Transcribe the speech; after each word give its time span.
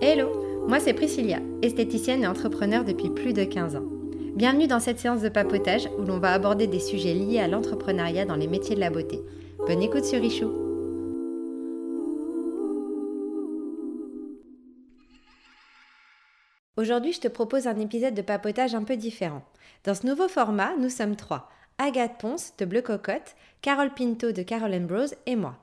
Hello, 0.00 0.64
moi 0.68 0.78
c'est 0.78 0.94
Priscilla, 0.94 1.40
esthéticienne 1.60 2.22
et 2.22 2.28
entrepreneur 2.28 2.84
depuis 2.84 3.10
plus 3.10 3.32
de 3.32 3.42
15 3.42 3.74
ans. 3.74 3.82
Bienvenue 4.36 4.68
dans 4.68 4.78
cette 4.78 5.00
séance 5.00 5.22
de 5.22 5.28
papotage 5.28 5.88
où 5.98 6.02
l'on 6.02 6.20
va 6.20 6.32
aborder 6.32 6.68
des 6.68 6.78
sujets 6.78 7.14
liés 7.14 7.40
à 7.40 7.48
l'entrepreneuriat 7.48 8.24
dans 8.24 8.36
les 8.36 8.46
métiers 8.46 8.76
de 8.76 8.80
la 8.80 8.90
beauté. 8.90 9.20
Bonne 9.66 9.82
écoute 9.82 10.04
sur 10.04 10.20
Richou. 10.20 10.52
Aujourd'hui, 16.76 17.12
je 17.12 17.20
te 17.20 17.26
propose 17.26 17.66
un 17.66 17.80
épisode 17.80 18.14
de 18.14 18.22
papotage 18.22 18.76
un 18.76 18.84
peu 18.84 18.96
différent. 18.96 19.42
Dans 19.82 19.96
ce 19.96 20.06
nouveau 20.06 20.28
format, 20.28 20.76
nous 20.78 20.90
sommes 20.90 21.16
trois. 21.16 21.50
Agathe 21.78 22.20
Ponce 22.20 22.54
de 22.56 22.66
Bleu 22.66 22.82
Cocotte, 22.82 23.34
Carole 23.62 23.92
Pinto 23.92 24.30
de 24.30 24.44
Carole 24.44 24.74
Ambrose 24.74 25.16
et 25.26 25.34
moi. 25.34 25.56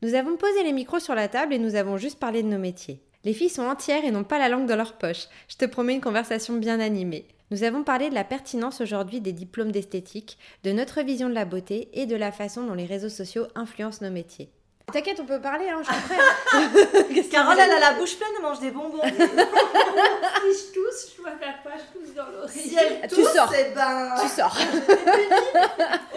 Nous 0.00 0.14
avons 0.14 0.36
posé 0.36 0.62
les 0.62 0.72
micros 0.72 1.00
sur 1.00 1.16
la 1.16 1.26
table 1.26 1.54
et 1.54 1.58
nous 1.58 1.74
avons 1.74 1.96
juste 1.96 2.20
parlé 2.20 2.44
de 2.44 2.48
nos 2.48 2.58
métiers. 2.58 3.00
Les 3.24 3.32
filles 3.32 3.48
sont 3.48 3.62
entières 3.62 4.04
et 4.04 4.10
n'ont 4.10 4.24
pas 4.24 4.38
la 4.38 4.48
langue 4.48 4.66
dans 4.66 4.76
leur 4.76 4.98
poche. 4.98 5.28
Je 5.48 5.56
te 5.56 5.64
promets 5.64 5.94
une 5.94 6.00
conversation 6.00 6.56
bien 6.56 6.78
animée. 6.78 7.26
Nous 7.50 7.62
avons 7.62 7.82
parlé 7.82 8.10
de 8.10 8.14
la 8.14 8.24
pertinence 8.24 8.80
aujourd'hui 8.80 9.20
des 9.20 9.32
diplômes 9.32 9.72
d'esthétique, 9.72 10.38
de 10.62 10.72
notre 10.72 11.02
vision 11.02 11.28
de 11.28 11.34
la 11.34 11.44
beauté 11.44 11.88
et 11.92 12.06
de 12.06 12.16
la 12.16 12.32
façon 12.32 12.64
dont 12.66 12.74
les 12.74 12.86
réseaux 12.86 13.08
sociaux 13.08 13.46
influencent 13.54 14.04
nos 14.04 14.10
métiers. 14.10 14.50
T'inquiète, 14.92 15.18
on 15.18 15.24
peut 15.24 15.40
parler, 15.40 15.68
hein, 15.68 15.80
je 15.82 15.92
suis 15.92 16.02
prête. 16.02 17.28
Carole, 17.30 17.56
elle 17.58 17.72
a 17.72 17.80
la 17.80 17.92
bouche 17.94 18.16
pleine, 18.16 18.28
elle 18.36 18.42
mange 18.42 18.60
des 18.60 18.70
bonbons. 18.70 19.00
si 19.02 19.10
je 19.10 20.72
tousse, 20.72 21.12
je 21.16 21.22
dois 21.22 21.32
faire 21.40 21.54
quoi 21.62 21.72
Je 21.76 21.98
tousse 21.98 22.14
dans 22.14 22.26
l'oreille. 22.26 22.48
Si 22.52 22.76
elle 22.76 23.08
Tu 23.08 23.16
tousse, 23.16 23.32
sors. 23.32 23.52
eh 23.58 23.74
ben, 23.74 24.14
Tu 24.22 24.28
sors. 24.28 24.56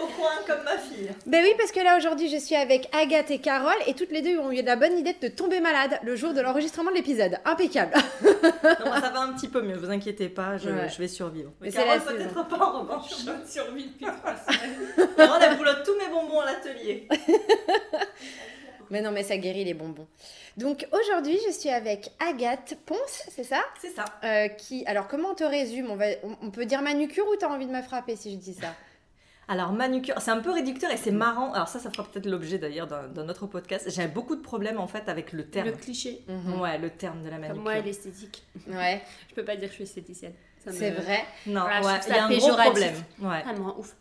au 0.00 0.06
coin 0.06 0.30
comme 0.46 0.62
ma 0.64 0.76
fille. 0.78 1.10
Ben 1.26 1.42
oui, 1.42 1.54
parce 1.58 1.72
que 1.72 1.80
là 1.80 1.96
aujourd'hui 1.96 2.28
je 2.28 2.36
suis 2.36 2.54
avec 2.54 2.88
Agathe 2.94 3.30
et 3.32 3.38
Carole 3.40 3.72
et 3.86 3.94
toutes 3.94 4.12
les 4.12 4.22
deux 4.22 4.38
ont 4.38 4.52
eu 4.52 4.62
la 4.62 4.76
bonne 4.76 4.96
idée 4.96 5.16
de 5.20 5.28
tomber 5.28 5.58
malade 5.60 5.98
le 6.04 6.14
jour 6.14 6.32
de 6.32 6.40
l'enregistrement 6.40 6.90
de 6.90 6.96
l'épisode. 6.96 7.38
Impeccable. 7.46 7.94
Non, 8.22 8.86
moi, 8.86 9.00
ça 9.00 9.08
va 9.10 9.20
un 9.22 9.32
petit 9.32 9.48
peu 9.48 9.60
mieux, 9.62 9.76
vous 9.76 9.90
inquiétez 9.90 10.28
pas, 10.28 10.56
je, 10.58 10.68
Ouais. 10.68 10.88
je 10.88 10.98
vais 10.98 11.08
survivre. 11.08 11.50
Mais 11.60 11.68
Mais 11.68 11.70
c'est 11.72 11.78
Carole, 11.84 11.98
la 12.18 12.24
peut-être 12.26 12.48
pas 12.48 12.64
en 12.64 12.80
revanche. 12.80 13.10
Je 13.10 13.50
survie 13.50 13.86
depuis 13.86 14.06
trois 14.06 14.34
semaines. 14.46 15.08
Carole, 15.16 15.40
elle 15.42 15.56
boulotte 15.56 15.82
tous 15.84 15.96
mes 15.96 16.08
bonbons 16.12 16.40
à 16.40 16.44
l'atelier. 16.46 17.08
Mais 18.90 19.00
non, 19.00 19.10
mais 19.10 19.22
ça 19.22 19.36
guérit 19.36 19.64
les 19.64 19.74
bonbons. 19.74 20.06
Donc 20.56 20.86
aujourd'hui 20.92 21.38
je 21.46 21.52
suis 21.52 21.68
avec 21.70 22.10
Agathe 22.20 22.76
Ponce, 22.86 23.24
c'est 23.30 23.44
ça? 23.44 23.62
C'est 23.80 23.90
ça. 23.90 24.04
Euh, 24.24 24.48
qui, 24.48 24.84
alors 24.86 25.08
comment 25.08 25.30
on 25.30 25.34
te 25.34 25.44
résume? 25.44 25.90
On, 25.90 25.96
va, 25.96 26.06
on, 26.42 26.50
peut 26.50 26.64
dire 26.64 26.82
manucure 26.82 27.26
ou 27.28 27.36
t'as 27.36 27.48
envie 27.48 27.66
de 27.66 27.72
me 27.72 27.82
frapper 27.82 28.16
si 28.16 28.32
je 28.32 28.36
dis 28.36 28.54
ça? 28.54 28.74
Alors, 29.50 29.72
manucure, 29.72 30.20
c'est 30.20 30.30
un 30.30 30.40
peu 30.40 30.50
réducteur 30.50 30.90
et 30.90 30.98
c'est 30.98 31.10
marrant. 31.10 31.54
Alors, 31.54 31.68
ça, 31.68 31.78
ça 31.78 31.90
fera 31.90 32.04
peut-être 32.04 32.26
l'objet 32.26 32.58
d'ailleurs 32.58 32.86
d'un 32.86 33.28
autre 33.30 33.46
podcast. 33.46 33.88
J'avais 33.88 34.08
beaucoup 34.08 34.36
de 34.36 34.42
problèmes 34.42 34.78
en 34.78 34.86
fait 34.86 35.08
avec 35.08 35.32
le 35.32 35.46
terme. 35.46 35.68
Le 35.68 35.72
cliché. 35.72 36.22
Mhm. 36.28 36.60
Ouais, 36.60 36.76
le 36.76 36.90
terme 36.90 37.22
de 37.22 37.30
la 37.30 37.38
manucure. 37.38 37.54
Comme 37.54 37.62
moi 37.62 37.80
l'esthétique. 37.80 38.42
Ouais, 38.66 39.00
Je 39.30 39.34
peux 39.34 39.44
pas 39.44 39.56
dire 39.56 39.68
que 39.68 39.70
je 39.70 39.76
suis 39.76 39.84
esthéticienne. 39.84 40.34
Me- 40.66 40.72
c'est 40.72 40.90
vrai? 40.90 41.24
Non, 41.46 41.62
Voilà, 41.62 41.80
ouais, 41.80 42.00
il 42.06 42.14
y 42.14 42.18
a 42.18 42.24
un 42.26 42.36
gros 42.36 42.56
problème. 42.56 42.94
Ouais. 43.20 43.42
Ça 43.42 43.52
me 43.54 43.62
rend 43.62 43.78
ouf. 43.78 43.96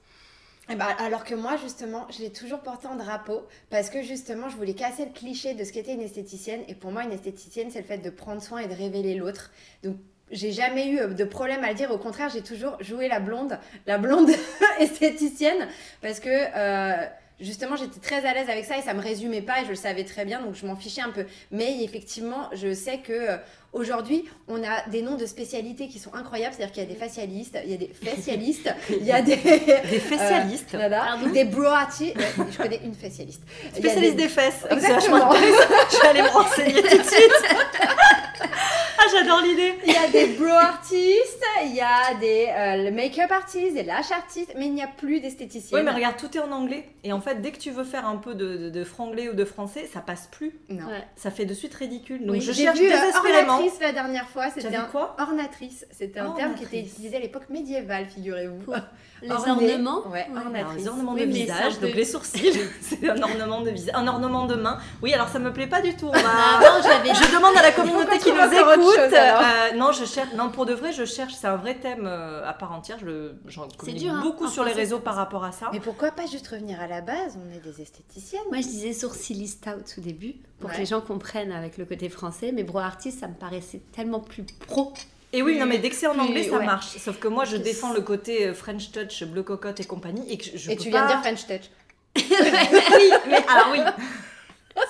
Eh 0.70 0.76
ben, 0.76 0.88
alors 1.00 1.23
que 1.23 1.34
moi, 1.34 1.56
justement, 1.58 2.06
je 2.12 2.20
l'ai 2.20 2.32
toujours 2.32 2.60
porté 2.60 2.88
en 2.88 2.96
drapeau 2.96 3.48
parce 3.70 3.90
que 3.90 4.02
justement, 4.02 4.50
je 4.50 4.58
voulais 4.58 4.73
casser 4.73 5.06
le 5.06 5.12
cliché 5.12 5.54
de 5.54 5.64
ce 5.64 5.72
qu'était 5.72 5.94
une 5.94 6.02
esthéticienne. 6.02 6.62
Et 6.68 6.76
pour 6.76 6.92
moi, 6.92 7.04
une 7.04 7.14
esthéticienne, 7.14 7.72
c'est 7.72 7.80
le 7.80 7.86
fait 7.86 8.00
de 8.00 8.10
prendre 8.10 8.42
soin 8.42 8.60
et 8.60 8.68
de 8.68 8.73
révéler 8.73 9.16
l'autre. 9.16 9.52
Donc, 9.84 9.95
j'ai 10.30 10.52
jamais 10.52 10.90
eu 10.90 11.00
euh, 11.00 11.08
de 11.08 11.23
problème 11.23 11.64
à 11.64 11.70
le 11.70 11.76
dire. 11.76 11.90
Au 11.92 11.98
contraire, 11.98 12.30
j'ai 12.30 12.42
toujours 12.42 12.76
joué 12.82 13.08
la 13.08 13.22
blonde, 13.22 13.58
la 13.86 13.98
blonde 13.98 14.30
esthéticienne 14.80 15.68
parce 16.02 16.20
que. 16.20 16.30
euh, 16.30 17.06
Justement, 17.40 17.76
j'étais 17.76 18.00
très 18.00 18.26
à 18.26 18.34
l'aise 18.34 18.50
avec 18.50 18.66
ça 18.66 18.80
et 18.80 18.82
ça 18.82 18.95
me 18.95 19.00
résumait 19.00 19.44
pas 19.44 19.62
et 19.62 19.66
je 19.66 19.70
le 19.70 19.76
savais 19.76 20.04
très 20.04 20.26
bien, 20.26 20.42
donc 20.42 20.56
je 20.56 20.66
m'en 20.66 20.76
fichais 20.76 21.02
un 21.02 21.12
peu. 21.12 21.28
Mais 21.52 21.84
effectivement, 21.84 22.50
je 22.54 22.73
sais 22.73 22.98
que 22.98 23.14
euh, 23.14 23.38
aujourd'hui, 23.78 24.25
on 24.47 24.64
a 24.64 24.88
des 24.89 25.02
noms 25.02 25.16
de 25.16 25.25
spécialités 25.25 25.88
qui 25.88 26.00
sont 26.00 26.14
incroyables. 26.14 26.53
C'est-à-dire 26.56 26.73
qu'il 26.73 26.83
y 26.83 26.86
a 26.86 26.89
des 26.89 26.95
facialistes, 27.00 27.58
il 27.65 27.71
y 27.71 27.73
a 27.73 27.77
des 27.77 27.92
facialistes, 28.04 28.70
il 28.89 29.05
y 29.05 29.11
a 29.11 29.21
des, 29.21 29.36
Des 29.38 29.99
spécialistes. 29.99 30.73
euh, 30.73 30.77
voilà. 30.77 30.99
Pardon 31.05 31.27
Des 31.30 31.45
bro 31.45 31.64
artistes. 31.64 32.15
Ouais, 32.17 32.45
je 32.52 32.58
connais 32.58 32.82
une 32.83 32.93
facialiste. 32.93 33.42
Spécialiste 33.76 34.15
des- 34.15 34.23
des 34.23 34.30
fesses. 34.30 34.65
C'est 34.70 34.73
Exactement. 34.73 35.32
Je 35.33 36.02
vais 36.02 36.08
aller 36.10 36.21
me 36.23 36.27
renseigner 36.30 36.82
tout 36.83 36.98
de 36.98 37.04
suite. 37.04 37.32
ah, 38.99 39.03
j'adore 39.11 39.41
l'idée. 39.41 39.73
Il 39.85 39.93
y 39.93 39.95
a 39.95 40.08
des 40.09 40.27
bro 40.33 40.45
artistes, 40.47 41.43
il 41.65 41.75
y 41.75 41.81
a 41.81 42.13
des 42.19 42.47
euh, 42.49 42.91
make-up 42.91 43.31
artistes, 43.31 43.73
des 43.73 43.83
lash 43.83 44.11
artistes, 44.11 44.53
mais 44.58 44.65
il 44.65 44.73
n'y 44.73 44.83
a 44.83 44.87
plus 44.87 45.19
d'esthéticienne. 45.19 45.80
Oui, 45.80 45.85
mais 45.85 45.91
regarde, 45.95 46.17
tout 46.17 46.35
est 46.35 46.41
en 46.41 46.52
anglais. 46.52 46.85
Et 47.03 47.13
en 47.13 47.21
fait, 47.21 47.41
dès 47.41 47.52
que 47.52 47.58
tu 47.59 47.71
veux 47.71 47.83
faire 47.83 48.05
un 48.08 48.17
peu 48.17 48.35
de, 48.35 48.58
de, 48.58 48.69
de 48.69 48.83
franglais 48.83 49.30
ou 49.30 49.33
de 49.33 49.45
français, 49.45 49.89
ça 49.91 49.99
passe 50.02 50.27
plus. 50.31 50.53
Non. 50.69 50.85
Ouais. 50.87 51.03
Ça 51.15 51.31
fait 51.31 51.45
de 51.45 51.53
suite 51.53 51.73
ridicule. 51.75 52.21
Donc 52.25 52.35
Oui. 52.35 52.41
je 52.41 52.52
J'ai 52.52 52.63
cherche 52.63 52.80
vu 52.80 52.87
euh, 52.87 52.89
désespérément. 52.89 53.53
ornatrice 53.53 53.80
la 53.81 53.91
dernière 53.93 54.30
fois. 54.30 54.49
C'était 54.49 54.75
un 54.75 54.85
quoi? 54.85 55.15
ornatrice. 55.19 55.85
C'était 55.91 56.19
un 56.19 56.31
terme 56.31 56.55
qui 56.55 56.64
était 56.64 56.79
utilisé 56.81 57.15
à 57.17 57.19
l'époque 57.19 57.49
médiévale, 57.49 58.05
figurez-vous. 58.08 58.73
Les 59.22 59.32
Orné. 59.32 59.52
ornements 59.73 60.04
Ouais, 60.08 60.11
Ouais. 60.11 60.28
Alors, 60.32 60.45
ornatrice. 60.48 60.78
les 60.78 60.88
ornements 60.88 61.14
Oui, 61.14 61.26
de 61.26 61.32
visage, 61.32 61.80
donc 61.80 61.94
les 61.95 62.05
sourcils, 62.05 62.52
c'est 62.82 63.10
un 63.10 63.22
ornement 63.22 63.61
de 63.61 63.72
visage, 63.72 63.95
un 63.95 64.08
ornement 64.08 64.45
de 64.45 64.55
main. 64.55 64.78
Oui, 65.02 65.14
alors 65.14 65.28
ça 65.28 65.39
me 65.39 65.52
plaît 65.52 65.66
pas 65.67 65.82
du 65.82 65.95
tout. 65.95 66.08
On 66.08 66.11
va- 66.11 66.20
Avant, 66.20 66.82
j'avais 66.83 67.14
Je 67.14 67.36
demande 67.36 67.58
à 67.58 67.61
la 67.64 67.72
communauté 67.72 68.20
qui 68.20 68.30
nous 68.32 68.38
écoute. 68.38 68.95
chose, 68.95 69.14
euh, 69.14 69.76
non, 69.76 69.92
je 69.92 70.06
cherche. 70.06 70.33
Non, 70.36 70.50
pour 70.50 70.66
de 70.66 70.73
vrai, 70.73 70.92
je 70.92 71.06
cherche. 71.06 71.33
C'est 71.33 71.48
un 71.48 71.56
vrai 71.56 71.76
thème 71.76 72.06
euh, 72.06 72.48
à 72.48 72.54
part 72.54 72.72
entière. 72.73 72.98
Je 73.00 73.06
le, 73.06 73.36
j'en 73.48 73.67
communique 73.70 74.04
dur, 74.04 74.14
hein, 74.14 74.22
beaucoup 74.22 74.48
sur 74.48 74.64
les 74.64 74.73
réseaux 74.73 75.00
par 75.00 75.16
rapport 75.16 75.44
à 75.44 75.52
ça. 75.52 75.70
Mais 75.73 75.80
pourquoi 75.80 76.11
pas 76.11 76.26
juste 76.27 76.48
revenir 76.48 76.80
à 76.80 76.88
la 76.88 77.02
base 77.02 77.38
On 77.38 77.56
est 77.56 77.60
des 77.60 77.82
esthéticiennes. 77.82 78.42
Moi, 78.52 78.61
je 78.61 78.67
disais 78.67 78.94
sourciliste 78.94 79.67
out 79.67 79.95
au 79.98 80.02
début, 80.02 80.36
pour 80.60 80.70
Ouais. 80.70 80.76
que 80.76 80.80
les 80.82 80.86
gens 80.86 81.02
comprennent 81.02 81.52
avec 81.52 81.77
le 81.77 81.86
côté 81.86 82.10
français, 82.10 82.52
mais 82.54 82.64
bro 82.64 82.80
artiste, 82.80 83.20
ça 83.22 83.27
me 83.27 83.33
paraissait 83.36 83.82
tellement 83.95 84.20
plus 84.20 84.44
pro. 84.67 84.94
Et 85.37 85.43
oui, 85.43 85.55
non, 85.59 85.67
mais 85.67 85.77
dès 85.77 85.89
que 85.92 85.95
c'est 85.95 86.08
en 86.08 86.17
anglais, 86.17 86.43
ça 86.49 86.58
ouais. 86.58 86.65
marche. 86.65 86.98
Sauf 86.98 87.20
que 87.20 87.27
moi, 87.27 87.45
je 87.45 87.58
défends 87.58 87.93
le 87.93 88.02
côté 88.02 88.48
euh, 88.48 88.53
French 88.55 88.92
Touch, 88.92 89.23
Bleu 89.23 89.43
Cocotte 89.43 89.80
et 89.80 89.86
compagnie. 89.86 90.31
Et 90.31 90.37
que 90.39 90.45
je, 90.45 90.58
je 90.58 90.71
Et 90.71 90.75
peux 90.75 90.81
tu 90.83 90.89
viens 90.89 91.03
de 91.03 91.08
dire 91.09 91.20
French 91.21 91.45
Touch. 91.45 91.70
oui, 92.17 93.09
mais 93.30 93.45
alors 93.47 93.67
oui. 93.71 93.80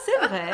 C'est 0.06 0.26
vrai. 0.28 0.52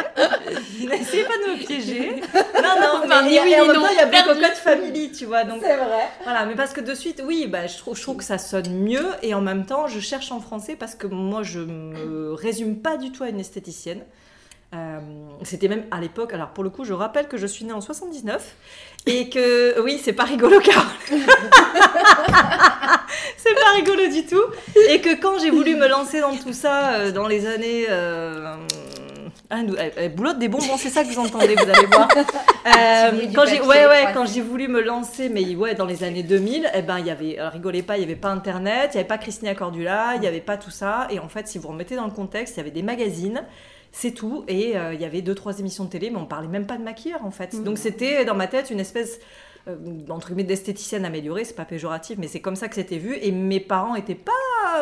N'essayez 0.87 1.23
pas 1.25 1.37
de 1.37 1.51
me 1.53 1.57
piéger. 1.65 2.21
Non, 2.61 2.69
non, 2.81 3.01
Enfin, 3.03 3.21
mais 3.23 3.39
oui, 3.39 3.45
ni 3.45 3.51
même 3.51 3.67
non. 3.67 3.85
il 3.91 3.95
y 3.97 3.99
a 3.99 4.05
Bleu. 4.05 4.17
Cocotte 4.33 4.57
Family, 4.57 5.11
tu 5.11 5.25
vois. 5.25 5.43
Donc 5.43 5.59
C'est 5.63 5.75
vrai. 5.75 6.07
voilà, 6.23 6.45
mais 6.47 6.55
parce 6.55 6.73
que 6.73 6.81
de 6.81 6.95
suite, 6.95 7.21
oui, 7.23 7.45
bah, 7.47 7.67
je, 7.67 7.77
trouve, 7.77 7.95
je 7.95 8.01
trouve 8.01 8.17
que 8.17 8.23
ça 8.23 8.37
sonne 8.39 8.71
mieux. 8.83 9.05
Et 9.21 9.33
en 9.35 9.41
même 9.41 9.65
temps, 9.65 9.87
je 9.87 9.99
cherche 9.99 10.31
en 10.31 10.39
français 10.39 10.75
parce 10.75 10.95
que 10.95 11.05
moi, 11.07 11.43
je 11.43 11.59
me 11.59 12.33
résume 12.33 12.79
pas 12.81 12.97
du 12.97 13.11
tout 13.11 13.23
à 13.23 13.29
une 13.29 13.39
esthéticienne. 13.39 14.03
Euh, 14.73 14.99
C'était 15.43 15.67
même 15.67 15.83
à 15.91 15.99
l'époque, 15.99 16.33
alors 16.33 16.49
pour 16.49 16.63
le 16.63 16.69
coup, 16.69 16.83
je 16.83 16.93
rappelle 16.93 17.27
que 17.27 17.37
je 17.37 17.45
suis 17.47 17.65
née 17.65 17.73
en 17.73 17.81
79 17.81 18.55
et 19.05 19.29
que, 19.29 19.81
oui, 19.81 19.99
c'est 20.01 20.13
pas 20.13 20.23
rigolo, 20.23 20.59
Carole. 20.61 20.85
c'est 23.37 23.53
pas 23.53 23.71
rigolo 23.75 24.07
du 24.07 24.25
tout. 24.25 24.43
Et 24.89 25.01
que 25.01 25.19
quand 25.21 25.39
j'ai 25.39 25.51
voulu 25.51 25.75
me 25.75 25.87
lancer 25.87 26.21
dans 26.21 26.35
tout 26.35 26.53
ça, 26.53 26.93
euh, 26.93 27.11
dans 27.11 27.27
les 27.27 27.45
années. 27.45 27.85
euh, 27.89 28.55
ah, 29.49 29.59
elle, 29.97 30.15
boulotte 30.15 30.39
des 30.39 30.47
bonbons, 30.47 30.77
c'est 30.77 30.89
ça 30.89 31.03
que 31.03 31.09
vous 31.09 31.19
entendez, 31.19 31.53
vous 31.55 31.69
allez 31.69 31.85
voir. 31.87 32.07
Euh, 32.65 33.11
quand 33.35 33.45
j'ai, 33.45 33.59
ouais, 33.59 33.85
ouais, 33.87 34.05
quand 34.13 34.25
j'ai 34.25 34.39
voulu 34.39 34.69
me 34.69 34.81
lancer, 34.81 35.27
mais 35.27 35.53
ouais, 35.53 35.75
dans 35.75 35.85
les 35.85 36.05
années 36.05 36.23
2000, 36.23 36.71
eh 36.73 36.81
ben, 36.81 36.97
il 36.97 37.07
y 37.07 37.11
avait, 37.11 37.35
rigolez 37.39 37.83
pas, 37.83 37.97
il 37.97 38.01
y 38.01 38.03
avait 38.05 38.15
pas 38.15 38.29
Internet, 38.29 38.91
il 38.93 38.95
y 38.95 38.99
avait 38.99 39.07
pas 39.07 39.17
Christina 39.17 39.53
Cordula, 39.53 40.13
il 40.15 40.23
y 40.23 40.27
avait 40.27 40.39
pas 40.39 40.55
tout 40.55 40.71
ça. 40.71 41.07
Et 41.09 41.19
en 41.19 41.27
fait, 41.27 41.45
si 41.49 41.57
vous 41.57 41.67
remettez 41.67 41.97
dans 41.97 42.05
le 42.05 42.11
contexte, 42.11 42.55
il 42.55 42.59
y 42.59 42.61
avait 42.61 42.71
des 42.71 42.81
magazines. 42.81 43.43
C'est 43.95 44.11
tout, 44.11 44.43
et 44.47 44.75
euh, 44.75 44.95
il 44.95 44.99
y 44.99 45.05
avait 45.05 45.21
deux 45.21 45.35
trois 45.35 45.59
émissions 45.59 45.85
de 45.85 45.89
télé, 45.89 46.09
mais 46.09 46.17
on 46.17 46.25
parlait 46.25 46.47
même 46.47 46.65
pas 46.65 46.77
de 46.77 46.83
maquilleur 46.83 47.23
en 47.23 47.29
fait. 47.29 47.53
Mhm. 47.53 47.63
Donc 47.63 47.77
c'était 47.77 48.25
dans 48.25 48.33
ma 48.33 48.47
tête 48.47 48.71
une 48.71 48.79
espèce 48.79 49.19
euh, 49.67 49.75
entre 50.09 50.27
guillemets 50.29 50.43
d'esthéticienne 50.43 51.05
améliorée, 51.05 51.45
c'est 51.45 51.55
pas 51.55 51.65
péjoratif, 51.65 52.17
mais 52.17 52.27
c'est 52.27 52.41
comme 52.41 52.55
ça 52.55 52.67
que 52.67 52.75
c'était 52.75 52.97
vu. 52.97 53.17
Et 53.21 53.31
mes 53.31 53.59
parents 53.59 53.95
étaient 53.95 54.15
pas 54.15 54.31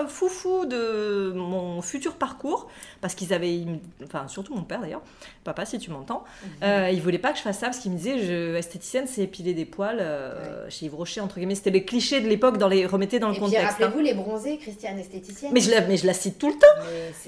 foufou 0.08 0.66
de 0.66 1.34
mon 1.36 1.82
futur 1.82 2.16
parcours 2.16 2.70
parce 3.02 3.14
qu'ils 3.16 3.34
avaient, 3.34 3.60
enfin 4.04 4.28
surtout 4.28 4.54
mon 4.56 4.64
père 4.64 4.80
d'ailleurs, 4.82 5.02
papa 5.44 5.66
si 5.66 5.80
tu 5.80 5.92
m'entends, 5.92 6.24
euh, 6.64 6.90
il 6.92 7.02
voulait 7.02 7.18
pas 7.18 7.32
que 7.32 7.38
je 7.38 7.44
fasse 7.44 7.60
ça 7.60 7.68
parce 7.68 7.80
qu'il 7.80 7.92
me 7.92 7.98
disait 7.98 8.20
je, 8.20 8.56
esthéticienne 8.56 9.06
c'est 9.08 9.22
épiler 9.22 9.54
des 9.54 9.66
poils 9.66 9.98
euh, 10.00 10.70
chez 10.70 10.86
Yves 10.86 10.96
Rocher 10.96 11.22
entre 11.22 11.36
guillemets, 11.36 11.56
c'était 11.56 11.72
les 11.72 11.84
clichés 11.84 12.22
de 12.22 12.28
l'époque 12.28 12.58
dans 12.58 12.68
les 12.68 12.86
remettez 12.86 13.20
dans 13.20 13.30
le 13.30 13.36
Et 13.36 13.40
contexte. 13.40 13.64
hein. 13.66 13.70
rappelez-vous 13.70 14.00
les 14.00 14.14
bronzés, 14.14 14.58
Christiane 14.58 15.00
esthéticienne. 15.00 15.52
Mais 15.54 15.60
je 15.60 15.72
la, 15.72 15.82
mais 15.82 15.98
je 15.98 16.06
la 16.06 16.14
cite 16.14 16.38
tout 16.38 16.48
le 16.50 16.56
temps. 16.58 16.68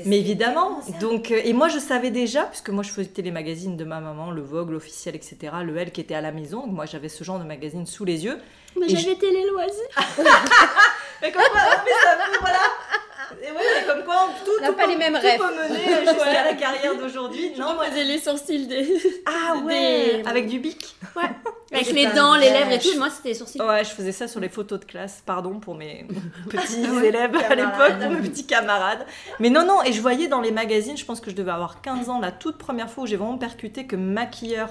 Mais, 0.05 0.19
évidemment, 0.19 0.79
donc 0.99 1.31
euh, 1.31 1.41
et 1.43 1.53
moi 1.53 1.67
je 1.67 1.79
savais 1.79 2.11
déjà 2.11 2.43
puisque 2.43 2.69
moi 2.69 2.83
je 2.83 2.91
faisais 2.91 3.09
les 3.17 3.31
magazines 3.31 3.75
de 3.75 3.83
ma 3.83 3.99
maman, 3.99 4.31
le 4.31 4.41
Vogue, 4.41 4.69
l'officiel, 4.69 5.15
etc. 5.15 5.37
Le 5.63 5.75
L 5.77 5.91
qui 5.91 6.01
était 6.01 6.15
à 6.15 6.21
la 6.21 6.31
maison, 6.31 6.67
moi 6.67 6.85
j'avais 6.85 7.09
ce 7.09 7.23
genre 7.23 7.39
de 7.43 7.47
magazine 7.47 7.85
sous 7.85 8.05
les 8.05 8.25
yeux. 8.25 8.37
Mais 8.79 8.89
j'avais 8.89 9.15
télé 9.15 9.45
loisirs. 9.51 10.17
Mais 11.21 11.31
comme 11.31 11.41
quoi, 11.43 11.61
mais 11.85 11.91
ça 11.91 12.17
peut, 12.17 12.37
voilà. 12.41 12.59
Et 13.41 13.49
ouais, 13.51 13.61
mais 13.79 13.87
comme 13.87 14.03
quoi, 14.03 14.27
tout, 14.43 14.51
On 14.57 14.61
n'a 14.61 14.67
tout 14.67 14.73
pas 14.73 14.83
peut- 14.83 14.89
les 14.89 14.97
mêmes 14.97 15.13
tout 15.15 15.21
rêves. 15.21 15.39
peut 15.39 15.53
mener 15.69 16.05
jusqu'à 16.05 16.43
la 16.43 16.53
carrière 16.53 16.95
d'aujourd'hui. 16.97 17.53
Non, 17.57 17.75
moi, 17.75 17.85
faisais 17.85 18.03
les 18.03 18.19
sourcils 18.19 18.67
des. 18.67 18.99
ah 19.25 19.55
ouais, 19.63 20.21
Des- 20.21 20.29
avec 20.29 20.47
du 20.47 20.59
bic. 20.59 20.95
Ouais. 21.15 21.23
Avec 21.71 21.91
les 21.93 22.07
dents, 22.07 22.35
les 22.35 22.49
lèvres 22.49 22.71
et 22.73 22.79
tout. 22.79 22.97
Moi, 22.97 23.09
c'était 23.09 23.29
les 23.29 23.35
sourcils. 23.35 23.61
Ouais, 23.61 23.85
je 23.85 23.91
faisais 23.91 24.11
ça 24.11 24.27
sur 24.27 24.41
les 24.41 24.49
photos 24.49 24.81
de 24.81 24.85
classe, 24.85 25.23
pardon 25.25 25.59
pour 25.61 25.75
mes 25.75 26.05
petits 26.49 26.85
Ouais, 26.89 27.07
élèves 27.07 27.35
à 27.49 27.55
l'époque, 27.55 27.99
pour 28.01 28.09
mes 28.11 28.27
petits 28.27 28.45
camarades. 28.45 29.05
Mais 29.39 29.49
non, 29.49 29.65
non, 29.65 29.81
et 29.83 29.93
je 29.93 30.01
voyais 30.01 30.27
dans 30.27 30.41
les 30.41 30.51
magazines, 30.51 30.97
je 30.97 31.05
pense 31.05 31.21
que 31.21 31.31
je 31.31 31.35
devais 31.35 31.51
avoir 31.51 31.81
15 31.81 32.09
ans, 32.09 32.19
la 32.19 32.31
toute 32.33 32.57
première 32.57 32.89
fois 32.89 33.05
où 33.05 33.07
j'ai 33.07 33.15
vraiment 33.15 33.37
percuté 33.37 33.87
que 33.87 33.95
maquilleur, 33.95 34.69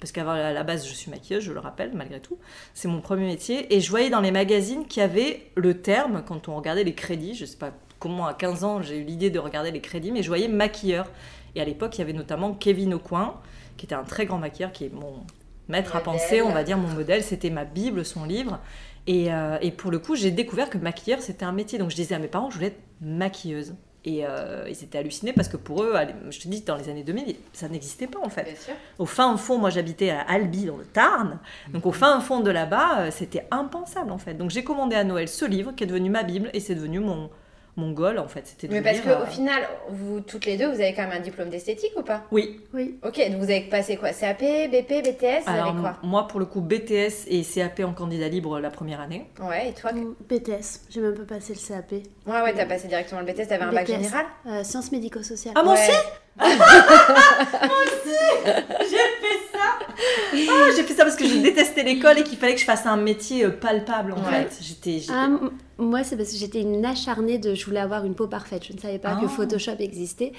parce 0.00 0.12
qu'à 0.12 0.52
la 0.52 0.62
base, 0.62 0.86
je 0.86 0.92
suis 0.92 1.10
maquilleuse, 1.10 1.42
je 1.44 1.52
le 1.52 1.60
rappelle, 1.60 1.92
malgré 1.94 2.20
tout. 2.20 2.38
C'est 2.74 2.88
mon 2.88 3.00
premier 3.00 3.26
métier. 3.26 3.74
Et 3.74 3.80
je 3.80 3.90
voyais 3.90 4.10
dans 4.10 4.20
les 4.20 4.30
magazines 4.30 4.86
qu'il 4.86 5.00
y 5.00 5.04
avait 5.04 5.50
le 5.54 5.80
terme, 5.80 6.22
quand 6.26 6.48
on 6.48 6.56
regardait 6.56 6.84
les 6.84 6.94
crédits, 6.94 7.34
je 7.34 7.44
sais 7.44 7.56
pas 7.56 7.72
comment 7.98 8.26
à 8.26 8.34
15 8.34 8.64
ans 8.64 8.82
j'ai 8.82 8.98
eu 8.98 9.04
l'idée 9.04 9.30
de 9.30 9.38
regarder 9.38 9.70
les 9.70 9.80
crédits, 9.80 10.12
mais 10.12 10.22
je 10.22 10.28
voyais 10.28 10.48
maquilleur. 10.48 11.10
Et 11.54 11.60
à 11.60 11.64
l'époque, 11.64 11.96
il 11.96 12.00
y 12.00 12.02
avait 12.02 12.12
notamment 12.12 12.52
Kevin 12.52 12.94
Aucoin, 12.94 13.40
qui 13.78 13.86
était 13.86 13.94
un 13.94 14.04
très 14.04 14.26
grand 14.26 14.38
maquilleur, 14.38 14.72
qui 14.72 14.84
est 14.84 14.92
mon 14.92 15.24
maître 15.68 15.96
à 15.96 16.00
penser, 16.00 16.42
on 16.42 16.52
va 16.52 16.62
dire 16.62 16.76
mon 16.76 16.88
modèle. 16.88 17.22
C'était 17.22 17.50
ma 17.50 17.64
Bible, 17.64 18.04
son 18.04 18.24
livre. 18.24 18.60
Et, 19.06 19.32
euh, 19.32 19.56
et 19.62 19.70
pour 19.70 19.90
le 19.90 19.98
coup, 19.98 20.14
j'ai 20.16 20.30
découvert 20.30 20.68
que 20.68 20.78
maquilleur, 20.78 21.20
c'était 21.20 21.44
un 21.44 21.52
métier. 21.52 21.78
Donc 21.78 21.90
je 21.90 21.96
disais 21.96 22.14
à 22.14 22.18
mes 22.18 22.28
parents, 22.28 22.50
je 22.50 22.56
voulais 22.56 22.68
être 22.68 22.82
maquilleuse. 23.00 23.74
Et 24.06 24.24
euh, 24.24 24.64
ils 24.68 24.84
étaient 24.84 24.98
hallucinés 24.98 25.32
parce 25.32 25.48
que 25.48 25.56
pour 25.56 25.82
eux, 25.82 25.92
je 26.30 26.38
te 26.38 26.46
dis, 26.46 26.60
dans 26.60 26.76
les 26.76 26.88
années 26.88 27.02
2000, 27.02 27.34
ça 27.52 27.68
n'existait 27.68 28.06
pas 28.06 28.20
en 28.22 28.28
fait. 28.28 28.56
Au 29.00 29.04
fin 29.04 29.36
fond, 29.36 29.58
moi 29.58 29.68
j'habitais 29.68 30.10
à 30.10 30.20
Albi 30.20 30.66
dans 30.66 30.76
le 30.76 30.84
Tarn, 30.84 31.40
donc 31.72 31.84
au 31.86 31.92
fin 31.92 32.20
fond 32.20 32.38
de 32.38 32.52
là-bas, 32.52 33.00
euh, 33.00 33.10
c'était 33.10 33.48
impensable 33.50 34.12
en 34.12 34.18
fait. 34.18 34.34
Donc 34.34 34.50
j'ai 34.50 34.62
commandé 34.62 34.94
à 34.94 35.02
Noël 35.02 35.26
ce 35.26 35.44
livre 35.44 35.72
qui 35.72 35.82
est 35.82 35.88
devenu 35.88 36.08
ma 36.08 36.22
Bible 36.22 36.50
et 36.54 36.60
c'est 36.60 36.76
devenu 36.76 37.00
mon, 37.00 37.30
mon 37.76 37.92
goal 37.92 38.18
en 38.18 38.28
fait. 38.28 38.42
C'était 38.46 38.68
Mais 38.68 38.80
parce 38.82 39.00
qu'au 39.00 39.10
euh, 39.10 39.26
final, 39.26 39.62
vous 39.90 40.20
toutes 40.20 40.46
les 40.46 40.56
deux, 40.56 40.66
vous 40.66 40.80
avez 40.80 40.94
quand 40.94 41.02
même 41.02 41.18
un 41.18 41.20
diplôme 41.20 41.50
d'esthétique 41.50 41.92
ou 41.96 42.02
pas? 42.02 42.22
Oui. 42.30 42.60
Oui. 42.74 42.98
Ok, 43.04 43.16
donc 43.30 43.38
vous 43.38 43.44
avez 43.50 43.60
passé 43.62 43.96
quoi? 43.96 44.10
CAP, 44.10 44.40
BP, 44.40 45.02
BTS 45.02 45.44
vous 45.46 45.50
avez 45.50 45.80
quoi? 45.80 45.96
Moi 46.02 46.26
pour 46.26 46.40
le 46.40 46.46
coup 46.46 46.60
BTS 46.60 47.26
et 47.28 47.42
CAP 47.42 47.80
en 47.80 47.92
candidat 47.92 48.28
libre 48.28 48.58
la 48.60 48.70
première 48.70 49.00
année. 49.00 49.26
Ouais, 49.40 49.68
et 49.68 49.72
toi? 49.72 49.90
BTS, 50.28 50.80
j'ai 50.90 51.00
même 51.00 51.14
pas 51.14 51.34
passé 51.36 51.54
le 51.54 51.58
CAP. 51.74 51.92
Ouais, 52.26 52.42
ouais, 52.42 52.54
t'as 52.54 52.66
passé 52.66 52.88
directement 52.88 53.20
le 53.20 53.26
BTS, 53.26 53.48
t'avais 53.48 53.64
un 53.64 53.72
bac 53.72 53.86
général? 53.86 54.26
euh, 54.46 54.64
Sciences 54.64 54.90
médico-sociales. 54.92 55.54
Ah, 55.56 55.62
moi 55.62 55.74
aussi? 55.74 55.92
Moi 56.38 56.48
aussi 57.82 58.16
J'ai 58.80 58.96
fait 58.96 59.38
ça 59.45 59.45
ah, 60.48 60.68
J'ai 60.76 60.82
fait 60.82 60.94
ça 60.94 61.04
parce 61.04 61.16
que 61.16 61.26
je 61.26 61.36
détestais 61.36 61.82
l'école 61.82 62.18
et 62.18 62.22
qu'il 62.22 62.38
fallait 62.38 62.54
que 62.54 62.60
je 62.60 62.64
fasse 62.64 62.86
un 62.86 62.96
métier 62.96 63.44
euh, 63.44 63.50
palpable 63.50 64.12
en 64.12 64.22
fait. 64.22 64.58
J'étais. 64.60 65.00
Ah, 65.10 65.28
moi, 65.78 66.04
c'est 66.04 66.16
parce 66.16 66.32
que 66.32 66.38
j'étais 66.38 66.62
une 66.62 66.84
acharnée 66.84 67.38
de. 67.38 67.54
Je 67.54 67.64
voulais 67.66 67.80
avoir 67.80 68.04
une 68.04 68.14
peau 68.14 68.26
parfaite. 68.26 68.64
Je 68.66 68.72
ne 68.72 68.78
savais 68.78 68.98
pas 68.98 69.16
que 69.16 69.26
ah. 69.26 69.28
Photoshop 69.28 69.76
existait. 69.80 70.32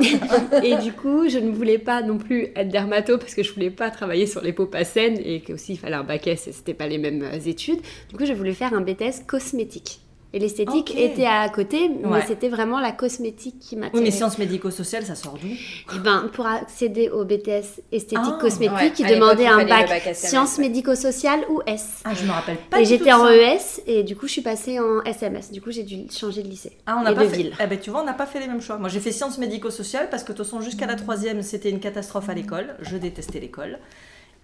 et 0.62 0.76
du 0.76 0.92
coup, 0.92 1.28
je 1.28 1.38
ne 1.38 1.50
voulais 1.50 1.78
pas 1.78 2.02
non 2.02 2.18
plus 2.18 2.48
être 2.56 2.68
dermato 2.68 3.18
parce 3.18 3.34
que 3.34 3.42
je 3.42 3.52
voulais 3.52 3.70
pas 3.70 3.90
travailler 3.90 4.26
sur 4.26 4.40
les 4.40 4.52
peaux 4.52 4.66
pas 4.66 4.84
saines 4.84 5.18
et 5.22 5.40
qu'aussi 5.40 5.74
il 5.74 5.78
fallait 5.78 5.96
un 5.96 6.04
bac 6.04 6.26
S 6.26 6.48
et 6.48 6.52
c'était 6.52 6.74
pas 6.74 6.86
les 6.86 6.98
mêmes 6.98 7.22
euh, 7.22 7.38
études. 7.38 7.80
Du 8.08 8.16
coup, 8.16 8.24
je 8.24 8.32
voulais 8.32 8.54
faire 8.54 8.72
un 8.72 8.80
BTS 8.80 9.26
cosmétique. 9.26 10.00
Et 10.32 10.38
l'esthétique 10.38 10.96
était 10.96 11.26
à 11.26 11.48
côté, 11.48 11.88
mais 11.88 12.22
c'était 12.26 12.48
vraiment 12.48 12.78
la 12.78 12.92
cosmétique 12.92 13.58
qui 13.58 13.76
m'attirait. 13.76 13.98
Oui, 13.98 14.04
mais 14.04 14.10
sciences 14.12 14.38
médico-sociales, 14.38 15.04
ça 15.04 15.16
sort 15.16 15.36
d'où 15.42 15.48
Eh 15.48 15.98
ben, 15.98 16.30
pour 16.32 16.46
accéder 16.46 17.08
au 17.08 17.24
BTS 17.24 17.82
esthétique 17.90 18.18
ah, 18.20 18.38
cosmétique, 18.40 19.00
il 19.00 19.06
demandait 19.06 19.46
un 19.46 19.64
bac, 19.64 20.14
sciences 20.14 20.58
médico-sociales 20.58 21.40
ou 21.50 21.60
S. 21.66 22.00
Ah, 22.04 22.14
je 22.14 22.24
me 22.24 22.30
rappelle 22.30 22.58
pas. 22.70 22.80
Et 22.80 22.84
j'étais 22.84 23.12
en 23.12 23.26
ES, 23.28 23.82
et 23.86 24.04
du 24.04 24.14
coup, 24.14 24.28
je 24.28 24.32
suis 24.32 24.42
passée 24.42 24.78
en 24.78 25.02
SMS. 25.02 25.50
Du 25.50 25.60
coup, 25.60 25.72
j'ai 25.72 25.82
dû 25.82 26.06
changer 26.10 26.42
de 26.42 26.48
lycée. 26.48 26.78
Ah, 26.86 26.98
on 27.00 27.02
n'a 27.02 27.12
pas 27.12 27.28
fait. 27.28 27.50
Eh 27.60 27.66
ben, 27.66 27.78
tu 27.78 27.90
vois, 27.90 28.02
on 28.02 28.06
n'a 28.06 28.14
pas 28.14 28.26
fait 28.26 28.38
les 28.38 28.46
mêmes 28.46 28.60
choix. 28.60 28.78
Moi, 28.78 28.88
j'ai 28.88 29.00
fait 29.00 29.12
sciences 29.12 29.38
médico-sociales 29.38 30.08
parce 30.10 30.22
que, 30.22 30.32
de 30.32 30.36
toute 30.36 30.46
façon, 30.46 30.60
jusqu'à 30.60 30.86
la 30.86 30.94
troisième, 30.94 31.42
c'était 31.42 31.70
une 31.70 31.80
catastrophe 31.80 32.28
à 32.28 32.34
l'école. 32.34 32.76
Je 32.82 32.96
détestais 32.96 33.40
l'école. 33.40 33.78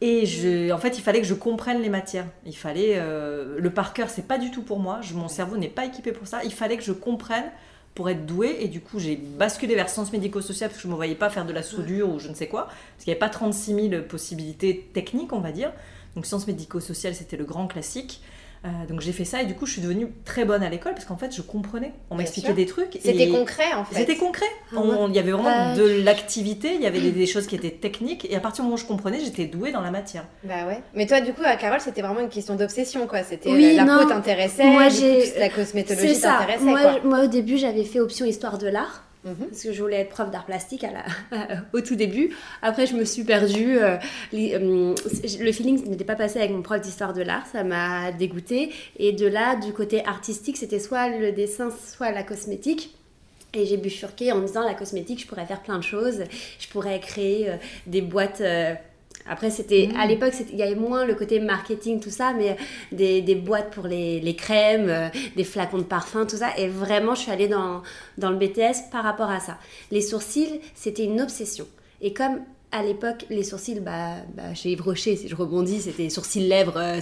Et 0.01 0.27
je, 0.27 0.71
en 0.73 0.79
fait, 0.79 0.99
il 0.99 1.03
fallait 1.03 1.21
que 1.21 1.27
je 1.27 1.35
comprenne 1.35 1.81
les 1.81 1.89
matières. 1.89 2.27
Il 2.45 2.57
fallait 2.57 2.95
euh, 2.97 3.59
le 3.59 3.71
par 3.71 3.95
cœur, 3.95 4.11
c'est 4.11 4.27
pas 4.27 4.39
du 4.39 4.51
tout 4.51 4.63
pour 4.63 4.79
moi. 4.79 5.01
Je, 5.03 5.15
mon 5.15 5.29
cerveau 5.29 5.57
n'est 5.57 5.69
pas 5.69 5.87
équipé 5.87 6.13
pour 6.13 6.27
ça. 6.27 6.45
Il 6.45 6.53
fallait 6.53 6.77
que 6.77 6.85
je 6.85 6.93
comprenne 6.93 7.51
pour 7.95 8.11
être 8.11 8.27
doué. 8.27 8.59
Et 8.61 8.69
du 8.69 8.81
coup, 8.83 8.99
j'ai 8.99 9.17
basculé 9.17 9.75
vers 9.75 9.89
sciences 9.89 10.13
médico-sociales 10.13 10.69
parce 10.69 10.77
que 10.79 10.83
je 10.83 10.89
ne 10.89 10.93
me 10.93 10.97
voyais 10.97 11.15
pas 11.15 11.31
faire 11.31 11.47
de 11.47 11.53
la 11.53 11.63
soudure 11.63 12.11
ou 12.11 12.19
je 12.19 12.29
ne 12.29 12.35
sais 12.35 12.47
quoi. 12.47 12.67
Parce 12.67 13.05
qu'il 13.05 13.11
n'y 13.11 13.13
avait 13.13 13.21
pas 13.21 13.31
36 13.31 13.91
000 13.91 14.03
possibilités 14.03 14.91
techniques, 14.93 15.33
on 15.33 15.41
va 15.41 15.51
dire. 15.51 15.73
Donc 16.15 16.27
sciences 16.27 16.47
médico-sociales, 16.47 17.15
c'était 17.15 17.39
le 17.39 17.45
grand 17.45 17.67
classique. 17.67 18.21
Euh, 18.67 18.87
donc 18.89 19.01
j'ai 19.01 19.13
fait 19.13 19.25
ça 19.25 19.43
et 19.43 19.47
du 19.47 19.55
coup 19.55 19.65
je 19.65 19.73
suis 19.73 19.83
devenue 19.83 20.09
très 20.25 20.45
bonne 20.45 20.63
à 20.63 20.69
l'école 20.69 20.95
parce 20.95 21.05
qu'en 21.05 21.17
fait 21.17 21.35
je 21.35 21.43
comprenais. 21.43 21.93
On 22.11 22.17
m'expliquait 22.17 22.53
des 22.53 22.67
trucs. 22.67 22.99
C'était 23.01 23.29
concret 23.29 23.73
en 23.75 23.85
fait. 23.85 24.01
C'était 24.01 24.17
concret. 24.17 24.47
Ah 24.77 24.81
il 25.09 25.15
y 25.15 25.19
avait 25.19 25.31
vraiment 25.31 25.75
de 25.75 26.03
l'activité, 26.03 26.75
il 26.75 26.81
y 26.81 26.87
avait 26.87 27.01
des, 27.01 27.27
choses 27.27 27.47
qui 27.47 27.55
étaient 27.55 27.71
techniques 27.71 28.27
et 28.31 28.37
à 28.37 28.41
partir 28.41 28.63
du 28.63 28.67
moment 28.67 28.77
où 28.77 28.79
je 28.81 28.87
comprenais, 28.87 29.21
j'étais 29.21 29.47
douée 29.47 29.73
dans 29.73 29.81
la 29.81 29.91
matière. 29.91 30.25
Bah 30.45 30.67
ouais. 30.67 30.81
Mais 30.95 31.07
toi 31.07 31.21
du 31.21 31.33
coup 31.33 31.43
à 31.45 31.57
Carole 31.57 31.81
c'était 31.81 32.03
vraiment 32.03 32.21
une 32.21 32.29
question 32.29 32.57
d'obsession 32.57 33.07
quoi. 33.07 33.23
C'était 33.23 33.51
euh, 33.51 33.75
la 33.75 33.85
peau 33.85 34.05
t'intéressait, 34.09 34.67
moi, 34.67 34.89
la 35.39 35.49
cosmétologie 35.49 36.21
t'intéressait. 36.21 36.65
Moi, 36.65 36.81
moi 37.05 37.25
au 37.25 37.29
début 37.29 37.59
j'avais 37.59 37.85
fait 37.85 38.01
option 38.01 38.27
histoire 38.27 38.59
de 38.59 38.69
l'art. 38.69 39.06
Mhm. 39.27 39.49
parce 39.49 39.63
que 39.65 39.73
je 39.73 39.83
voulais 39.83 39.97
être 39.97 40.11
prof 40.11 40.31
d'art 40.31 40.47
plastique 40.47 40.87
au 41.73 41.81
tout 41.81 41.97
début. 41.97 42.31
Après, 42.63 42.87
je 42.87 42.95
me 42.95 43.05
suis 43.05 43.25
perdue. 43.25 43.79
Euh, 43.79 43.97
euh, 44.35 44.95
le 45.41 45.53
feeling 45.53 45.89
n'était 45.89 46.05
pas 46.05 46.15
passé 46.15 46.39
avec 46.39 46.53
mon 46.53 46.63
prof 46.63 46.81
d'histoire 46.81 47.13
de 47.13 47.23
l'art, 47.23 47.47
ça 47.47 47.65
m'a 47.65 48.13
dégoûté. 48.13 48.73
Et 48.99 49.13
de 49.13 49.27
là, 49.27 49.57
du 49.57 49.73
côté 49.73 50.07
artistique, 50.07 50.57
c'était 50.57 50.79
soit 50.79 51.09
le 51.09 51.33
dessin, 51.33 51.71
soit 51.71 52.13
la 52.13 52.23
cosmétique. 52.23 52.95
Et 53.53 53.67
j'ai 53.67 53.79
bifurqué 53.79 54.31
en 54.33 54.37
me 54.37 54.47
disant 54.47 54.63
la 54.63 54.75
cosmétique, 54.75 55.21
je 55.21 55.27
pourrais 55.27 55.47
faire 55.47 55.63
plein 55.63 55.79
de 55.79 55.85
choses. 55.85 56.23
Je 56.59 56.69
pourrais 56.69 57.01
créer 57.01 57.49
euh, 57.51 57.57
des 57.87 58.03
boîtes 58.03 58.43
après, 59.29 59.51
c'était 59.51 59.89
à 59.97 60.05
mmh. 60.05 60.09
l'époque, 60.09 60.33
il 60.53 60.59
y 60.59 60.63
avait 60.63 60.75
moins 60.75 61.05
le 61.05 61.15
côté 61.15 61.41
marketing, 61.41 62.01
tout 62.01 62.11
ça, 62.11 62.33
mais 62.33 62.57
des, 62.93 63.23
des 63.23 63.35
boîtes 63.35 63.71
pour 63.71 63.87
les, 63.87 64.21
les 64.21 64.37
crèmes, 64.37 64.89
euh, 64.89 65.09
des 65.37 65.45
flacons 65.45 65.79
de 65.79 65.83
parfum, 65.83 66.27
tout 66.27 66.37
ça. 66.37 66.57
Et 66.59 66.69
vraiment, 66.69 67.15
je 67.15 67.23
suis 67.23 67.31
allée 67.31 67.49
dans, 67.49 67.83
dans 68.19 68.31
le 68.31 68.37
BTS 68.37 68.91
par 68.91 69.05
rapport 69.05 69.31
à 69.31 69.41
ça. 69.41 69.59
Les 69.91 70.01
sourcils, 70.01 70.61
c'était 70.75 71.05
une 71.05 71.21
obsession. 71.21 71.67
Et 72.01 72.13
comme 72.13 72.41
à 72.73 72.83
l'époque, 72.83 73.27
les 73.31 73.43
sourcils, 73.43 73.81
bah, 73.81 74.17
bah, 74.35 74.55
chez 74.55 74.71
Yves 74.71 74.83
Rocher, 74.83 75.17
si 75.17 75.29
je 75.29 75.35
rebondis, 75.35 75.81
c'était 75.83 76.09
sourcils-lèvres, 76.09 76.77
euh, 76.77 77.01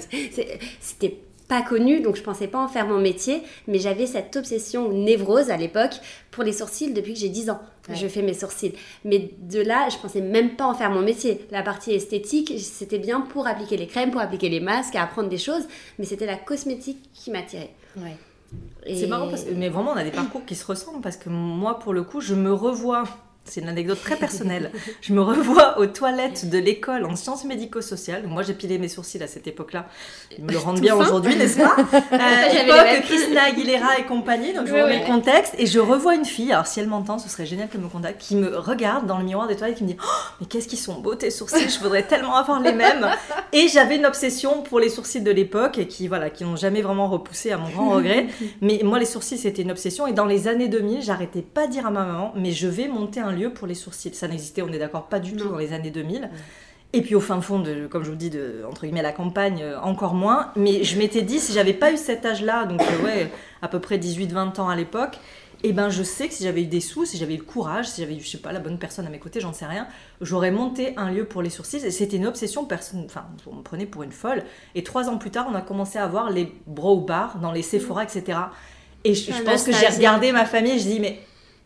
c'était 0.80 1.18
pas 1.48 1.62
connu, 1.62 2.00
donc 2.00 2.16
je 2.16 2.22
pensais 2.22 2.48
pas 2.48 2.58
en 2.58 2.68
faire 2.68 2.86
mon 2.86 2.98
métier, 2.98 3.42
mais 3.68 3.78
j'avais 3.78 4.06
cette 4.06 4.34
obsession 4.36 4.90
névrose 4.90 5.50
à 5.50 5.56
l'époque 5.56 5.94
pour 6.30 6.42
les 6.42 6.52
sourcils 6.52 6.92
depuis 6.92 7.14
que 7.14 7.18
j'ai 7.20 7.28
10 7.28 7.50
ans. 7.50 7.60
Je 7.92 8.08
fais 8.08 8.22
mes 8.22 8.32
sourcils. 8.32 8.72
Mais 9.04 9.30
de 9.40 9.60
là, 9.60 9.88
je 9.90 9.98
pensais 9.98 10.22
même 10.22 10.56
pas 10.56 10.66
en 10.66 10.74
faire 10.74 10.90
mon 10.90 11.02
métier. 11.02 11.46
La 11.50 11.62
partie 11.62 11.92
esthétique, 11.92 12.54
c'était 12.58 12.98
bien 12.98 13.20
pour 13.20 13.46
appliquer 13.46 13.76
les 13.76 13.86
crèmes, 13.86 14.10
pour 14.10 14.22
appliquer 14.22 14.48
les 14.48 14.60
masques, 14.60 14.96
apprendre 14.96 15.28
des 15.28 15.38
choses, 15.38 15.64
mais 15.98 16.06
c'était 16.06 16.26
la 16.26 16.36
cosmétique 16.36 17.10
qui 17.12 17.30
m'attirait. 17.30 17.74
Ouais. 17.96 18.16
C'est 18.86 19.06
marrant, 19.06 19.28
parce 19.28 19.46
mais 19.54 19.68
vraiment, 19.68 19.92
on 19.92 19.96
a 19.96 20.04
des 20.04 20.10
parcours 20.10 20.44
qui 20.44 20.54
se 20.54 20.64
ressemblent 20.64 21.00
parce 21.00 21.16
que 21.16 21.28
moi, 21.28 21.78
pour 21.78 21.92
le 21.92 22.04
coup, 22.04 22.20
je 22.20 22.34
me 22.34 22.52
revois 22.52 23.04
c'est 23.44 23.60
une 23.60 23.68
anecdote 23.68 24.00
très 24.00 24.16
personnelle. 24.16 24.70
Je 25.00 25.12
me 25.12 25.20
revois 25.20 25.78
aux 25.78 25.86
toilettes 25.86 26.48
de 26.48 26.58
l'école 26.58 27.04
en 27.04 27.14
sciences 27.14 27.44
médico-sociales. 27.44 28.24
Moi, 28.26 28.42
j'ai 28.42 28.54
pilé 28.54 28.78
mes 28.78 28.88
sourcils 28.88 29.22
à 29.22 29.26
cette 29.26 29.46
époque-là. 29.46 29.86
Ils 30.36 30.44
me 30.44 30.52
le 30.52 30.58
rendent 30.58 30.80
bien 30.80 30.96
aujourd'hui, 30.96 31.36
n'est-ce 31.36 31.58
pas 31.58 31.76
euh, 31.92 32.62
Époque 32.62 33.04
Christina 33.04 33.44
Aguilera 33.44 33.98
et 33.98 34.04
compagnie. 34.04 34.52
Donc, 34.54 34.66
je 34.66 34.72
vous 34.72 34.78
remets 34.78 35.00
le 35.00 35.06
contexte. 35.06 35.54
Et 35.58 35.66
je 35.66 35.78
revois 35.78 36.14
une 36.14 36.24
fille, 36.24 36.52
alors 36.52 36.66
si 36.66 36.80
elle 36.80 36.88
m'entend, 36.88 37.18
ce 37.18 37.28
serait 37.28 37.46
génial 37.46 37.68
qu'elle 37.68 37.82
me 37.82 37.88
contacte, 37.88 38.20
qui 38.20 38.34
me 38.34 38.56
regarde 38.56 39.06
dans 39.06 39.18
le 39.18 39.24
miroir 39.24 39.46
des 39.46 39.56
toilettes 39.56 39.76
et 39.76 39.78
qui 39.78 39.84
me 39.84 39.88
dit 39.90 39.96
oh, 40.00 40.34
Mais 40.40 40.46
qu'est-ce 40.46 40.66
qu'ils 40.66 40.78
sont 40.78 41.00
beaux 41.00 41.14
tes 41.14 41.30
sourcils 41.30 41.68
Je 41.68 41.78
voudrais 41.80 42.04
tellement 42.04 42.36
avoir 42.36 42.60
les 42.60 42.72
mêmes. 42.72 43.06
Et 43.52 43.68
j'avais 43.68 43.96
une 43.96 44.06
obsession 44.06 44.62
pour 44.62 44.80
les 44.80 44.88
sourcils 44.88 45.20
de 45.20 45.30
l'époque 45.30 45.78
et 45.78 45.86
qui, 45.86 46.08
voilà, 46.08 46.28
qui 46.28 46.42
n'ont 46.42 46.56
jamais 46.56 46.82
vraiment 46.82 47.08
repoussé 47.08 47.52
à 47.52 47.56
mon 47.56 47.68
grand 47.68 47.90
regret. 47.90 48.26
Mais 48.60 48.80
moi, 48.82 48.98
les 48.98 49.04
sourcils, 49.04 49.38
c'était 49.38 49.62
une 49.62 49.70
obsession. 49.70 50.08
Et 50.08 50.12
dans 50.12 50.24
les 50.24 50.48
années 50.48 50.66
2000, 50.66 51.02
j'arrêtais 51.02 51.42
pas 51.42 51.66
de 51.66 51.72
dire 51.72 51.86
à 51.86 51.90
ma 51.90 52.04
maman 52.04 52.32
Mais 52.36 52.50
je 52.50 52.66
vais 52.66 52.88
monter 52.88 53.20
un 53.20 53.33
lieu 53.34 53.52
pour 53.52 53.66
les 53.66 53.74
sourcils. 53.74 54.14
Ça 54.14 54.28
n'existait, 54.28 54.62
on 54.62 54.72
est 54.72 54.78
d'accord, 54.78 55.08
pas 55.08 55.20
du 55.20 55.34
tout 55.34 55.48
dans 55.48 55.58
les 55.58 55.72
années 55.72 55.90
2000. 55.90 56.30
Et 56.94 57.02
puis 57.02 57.16
au 57.16 57.20
fin 57.20 57.40
fond, 57.40 57.58
de, 57.58 57.88
comme 57.88 58.04
je 58.04 58.10
vous 58.10 58.16
dis, 58.16 58.30
de, 58.30 58.62
entre 58.70 58.82
guillemets, 58.82 59.02
la 59.02 59.12
campagne, 59.12 59.60
euh, 59.62 59.80
encore 59.80 60.14
moins. 60.14 60.52
Mais 60.54 60.84
je 60.84 60.96
m'étais 60.96 61.22
dit, 61.22 61.40
si 61.40 61.52
j'avais 61.52 61.72
pas 61.72 61.92
eu 61.92 61.96
cet 61.96 62.24
âge-là, 62.24 62.66
donc 62.66 62.80
euh, 62.80 63.04
ouais, 63.04 63.30
à 63.62 63.68
peu 63.68 63.80
près 63.80 63.98
18-20 63.98 64.60
ans 64.60 64.68
à 64.68 64.76
l'époque, 64.76 65.18
et 65.64 65.68
eh 65.68 65.72
ben 65.72 65.88
je 65.88 66.02
sais 66.02 66.28
que 66.28 66.34
si 66.34 66.44
j'avais 66.44 66.62
eu 66.62 66.66
des 66.66 66.80
sous, 66.80 67.06
si 67.06 67.16
j'avais 67.16 67.34
eu 67.34 67.38
le 67.38 67.42
courage, 67.42 67.88
si 67.88 68.02
j'avais 68.02 68.14
eu, 68.14 68.20
je 68.20 68.28
sais 68.28 68.38
pas, 68.38 68.52
la 68.52 68.60
bonne 68.60 68.78
personne 68.78 69.06
à 69.06 69.08
mes 69.08 69.18
côtés, 69.18 69.40
j'en 69.40 69.54
sais 69.54 69.64
rien, 69.64 69.88
j'aurais 70.20 70.50
monté 70.50 70.92
un 70.98 71.10
lieu 71.10 71.24
pour 71.24 71.40
les 71.40 71.48
sourcils. 71.48 71.84
Et 71.84 71.90
c'était 71.90 72.18
une 72.18 72.26
obsession, 72.26 72.66
personne, 72.66 73.04
enfin, 73.06 73.24
on 73.50 73.56
me 73.56 73.62
prenait 73.62 73.86
pour 73.86 74.02
une 74.02 74.12
folle. 74.12 74.44
Et 74.74 74.84
trois 74.84 75.08
ans 75.08 75.16
plus 75.16 75.30
tard, 75.30 75.46
on 75.50 75.54
a 75.54 75.62
commencé 75.62 75.98
à 75.98 76.06
voir 76.06 76.30
les 76.30 76.52
brow 76.66 77.00
bars 77.00 77.38
dans 77.38 77.50
les 77.50 77.62
Sephora, 77.62 78.04
etc. 78.04 78.38
Et 79.04 79.14
je, 79.14 79.32
je 79.32 79.42
pense 79.42 79.64
que 79.64 79.72
j'ai 79.72 79.88
regardé 79.88 80.32
ma 80.32 80.44
famille 80.44 80.72
et 80.72 80.78
je 80.78 80.84
dis, 80.84 81.00
mais 81.00 81.18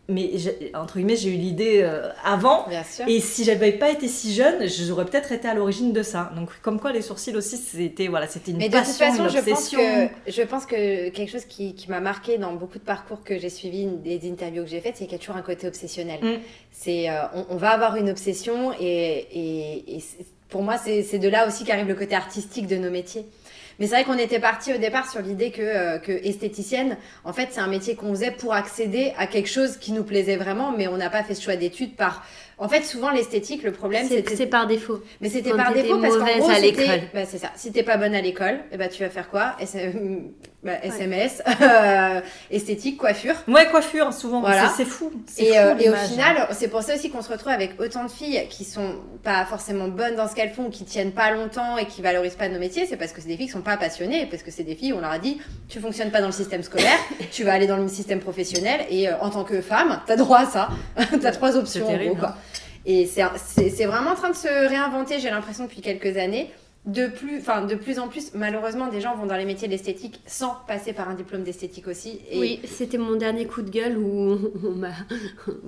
mais 0.09 0.31
entre 0.73 0.95
guillemets, 0.95 1.15
j'ai 1.15 1.29
eu 1.29 1.37
l'idée 1.37 1.81
euh, 1.83 2.09
avant. 2.23 2.65
Et 3.07 3.19
si 3.19 3.43
j'avais 3.43 3.71
pas 3.71 3.91
été 3.91 4.07
si 4.07 4.33
jeune, 4.33 4.67
j'aurais 4.67 5.05
peut-être 5.05 5.31
été 5.31 5.47
à 5.47 5.53
l'origine 5.53 5.93
de 5.93 6.03
ça. 6.03 6.31
Donc, 6.35 6.49
comme 6.61 6.79
quoi, 6.79 6.91
les 6.91 7.01
sourcils 7.01 7.35
aussi, 7.35 7.57
c'était 7.57 8.07
voilà, 8.07 8.27
c'était 8.27 8.51
une 8.51 8.57
Mais 8.57 8.69
passion, 8.69 9.07
de 9.07 9.09
toute 9.09 9.17
façon, 9.17 9.29
je 9.29 9.49
pense 9.49 9.69
que 9.69 10.31
je 10.31 10.41
pense 10.41 10.65
que 10.65 11.09
quelque 11.09 11.31
chose 11.31 11.45
qui, 11.45 11.75
qui 11.75 11.89
m'a 11.89 11.99
marqué 11.99 12.37
dans 12.37 12.53
beaucoup 12.53 12.79
de 12.79 12.83
parcours 12.83 13.23
que 13.23 13.37
j'ai 13.37 13.49
suivis, 13.49 13.85
des 13.85 14.29
interviews 14.29 14.63
que 14.63 14.69
j'ai 14.69 14.81
faites, 14.81 14.97
c'est 14.97 15.05
qu'il 15.05 15.13
y 15.13 15.15
a 15.15 15.19
toujours 15.19 15.37
un 15.37 15.41
côté 15.41 15.67
obsessionnel. 15.67 16.19
Mm. 16.21 16.39
C'est 16.71 17.09
euh, 17.09 17.21
on, 17.49 17.57
va 17.57 17.69
avoir 17.69 17.95
une 17.95 18.09
obsession 18.09 18.73
et, 18.79 19.27
et, 19.31 19.97
et 19.97 20.03
pour 20.49 20.63
moi, 20.63 20.77
c'est 20.77 21.19
de 21.19 21.29
là 21.29 21.47
aussi 21.47 21.63
qu'arrive 21.63 21.87
le 21.87 21.95
côté 21.95 22.15
artistique 22.15 22.67
de 22.67 22.75
nos 22.75 22.89
métiers. 22.89 23.25
Mais 23.79 23.87
c'est 23.87 23.95
vrai 23.95 24.03
qu'on 24.03 24.17
était 24.17 24.39
parti 24.39 24.73
au 24.73 24.77
départ 24.77 25.09
sur 25.09 25.21
l'idée 25.21 25.51
que, 25.51 25.61
euh, 25.61 25.99
que 25.99 26.11
esthéticienne, 26.11 26.97
en 27.23 27.33
fait, 27.33 27.49
c'est 27.51 27.61
un 27.61 27.67
métier 27.67 27.95
qu'on 27.95 28.09
faisait 28.09 28.31
pour 28.31 28.53
accéder 28.53 29.13
à 29.17 29.25
quelque 29.25 29.49
chose 29.49 29.77
qui 29.77 29.93
nous 29.93 30.03
plaisait 30.03 30.35
vraiment, 30.35 30.73
mais 30.77 30.87
on 30.87 30.97
n'a 30.97 31.09
pas 31.09 31.23
fait 31.23 31.33
ce 31.33 31.41
choix 31.41 31.55
d'études 31.55 31.95
par 31.95 32.25
En 32.57 32.67
fait, 32.67 32.83
souvent 32.83 33.09
l'esthétique, 33.09 33.63
le 33.63 33.71
problème, 33.71 34.05
c'est 34.09 34.27
c'est 34.35 34.47
par 34.47 34.67
défaut. 34.67 35.01
Mais 35.21 35.29
c'était 35.29 35.51
par 35.51 35.73
défaut 35.73 35.97
parce 35.99 36.17
qu'en 36.17 36.37
gros. 36.37 36.49
Bah, 37.13 37.25
c'est 37.25 37.37
ça. 37.37 37.51
Si 37.55 37.71
t'es 37.71 37.83
pas 37.83 37.95
bonne 37.95 38.13
à 38.13 38.21
l'école, 38.21 38.55
et 38.55 38.73
eh 38.73 38.77
bah, 38.77 38.89
tu 38.89 39.01
vas 39.01 39.09
faire 39.09 39.29
quoi? 39.29 39.55
Bah, 40.61 40.73
SMS, 40.83 41.41
euh, 41.61 42.19
esthétique, 42.51 42.97
coiffure. 42.97 43.35
Ouais, 43.47 43.67
coiffure, 43.67 44.11
souvent. 44.11 44.41
Voilà. 44.41 44.69
C'est 44.75 44.83
fou. 44.83 45.09
Et, 45.37 45.57
euh, 45.57 45.77
et 45.77 45.89
au 45.89 45.95
final, 45.95 46.49
c'est 46.51 46.67
pour 46.67 46.81
ça 46.81 46.95
aussi 46.95 47.09
qu'on 47.09 47.21
se 47.21 47.29
retrouve 47.29 47.53
avec 47.53 47.79
autant 47.79 48.03
de 48.03 48.11
filles 48.11 48.45
qui 48.49 48.65
sont 48.65 48.95
pas 49.23 49.45
forcément 49.45 49.87
bonnes 49.87 50.17
dans 50.17 50.27
ce 50.27 50.35
qu'elles 50.35 50.51
font, 50.51 50.69
qui 50.69 50.83
tiennent 50.83 51.13
pas 51.13 51.31
longtemps 51.31 51.77
et 51.77 51.85
qui 51.85 52.01
valorisent 52.01 52.35
pas 52.35 52.49
nos 52.49 52.59
métiers. 52.59 52.85
C'est 52.87 52.97
parce 52.97 53.13
que 53.13 53.21
c'est 53.21 53.29
des 53.29 53.37
filles 53.37 53.45
qui 53.45 53.53
sont 53.53 53.61
pas 53.61 53.77
passionnées, 53.77 54.25
parce 54.25 54.43
que 54.43 54.51
c'est 54.51 54.65
des 54.65 54.75
filles, 54.75 54.91
on 54.91 54.99
leur 54.99 55.11
a 55.11 55.19
dit, 55.19 55.39
tu 55.69 55.79
fonctionnes 55.79 56.11
pas 56.11 56.19
dans 56.19 56.27
le 56.27 56.33
système 56.33 56.61
scolaire, 56.61 56.99
tu 57.31 57.45
vas 57.45 57.53
aller 57.53 57.67
dans 57.67 57.77
le 57.77 57.87
système 57.87 58.19
professionnel 58.19 58.81
et 58.89 59.07
euh, 59.07 59.13
en 59.21 59.29
tant 59.29 59.45
que 59.45 59.61
femme, 59.61 60.01
t'as 60.07 60.17
droit 60.17 60.39
à 60.39 60.45
ça. 60.45 60.69
t'as 61.21 61.31
trois 61.31 61.55
options. 61.55 61.87
Terrible, 61.87 62.11
en 62.11 62.15
gros, 62.15 62.19
quoi. 62.19 62.29
Hein. 62.29 62.59
Et 62.85 63.05
c'est 63.05 63.85
vraiment 63.85 64.11
en 64.11 64.15
train 64.15 64.29
de 64.29 64.35
se 64.35 64.67
réinventer, 64.67 65.19
j'ai 65.19 65.29
l'impression, 65.29 65.65
depuis 65.65 65.81
quelques 65.81 66.17
années 66.17 66.51
de 66.85 67.07
plus, 67.07 67.39
enfin 67.39 67.61
de 67.65 67.75
plus 67.75 67.99
en 67.99 68.07
plus, 68.07 68.31
malheureusement, 68.33 68.87
des 68.87 69.01
gens 69.01 69.15
vont 69.15 69.25
dans 69.25 69.35
les 69.35 69.45
métiers 69.45 69.67
de 69.67 69.73
l'esthétique 69.73 70.21
sans 70.25 70.55
passer 70.67 70.93
par 70.93 71.09
un 71.09 71.13
diplôme 71.13 71.43
d'esthétique 71.43 71.87
aussi. 71.87 72.21
Oui, 72.35 72.61
c'était 72.65 72.97
mon 72.97 73.15
dernier 73.15 73.45
coup 73.45 73.61
de 73.61 73.69
gueule 73.69 73.97
où, 73.97 74.39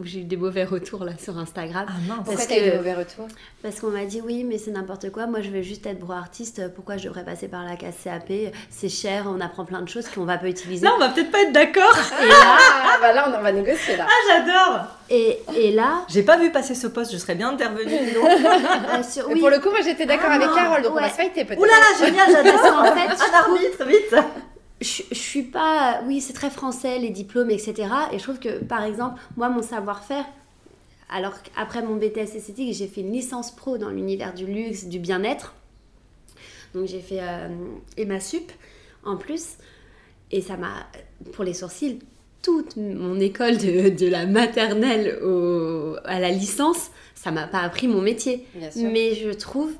j'ai 0.03 0.21
eu 0.21 0.23
des 0.23 0.37
mauvais 0.37 0.63
retours 0.63 1.03
là 1.03 1.11
sur 1.19 1.37
Instagram. 1.37 1.85
Ah 1.87 1.93
non, 2.07 2.23
pourquoi 2.23 2.45
t'as 2.45 2.57
eu 2.57 2.71
des 2.71 2.77
mauvais 2.77 2.93
retours? 2.93 3.27
Parce 3.61 3.79
qu'on 3.79 3.89
m'a 3.89 4.05
dit 4.05 4.21
oui, 4.21 4.43
mais 4.43 4.57
c'est 4.57 4.71
n'importe 4.71 5.11
quoi. 5.11 5.27
Moi, 5.27 5.41
je 5.41 5.49
veux 5.49 5.61
juste 5.61 5.85
être 5.85 5.99
bro 5.99 6.13
artiste. 6.13 6.73
Pourquoi 6.73 6.97
je 6.97 7.07
devrais 7.07 7.25
passer 7.25 7.47
par 7.47 7.65
la 7.65 7.75
case 7.75 7.95
CAP 8.03 8.31
C'est 8.69 8.89
cher, 8.89 9.25
on 9.27 9.41
apprend 9.41 9.65
plein 9.65 9.81
de 9.81 9.89
choses 9.89 10.07
qu'on 10.07 10.25
va 10.25 10.37
pas 10.37 10.47
utiliser. 10.47 10.85
Là, 10.85 10.93
on 10.95 10.99
va 10.99 11.09
peut-être 11.09 11.31
pas 11.31 11.41
être 11.43 11.53
d'accord. 11.53 11.97
Et 12.23 12.27
là, 12.27 12.57
ah, 12.57 12.97
bah 13.01 13.13
là, 13.13 13.33
on 13.37 13.41
va 13.41 13.51
négocier 13.51 13.97
là. 13.97 14.07
Ah, 14.09 14.45
j'adore. 14.45 14.87
Et, 15.13 15.39
et, 15.57 15.71
là. 15.71 16.05
J'ai 16.07 16.23
pas 16.23 16.37
vu 16.37 16.51
passer 16.51 16.73
ce 16.73 16.87
poste, 16.87 17.11
je 17.11 17.17
serais 17.17 17.35
bien 17.35 17.49
intervenue. 17.49 17.91
euh, 17.93 19.21
oui. 19.27 19.39
Pour 19.41 19.49
le 19.49 19.59
coup, 19.59 19.69
moi 19.69 19.81
j'étais 19.83 20.05
d'accord 20.05 20.29
ah 20.31 20.35
avec 20.35 20.47
Carole, 20.53 20.81
donc 20.81 20.93
on 20.93 21.01
va 21.01 21.09
se 21.09 21.15
fighter 21.15 21.43
peut-être. 21.43 21.59
Ouh 21.59 21.65
là 21.65 21.71
là, 21.71 22.05
génial, 22.05 22.31
j'adore. 22.31 22.79
en 22.79 22.95
fait, 22.95 23.09
je 23.09 23.59
vite, 23.59 23.87
vite. 23.87 24.15
Je, 24.79 25.03
je, 25.11 25.19
suis 25.19 25.43
pas. 25.43 25.99
Oui, 26.07 26.21
c'est 26.21 26.31
très 26.31 26.49
français, 26.49 26.97
les 26.97 27.09
diplômes, 27.09 27.51
etc. 27.51 27.89
Et 28.13 28.19
je 28.19 28.23
trouve 28.23 28.39
que, 28.39 28.63
par 28.63 28.83
exemple, 28.83 29.19
moi, 29.35 29.49
mon 29.49 29.61
savoir-faire. 29.61 30.25
Alors 31.09 31.43
qu'après 31.43 31.83
mon 31.83 31.97
BTS 31.97 32.37
esthétique, 32.37 32.73
j'ai 32.73 32.87
fait 32.87 33.01
une 33.01 33.11
licence 33.11 33.53
pro 33.53 33.77
dans 33.77 33.89
l'univers 33.89 34.33
du 34.33 34.45
luxe, 34.45 34.85
du 34.85 34.97
bien-être. 34.97 35.53
Donc 36.73 36.87
j'ai 36.87 37.01
fait 37.01 37.19
euh, 37.19 37.49
Emma 37.97 38.21
Sup 38.21 38.49
en 39.03 39.17
plus. 39.17 39.57
Et 40.31 40.41
ça 40.41 40.55
m'a. 40.55 40.87
Pour 41.33 41.43
les 41.43 41.53
sourcils, 41.53 41.99
toute 42.41 42.77
mon 42.77 43.19
école 43.19 43.57
de, 43.57 44.07
la 44.07 44.25
maternelle 44.25 45.19
à 46.05 46.19
la 46.19 46.29
licence, 46.29 46.91
ça 47.15 47.31
m'a 47.31 47.47
pas 47.47 47.59
appris 47.59 47.87
mon 47.87 48.01
métier. 48.01 48.45
Mais 48.75 49.13
je 49.15 49.29
trouve 49.29 49.71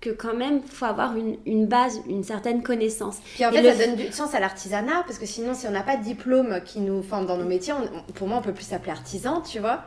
que 0.00 0.10
quand 0.10 0.34
même, 0.34 0.62
faut 0.62 0.86
avoir 0.86 1.14
une, 1.16 1.66
base, 1.66 2.00
une 2.08 2.24
certaine 2.24 2.62
connaissance. 2.62 3.18
Puis 3.34 3.44
en 3.44 3.52
fait, 3.52 3.74
ça 3.74 3.86
donne 3.86 3.96
du 3.96 4.12
sens 4.12 4.34
à 4.34 4.40
l'artisanat, 4.40 5.02
parce 5.06 5.18
que 5.18 5.26
sinon, 5.26 5.54
si 5.54 5.66
on 5.66 5.70
n'a 5.70 5.82
pas 5.82 5.96
de 5.96 6.04
diplôme 6.04 6.60
qui 6.64 6.80
nous 6.80 7.02
forme 7.02 7.26
dans 7.26 7.36
nos 7.36 7.44
métiers, 7.44 7.74
pour 8.14 8.26
moi, 8.26 8.38
on 8.38 8.42
peut 8.42 8.54
plus 8.54 8.64
s'appeler 8.64 8.92
artisan, 8.92 9.42
tu 9.42 9.58
vois. 9.58 9.84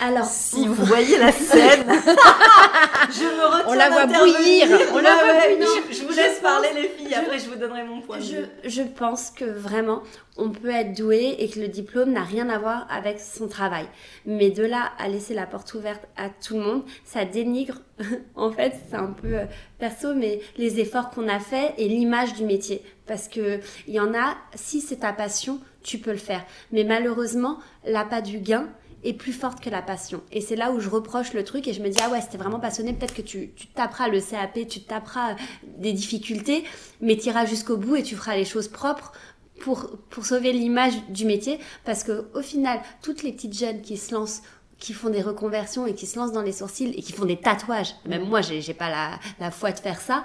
Alors, 0.00 0.26
si 0.26 0.66
vous 0.66 0.74
voyez 0.74 1.18
la 1.18 1.32
scène, 1.32 1.84
je 1.86 3.24
me 3.24 3.46
retiens 3.46 3.68
On 3.68 3.72
la 3.72 3.88
voit 3.88 4.06
bouillir. 4.06 4.66
On 4.92 4.98
la 4.98 5.14
voit 5.14 5.48
bouillir. 5.48 5.82
Je, 5.90 6.02
vous 6.02 6.14
laisse 6.14 6.40
parler 6.40 6.68
les 6.74 6.88
filles. 6.88 7.14
Après, 7.14 7.38
je 7.38 7.48
vous 7.48 7.56
donnerai 7.56 7.84
mon 7.84 8.02
point 8.02 8.18
de 8.18 8.22
vue. 8.22 8.46
Je 8.64 8.82
pense 8.82 9.30
que 9.30 9.44
vraiment, 9.44 10.02
on 10.36 10.50
peut 10.50 10.70
être 10.70 10.94
doué 10.94 11.36
et 11.38 11.48
que 11.48 11.60
le 11.60 11.68
diplôme 11.68 12.12
n'a 12.12 12.24
rien 12.24 12.50
à 12.50 12.58
voir 12.58 12.86
avec 12.90 13.18
son 13.20 13.48
travail. 13.48 13.86
Mais 14.26 14.50
de 14.50 14.64
là 14.64 14.92
à 14.98 15.08
laisser 15.08 15.32
la 15.32 15.46
porte 15.46 15.72
ouverte 15.72 16.02
à 16.16 16.28
tout 16.28 16.54
le 16.54 16.60
monde, 16.60 16.84
ça 17.04 17.24
dénigre. 17.24 17.80
en 18.34 18.52
fait, 18.52 18.74
c'est 18.90 18.96
un 18.96 19.12
peu 19.12 19.34
euh, 19.34 19.44
perso, 19.78 20.14
mais 20.14 20.40
les 20.58 20.78
efforts 20.78 21.08
qu'on 21.08 21.28
a 21.28 21.40
fait 21.40 21.72
et 21.78 21.88
l'image 21.88 22.34
du 22.34 22.44
métier. 22.44 22.82
Parce 23.06 23.28
que 23.28 23.60
il 23.86 23.94
y 23.94 24.00
en 24.00 24.12
a. 24.14 24.36
Si 24.54 24.82
c'est 24.82 24.96
ta 24.96 25.14
passion, 25.14 25.58
tu 25.82 25.98
peux 25.98 26.10
le 26.10 26.18
faire. 26.18 26.44
Mais 26.70 26.84
malheureusement, 26.84 27.58
l'appât 27.86 28.20
du 28.20 28.38
gain 28.38 28.68
est 29.06 29.12
plus 29.12 29.32
forte 29.32 29.60
que 29.60 29.70
la 29.70 29.82
passion. 29.82 30.22
Et 30.32 30.40
c'est 30.40 30.56
là 30.56 30.72
où 30.72 30.80
je 30.80 30.88
reproche 30.88 31.32
le 31.32 31.44
truc 31.44 31.68
et 31.68 31.72
je 31.72 31.82
me 31.82 31.88
dis, 31.88 31.98
ah 32.02 32.10
ouais, 32.10 32.20
c'était 32.20 32.38
vraiment 32.38 32.60
passionné, 32.60 32.92
peut-être 32.92 33.14
que 33.14 33.22
tu, 33.22 33.50
tu 33.54 33.66
taperas 33.68 34.08
le 34.08 34.20
CAP, 34.20 34.66
tu 34.68 34.80
taperas 34.82 35.36
des 35.78 35.92
difficultés, 35.92 36.64
mais 37.00 37.16
tu 37.16 37.28
iras 37.28 37.46
jusqu'au 37.46 37.76
bout 37.76 37.96
et 37.96 38.02
tu 38.02 38.16
feras 38.16 38.36
les 38.36 38.44
choses 38.44 38.68
propres 38.68 39.12
pour, 39.60 39.90
pour 40.10 40.26
sauver 40.26 40.52
l'image 40.52 40.94
du 41.08 41.24
métier. 41.24 41.58
Parce 41.84 42.04
que 42.04 42.26
au 42.34 42.42
final, 42.42 42.80
toutes 43.02 43.22
les 43.22 43.32
petites 43.32 43.56
jeunes 43.56 43.82
qui 43.82 43.96
se 43.96 44.14
lancent 44.14 44.42
qui 44.78 44.92
font 44.92 45.08
des 45.08 45.22
reconversions 45.22 45.86
et 45.86 45.94
qui 45.94 46.06
se 46.06 46.18
lancent 46.18 46.32
dans 46.32 46.42
les 46.42 46.52
sourcils 46.52 46.90
et 46.90 47.00
qui 47.00 47.12
font 47.12 47.24
des 47.24 47.38
tatouages, 47.38 47.94
même 48.04 48.28
moi 48.28 48.42
j'ai 48.42 48.74
pas 48.74 48.90
la, 48.90 49.18
la 49.40 49.50
foi 49.50 49.72
de 49.72 49.78
faire 49.78 49.98
ça, 49.98 50.22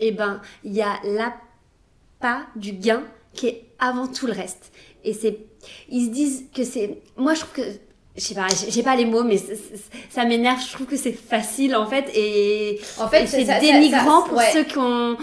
eh 0.00 0.10
ben 0.10 0.40
il 0.64 0.72
y 0.72 0.80
a 0.80 0.98
la 1.04 1.34
pas 2.18 2.46
du 2.56 2.72
gain 2.72 3.02
qui 3.34 3.48
est 3.48 3.64
avant 3.78 4.06
tout 4.06 4.26
le 4.26 4.32
reste. 4.32 4.72
Et 5.04 5.12
c'est, 5.12 5.38
ils 5.90 6.06
se 6.06 6.10
disent 6.10 6.44
que 6.54 6.64
c'est, 6.64 7.02
moi 7.16 7.34
je 7.34 7.40
trouve 7.40 7.52
que 7.52 7.70
je 8.16 8.20
sais 8.20 8.34
pas, 8.34 8.46
j'ai 8.68 8.82
pas 8.82 8.96
les 8.96 9.04
mots, 9.06 9.24
mais 9.24 9.38
ça 10.08 10.24
m'énerve. 10.24 10.60
Je 10.64 10.72
trouve 10.72 10.86
que 10.86 10.96
c'est 10.96 11.12
facile 11.12 11.74
en 11.74 11.86
fait, 11.86 12.10
et, 12.14 12.80
en 12.98 13.08
fait, 13.08 13.26
c'est 13.26 13.44
dénigrant 13.60 14.22
pour 14.22 14.40
ceux 14.52 14.64
qui 14.64 14.78
ont 14.78 15.16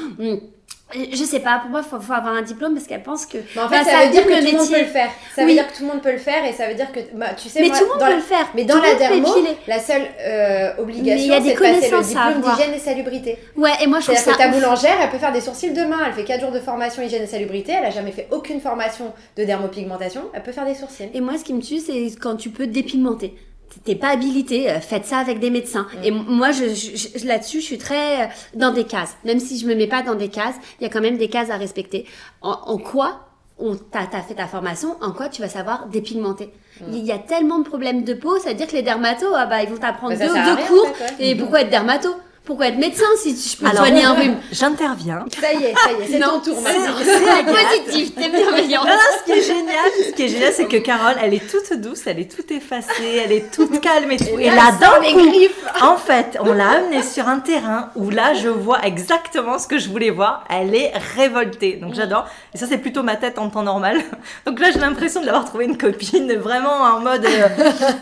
je 0.94 1.24
sais 1.24 1.40
pas, 1.40 1.60
pour 1.60 1.70
moi, 1.70 1.82
il 1.86 1.90
faut, 1.90 2.00
faut, 2.00 2.14
avoir 2.14 2.34
un 2.34 2.42
diplôme 2.42 2.74
parce 2.74 2.88
qu'elle 2.88 3.04
pense 3.04 3.26
que. 3.26 3.38
en 3.38 3.70
fait, 3.70 3.84
bah, 3.84 3.84
ça, 3.84 4.06
veut 4.06 4.12
dire 4.12 4.26
que, 4.26 4.40
tout 4.40 4.52
le 4.52 4.58
monde 4.58 4.70
peut 4.70 4.80
le 4.80 4.86
faire. 4.86 5.10
Ça 5.36 5.46
veut 5.46 5.54
dire 5.54 5.68
que 5.68 5.78
tout 5.78 5.84
le 5.84 5.88
monde 5.88 6.02
peut 6.02 6.12
le 6.12 6.18
faire 6.18 6.46
et 6.46 6.54
ça 6.54 6.68
veut 6.68 6.76
dire 6.76 6.92
que. 6.92 7.00
Bah, 7.14 7.28
tu 7.36 7.50
sais, 7.50 7.62
mais 7.62 7.70
tout 7.70 7.84
le 7.84 7.88
monde 7.88 8.00
peut 8.00 8.16
le 8.16 8.22
faire. 8.22 8.48
Mais 8.56 8.66
dans 8.66 8.82
la 8.82 8.96
dermo, 8.96 9.34
la 9.68 9.80
seule 9.80 10.04
euh, 10.20 10.74
obligation, 10.80 11.34
c'est 11.42 11.54
de 11.54 11.60
passer 11.60 11.92
le 11.92 12.04
diplôme 12.04 12.42
d'hygiène 12.42 12.74
et 12.74 12.80
salubrité. 12.80 13.38
Ouais, 13.56 13.72
et 13.82 13.88
moi 13.88 14.00
je 14.00 14.06
trouve 14.08 14.18
ça. 14.18 14.34
que 14.34 14.38
ta 14.38 14.48
boulangère, 14.50 14.98
elle 15.02 15.10
peut 15.10 15.18
faire 15.18 15.34
des 15.34 15.42
sourcils 15.42 15.72
demain. 15.72 16.00
Elle 16.06 16.14
fait 16.14 16.26
4 16.26 16.42
jours 16.42 16.52
de 16.52 16.60
formation 16.60 17.02
hygiène 17.04 17.24
et 17.24 17.28
salubrité. 17.28 17.74
Elle 17.78 17.86
a 17.86 17.92
jamais 17.92 18.12
fait 18.12 18.28
aucune 18.32 18.60
formation 18.62 19.14
de 19.38 19.44
dermopigmentation. 19.44 20.24
Elle 20.34 20.44
peut 20.44 20.52
faire 20.52 20.66
des 20.66 20.76
sourcils. 20.76 21.10
Et 21.14 21.22
moi, 21.22 21.38
ce 21.38 21.44
qui 21.44 21.54
me 21.54 21.62
tue, 21.62 21.80
c'est 21.80 22.08
quand 22.20 22.36
tu 22.36 22.50
peux 22.50 22.68
dépigmenter 22.68 23.36
t'es 23.84 23.96
pas 23.96 24.10
habilité, 24.10 24.70
euh, 24.70 24.80
faites 24.80 25.06
ça 25.06 25.18
avec 25.18 25.40
des 25.40 25.50
médecins. 25.50 25.88
Et 26.04 26.12
moi, 26.12 26.52
je, 26.52 27.26
là-dessus, 27.26 27.62
je 27.62 27.66
suis 27.66 27.78
très 27.78 28.24
euh, 28.24 28.28
dans 28.54 28.72
des 28.72 28.84
cases. 28.84 29.18
Même 29.24 29.40
si 29.40 29.58
je 29.58 29.68
me 29.68 29.76
mets 29.76 29.88
pas 29.88 30.02
dans 30.02 30.16
des 30.16 30.30
cases, 30.30 30.56
il 30.80 30.84
y 30.84 30.86
a 30.86 30.90
quand 30.90 31.02
même 31.02 31.18
des 31.18 31.30
cases 31.30 31.50
à 31.50 31.58
respecter. 31.58 32.06
En, 32.42 32.78
quoi 32.78 33.28
on 33.58 33.76
t'a 33.76 34.08
fait 34.28 34.34
ta 34.34 34.48
formation, 34.48 34.96
en 35.02 35.12
quoi 35.12 35.30
tu 35.30 35.42
vas 35.42 35.50
savoir 35.50 35.88
dépigmenter? 35.88 36.50
Il 36.88 37.06
y 37.06 37.12
a 37.12 37.20
tellement 37.20 37.60
de 37.60 37.64
problèmes 37.64 38.04
de 38.04 38.16
peau, 38.16 38.40
ça 38.40 38.50
veut 38.50 38.56
dire 38.56 38.66
que 38.66 38.76
les 38.76 38.82
dermatos, 38.82 39.32
ah 39.36 39.46
bah, 39.46 39.62
ils 39.62 39.70
vont 39.70 39.78
t'apprendre 39.78 40.18
bah, 40.18 40.26
deux, 40.26 40.64
cours. 40.68 40.88
Et 41.20 41.36
pourquoi 41.36 41.62
être 41.62 41.70
dermato? 41.70 42.10
Pourquoi 42.44 42.70
être 42.70 42.80
médecin 42.80 43.06
si 43.18 43.38
je 43.38 43.58
peux 43.58 43.68
Alors, 43.68 43.86
soigner 43.86 44.04
un 44.04 44.14
rhume 44.14 44.36
J'interviens. 44.52 45.26
Ça 45.40 45.54
y 45.54 45.64
est, 45.64 45.76
ça 45.76 45.92
y 45.92 46.02
est, 46.02 46.08
c'est 46.08 46.20
ton 46.20 46.40
tour 46.40 46.60
maintenant. 46.60 46.96
C'est 47.04 47.86
positif, 47.86 48.16
t'es 48.16 48.30
bienveillant. 48.30 48.84
Non, 48.84 48.92
ce 49.20 49.26
qui 49.26 49.40
est 49.40 49.44
génial, 49.44 49.92
ce 50.08 50.12
qui 50.12 50.24
est 50.24 50.28
génial, 50.28 50.52
c'est 50.52 50.66
que 50.66 50.78
Carole, 50.78 51.16
elle 51.22 51.36
est 51.36 51.48
toute 51.48 51.80
douce, 51.80 52.02
elle 52.08 52.20
est 52.20 52.36
toute 52.36 52.50
effacée, 52.50 53.22
elle 53.24 53.32
est 53.32 53.52
toute 53.54 53.80
calme 53.80 54.12
et 54.12 54.18
tout. 54.18 54.40
Et, 54.40 54.50
là, 54.50 54.72
dans 54.82 55.00
les 55.02 55.14
griffes. 55.14 55.64
En 55.82 55.98
fait, 55.98 56.38
on 56.40 56.54
l'a 56.54 56.72
amenée 56.72 57.04
sur 57.04 57.28
un 57.28 57.40
terrain 57.40 57.92
où 57.96 58.10
là, 58.10 58.34
je 58.34 58.50
vois 58.50 58.84
exactement 58.86 59.60
ce 59.60 59.68
que 59.68 59.78
je 59.78 59.90
voulais 59.90 60.10
voir. 60.10 60.44
Elle 60.50 60.74
est 60.74 60.94
révoltée. 61.16 61.74
Donc 61.74 61.94
j'adore. 61.94 62.26
Et 62.56 62.58
ça, 62.58 62.66
c'est 62.68 62.80
plutôt 62.80 63.04
ma 63.04 63.18
tête 63.18 63.38
en 63.38 63.50
temps 63.50 63.64
normal. 63.64 64.02
Donc 64.48 64.60
là, 64.60 64.72
j'ai 64.72 64.80
l'impression 64.80 65.22
de 65.22 65.28
l'avoir 65.28 65.46
trouvé 65.46 65.66
une 65.66 65.78
copine, 65.78 66.34
vraiment 66.34 66.72
en 66.72 67.00
mode, 67.00 67.24
euh, 67.24 67.48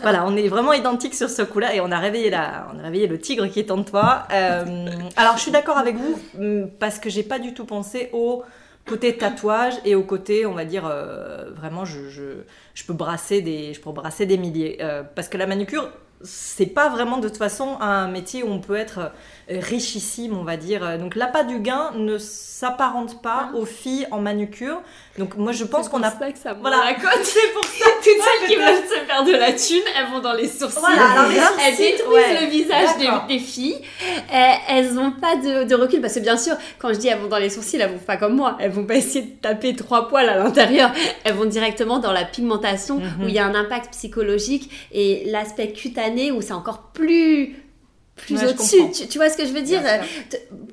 voilà, 0.02 0.24
on 0.26 0.34
est 0.36 0.48
vraiment 0.48 0.72
identiques 0.72 1.14
sur 1.14 1.28
ce 1.28 1.42
coup-là 1.42 1.74
et 1.74 1.80
on 1.80 1.92
a 1.92 1.98
réveillé 1.98 2.30
la, 2.30 2.68
on 2.74 2.78
a 2.78 2.84
réveillé 2.84 3.06
le 3.06 3.18
tigre 3.18 3.46
qui 3.46 3.60
est 3.60 3.70
en 3.70 3.82
toi. 3.82 4.24
Euh, 4.32 4.86
alors, 5.16 5.36
je 5.36 5.42
suis 5.42 5.50
d'accord 5.50 5.78
avec 5.78 5.96
vous 5.96 6.18
mm, 6.38 6.68
parce 6.78 6.98
que 6.98 7.10
j'ai 7.10 7.22
pas 7.22 7.38
du 7.38 7.54
tout 7.54 7.64
pensé 7.64 8.10
au 8.12 8.42
côté 8.86 9.16
tatouage 9.16 9.74
et 9.84 9.94
au 9.94 10.02
côté, 10.02 10.46
on 10.46 10.54
va 10.54 10.64
dire, 10.64 10.86
euh, 10.86 11.50
vraiment, 11.54 11.84
je, 11.84 12.08
je, 12.08 12.84
peux 12.86 12.92
brasser 12.92 13.42
des, 13.42 13.74
je 13.74 13.80
peux 13.80 13.92
brasser 13.92 14.26
des 14.26 14.38
milliers. 14.38 14.78
Euh, 14.80 15.02
parce 15.14 15.28
que 15.28 15.38
la 15.38 15.46
manucure, 15.46 15.90
c'est 16.22 16.66
pas 16.66 16.88
vraiment 16.88 17.18
de 17.18 17.28
toute 17.28 17.38
façon 17.38 17.78
un 17.80 18.08
métier 18.08 18.42
où 18.42 18.48
on 18.48 18.60
peut 18.60 18.76
être 18.76 19.12
richissime, 19.50 20.36
on 20.36 20.44
va 20.44 20.56
dire. 20.56 20.98
Donc 20.98 21.14
l'appât 21.16 21.44
du 21.44 21.60
gain 21.60 21.90
ne 21.96 22.18
s'apparente 22.18 23.22
pas 23.22 23.50
aux 23.54 23.64
filles 23.64 24.06
en 24.10 24.20
manucure. 24.20 24.82
Donc 25.18 25.36
moi 25.36 25.52
je 25.52 25.64
pense 25.64 25.88
qu'on 25.88 26.02
a 26.02 26.10
pas 26.10 26.30
que 26.30 26.38
ça 26.38 26.52
voilà 26.52 26.76
la 26.84 26.94
côte. 26.94 27.10
C'est 27.22 27.52
pour 27.52 27.64
ça 27.64 27.86
toutes 28.02 28.04
celles 28.22 28.48
qui 28.48 28.56
veulent 28.56 28.88
se 28.88 29.06
faire 29.06 29.24
de 29.24 29.32
la 29.32 29.52
thune, 29.52 29.82
elles 29.96 30.12
vont 30.12 30.20
dans 30.20 30.34
les 30.34 30.48
sourcils. 30.48 30.78
elles 31.66 31.76
détruisent 31.76 32.40
le 32.40 32.46
visage 32.50 32.88
des, 33.28 33.38
filles. 33.38 33.80
Elles 34.68 34.98
ont 34.98 35.12
pas 35.12 35.36
de, 35.36 35.74
recul 35.74 36.00
parce 36.00 36.14
que 36.14 36.20
bien 36.20 36.36
sûr 36.36 36.54
quand 36.78 36.92
je 36.92 36.98
dis 36.98 37.08
elles 37.08 37.18
vont 37.18 37.28
dans 37.28 37.38
les 37.38 37.50
sourcils, 37.50 37.80
elles 37.80 37.90
vont 37.90 37.98
pas 37.98 38.16
comme 38.16 38.36
moi. 38.36 38.56
Elles 38.60 38.70
vont 38.70 38.84
pas 38.84 38.96
essayer 38.96 39.24
de 39.24 39.40
taper 39.40 39.74
trois 39.74 40.08
poils 40.08 40.28
à 40.28 40.36
l'intérieur. 40.36 40.92
Elles 41.24 41.34
vont 41.34 41.46
directement 41.46 41.98
dans 41.98 42.12
la 42.12 42.24
pigmentation 42.24 42.96
où 42.96 43.22
mhm. 43.22 43.28
il 43.28 43.34
y 43.34 43.38
a 43.38 43.46
un 43.46 43.54
impact 43.54 43.92
psychologique 43.92 44.70
et 44.92 45.24
l'aspect 45.26 45.72
cutané 45.72 46.30
où 46.30 46.42
c'est 46.42 46.52
encore 46.52 46.90
plus 46.92 47.56
plus 48.22 48.42
au-dessus. 48.42 49.06
Tu, 49.08 49.18
vois 49.18 49.30
ce 49.30 49.36
que 49.36 49.46
je 49.46 49.52
veux 49.52 49.62
dire? 49.62 49.82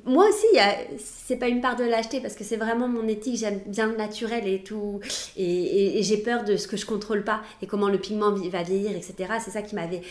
moi 0.04 0.28
aussi, 0.28 0.46
il 0.52 0.56
y 0.56 0.60
a, 0.60 0.74
c'est 0.98 1.36
pas 1.36 1.48
une 1.48 1.60
part 1.60 1.76
de 1.76 1.84
lâcheté 1.84 2.20
parce 2.20 2.34
que 2.34 2.44
c'est 2.44 2.56
vraiment 2.56 2.88
mon 2.88 3.06
éthique. 3.08 3.36
J'aime 3.36 3.60
bien 3.66 3.86
le 3.86 3.96
naturel 3.96 4.46
et 4.46 4.62
tout, 4.62 5.00
et, 5.36 6.02
j'ai 6.02 6.18
peur 6.18 6.44
de 6.44 6.56
ce 6.56 6.68
que 6.68 6.76
je 6.76 6.86
contrôle 6.86 7.24
pas 7.24 7.42
et 7.62 7.66
comment 7.66 7.88
le 7.88 7.98
pigment 7.98 8.32
va 8.32 8.62
vieillir, 8.62 8.92
etc. 8.92 9.34
C'est 9.44 9.50
ça 9.50 9.62
qui 9.62 9.74
m'avait 9.74 10.02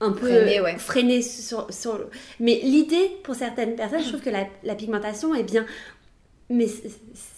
un 0.00 0.12
peu 0.12 0.28
freiné, 0.78 1.22
sur, 1.22 1.72
sur, 1.72 2.00
Mais 2.40 2.60
l'idée 2.62 3.10
pour 3.22 3.34
certaines 3.34 3.76
personnes, 3.76 4.02
je 4.02 4.08
trouve 4.08 4.20
que 4.20 4.30
la, 4.30 4.46
la 4.64 4.74
pigmentation 4.74 5.34
est 5.34 5.42
bien, 5.42 5.64
mais 6.50 6.66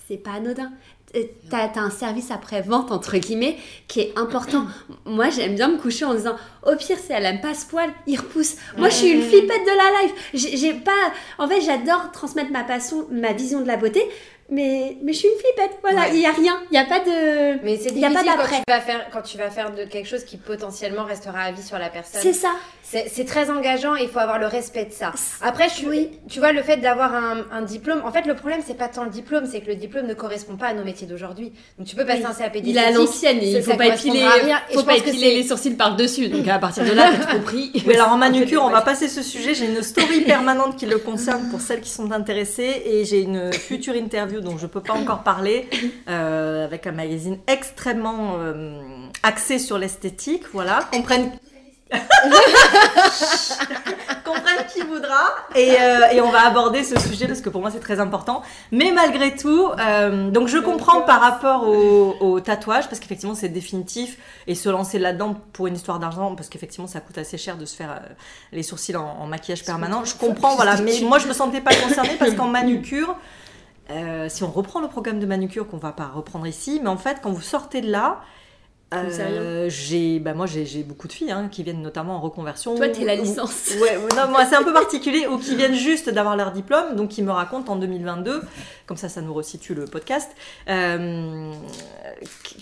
c'est 0.08 0.16
pas 0.16 0.32
anodin 0.32 0.72
tu 1.12 1.20
as, 1.52 1.70
un 1.76 1.90
service 1.90 2.30
après-vente, 2.30 2.90
entre 2.90 3.16
guillemets, 3.16 3.56
qui 3.86 4.00
est 4.00 4.18
important. 4.18 4.66
Moi, 5.04 5.30
j'aime 5.30 5.54
bien 5.54 5.68
me 5.68 5.78
coucher 5.78 6.04
en 6.04 6.14
disant, 6.14 6.36
au 6.66 6.76
pire, 6.76 6.98
si 6.98 7.12
elle 7.12 7.24
aime 7.24 7.40
pas 7.40 7.54
ce 7.54 7.66
poil, 7.66 7.90
il 8.06 8.18
repousse. 8.18 8.56
Moi, 8.76 8.88
je 8.88 8.94
suis 8.94 9.08
une 9.08 9.22
flippette 9.22 9.64
de 9.64 9.76
la 9.76 10.02
life. 10.02 10.30
J'ai 10.34 10.74
pas... 10.74 10.92
En 11.38 11.48
fait, 11.48 11.60
j'adore 11.60 12.10
transmettre 12.12 12.50
ma 12.50 12.64
passion, 12.64 13.06
ma 13.10 13.32
vision 13.32 13.60
de 13.60 13.66
la 13.66 13.76
beauté, 13.76 14.02
mais, 14.50 14.96
mais 15.02 15.12
je 15.12 15.18
suis 15.18 15.28
une 15.28 15.38
flippette, 15.38 15.78
voilà, 15.82 16.08
il 16.08 16.18
n'y 16.18 16.26
a 16.26 16.32
rien, 16.32 16.58
il 16.70 16.72
n'y 16.72 16.78
a 16.78 16.86
pas 16.86 17.00
de. 17.00 17.62
Mais 17.64 17.76
c'est 17.76 17.90
difficile 17.90 18.10
quand 18.24 18.46
tu, 18.46 18.62
vas 18.66 18.80
faire, 18.80 19.06
quand 19.12 19.22
tu 19.22 19.36
vas 19.36 19.50
faire 19.50 19.74
de 19.74 19.84
quelque 19.84 20.08
chose 20.08 20.24
qui 20.24 20.38
potentiellement 20.38 21.04
restera 21.04 21.40
à 21.40 21.52
vie 21.52 21.62
sur 21.62 21.78
la 21.78 21.90
personne. 21.90 22.22
C'est 22.22 22.32
ça. 22.32 22.52
C'est 22.82 23.26
très 23.26 23.50
engageant 23.50 23.96
et 23.96 24.04
il 24.04 24.08
faut 24.08 24.18
avoir 24.18 24.38
le 24.38 24.46
respect 24.46 24.86
de 24.86 24.92
ça. 24.92 25.12
Après, 25.42 25.68
je 25.68 25.84
tu 26.30 26.38
vois, 26.38 26.52
le 26.52 26.62
fait 26.62 26.78
d'avoir 26.78 27.14
un, 27.14 27.44
un, 27.52 27.60
diplôme, 27.60 28.00
en 28.02 28.10
fait, 28.10 28.24
le 28.26 28.34
problème, 28.34 28.60
c'est 28.66 28.78
pas 28.78 28.88
tant 28.88 29.04
le 29.04 29.10
diplôme, 29.10 29.44
c'est 29.44 29.60
que 29.60 29.66
le 29.66 29.74
diplôme 29.74 30.06
ne 30.06 30.14
correspond 30.14 30.56
pas 30.56 30.68
à 30.68 30.74
nos 30.74 30.84
métiers 30.84 31.06
d'aujourd'hui. 31.06 31.52
Donc 31.76 31.86
tu 31.86 31.94
peux 31.94 32.06
passer 32.06 32.24
un 32.24 32.32
CAP 32.32 32.56
Il 32.64 32.78
a 32.78 32.90
l'ancienne, 32.90 33.40
il 33.42 33.62
faut 33.62 33.76
pas 33.76 33.88
épiler, 33.88 34.24
faut 34.72 34.82
pas 34.82 34.96
épiler 34.96 35.36
les 35.36 35.42
sourcils 35.42 35.74
par-dessus. 35.74 36.28
Donc 36.28 36.48
à 36.48 36.58
partir 36.58 36.84
de 36.84 36.92
là, 36.92 37.10
t'as 37.14 37.34
compris. 37.34 37.72
Mais 37.86 37.96
alors 37.96 38.12
en 38.12 38.16
manucure, 38.16 38.64
on 38.64 38.70
va 38.70 38.80
passer 38.80 39.08
ce 39.08 39.20
sujet. 39.20 39.52
J'ai 39.52 39.66
une 39.66 39.82
story 39.82 40.22
permanente 40.22 40.76
qui 40.76 40.86
le 40.86 40.96
concerne 40.96 41.50
pour 41.50 41.60
celles 41.60 41.82
qui 41.82 41.90
sont 41.90 42.10
intéressées 42.12 42.82
et 42.86 43.04
j'ai 43.04 43.20
une 43.20 43.52
future 43.52 43.94
interview 43.94 44.37
dont 44.40 44.58
je 44.58 44.66
peux 44.66 44.80
pas 44.80 44.94
encore 44.94 45.22
parler 45.22 45.68
euh, 46.08 46.64
avec 46.64 46.86
un 46.86 46.92
magazine 46.92 47.38
extrêmement 47.46 48.36
euh, 48.38 48.80
axé 49.22 49.58
sur 49.58 49.78
l'esthétique. 49.78 50.44
Voilà. 50.52 50.80
Comprenne 50.92 51.32
Comprenne 54.24 54.66
qui 54.74 54.82
voudra. 54.82 55.22
Euh, 55.56 56.10
et, 56.12 56.20
on 56.20 56.30
va 56.30 56.46
aborder 56.46 56.84
ce 56.84 57.00
sujet 57.00 57.26
parce 57.26 57.40
que 57.40 57.48
pour 57.48 57.62
moi 57.62 57.70
c'est 57.70 57.80
très 57.80 57.98
important. 57.98 58.42
Mais 58.72 58.92
malgré 58.92 59.34
tout, 59.34 59.70
donc 60.30 60.48
je 60.48 60.58
comprends 60.58 61.00
par 61.00 61.22
rapport 61.22 61.66
au, 61.66 62.40
tatouage 62.40 62.88
parce 62.88 63.00
qu'effectivement 63.00 63.34
c'est 63.34 63.48
définitif 63.48 64.18
et 64.46 64.54
se 64.54 64.68
lancer 64.68 64.98
là-dedans 64.98 65.34
pour 65.54 65.66
une 65.66 65.76
histoire 65.76 65.98
d'argent 65.98 66.34
parce 66.34 66.50
qu'effectivement 66.50 66.86
ça 66.86 67.00
coûte 67.00 67.16
assez 67.16 67.38
cher 67.38 67.56
de 67.56 67.64
se 67.64 67.74
faire 67.74 68.02
les 68.52 68.62
sourcils 68.62 68.94
en, 68.94 69.26
maquillage 69.26 69.64
permanent. 69.64 70.04
Je 70.04 70.14
comprends, 70.14 70.56
voilà. 70.56 70.76
Mais 70.82 71.00
moi 71.00 71.18
je 71.18 71.26
me 71.26 71.32
sentais 71.32 71.62
pas 71.62 71.74
concernée 71.74 72.16
parce 72.18 72.34
qu'en 72.34 72.48
manucure. 72.48 73.16
Si 74.28 74.42
on 74.42 74.50
reprend 74.50 74.80
le 74.80 74.88
programme 74.88 75.18
de 75.18 75.26
manucure 75.26 75.66
qu'on 75.66 75.78
va 75.78 75.92
pas 75.92 76.06
reprendre 76.06 76.46
ici, 76.46 76.80
mais 76.82 76.88
en 76.88 76.98
fait, 76.98 77.18
quand 77.22 77.32
vous 77.32 77.40
sortez 77.40 77.80
de 77.80 77.90
là, 77.90 78.20
euh, 78.94 79.68
j'ai, 79.68 80.18
bah 80.18 80.32
moi 80.32 80.46
j'ai 80.46 80.82
beaucoup 80.82 81.08
de 81.08 81.12
filles 81.12 81.30
hein, 81.30 81.48
qui 81.50 81.62
viennent 81.62 81.82
notamment 81.82 82.16
en 82.16 82.20
reconversion. 82.20 82.74
Toi 82.74 82.88
t'es 82.88 83.04
la 83.04 83.16
licence. 83.16 83.74
ouais, 83.82 83.98
non, 84.16 84.28
moi 84.30 84.46
c'est 84.46 84.56
un 84.56 84.62
peu 84.62 84.72
particulier, 84.72 85.26
ou 85.26 85.36
qui 85.36 85.56
viennent 85.56 85.74
juste 85.74 86.08
d'avoir 86.08 86.36
leur 86.36 86.52
diplôme, 86.52 86.96
donc 86.96 87.10
qui 87.10 87.22
me 87.22 87.30
racontent 87.30 87.74
en 87.74 87.76
2022, 87.76 88.40
comme 88.86 88.96
ça 88.96 89.10
ça 89.10 89.20
nous 89.20 89.34
resitue 89.34 89.74
le 89.74 89.84
podcast, 89.84 90.30
euh, 90.70 91.52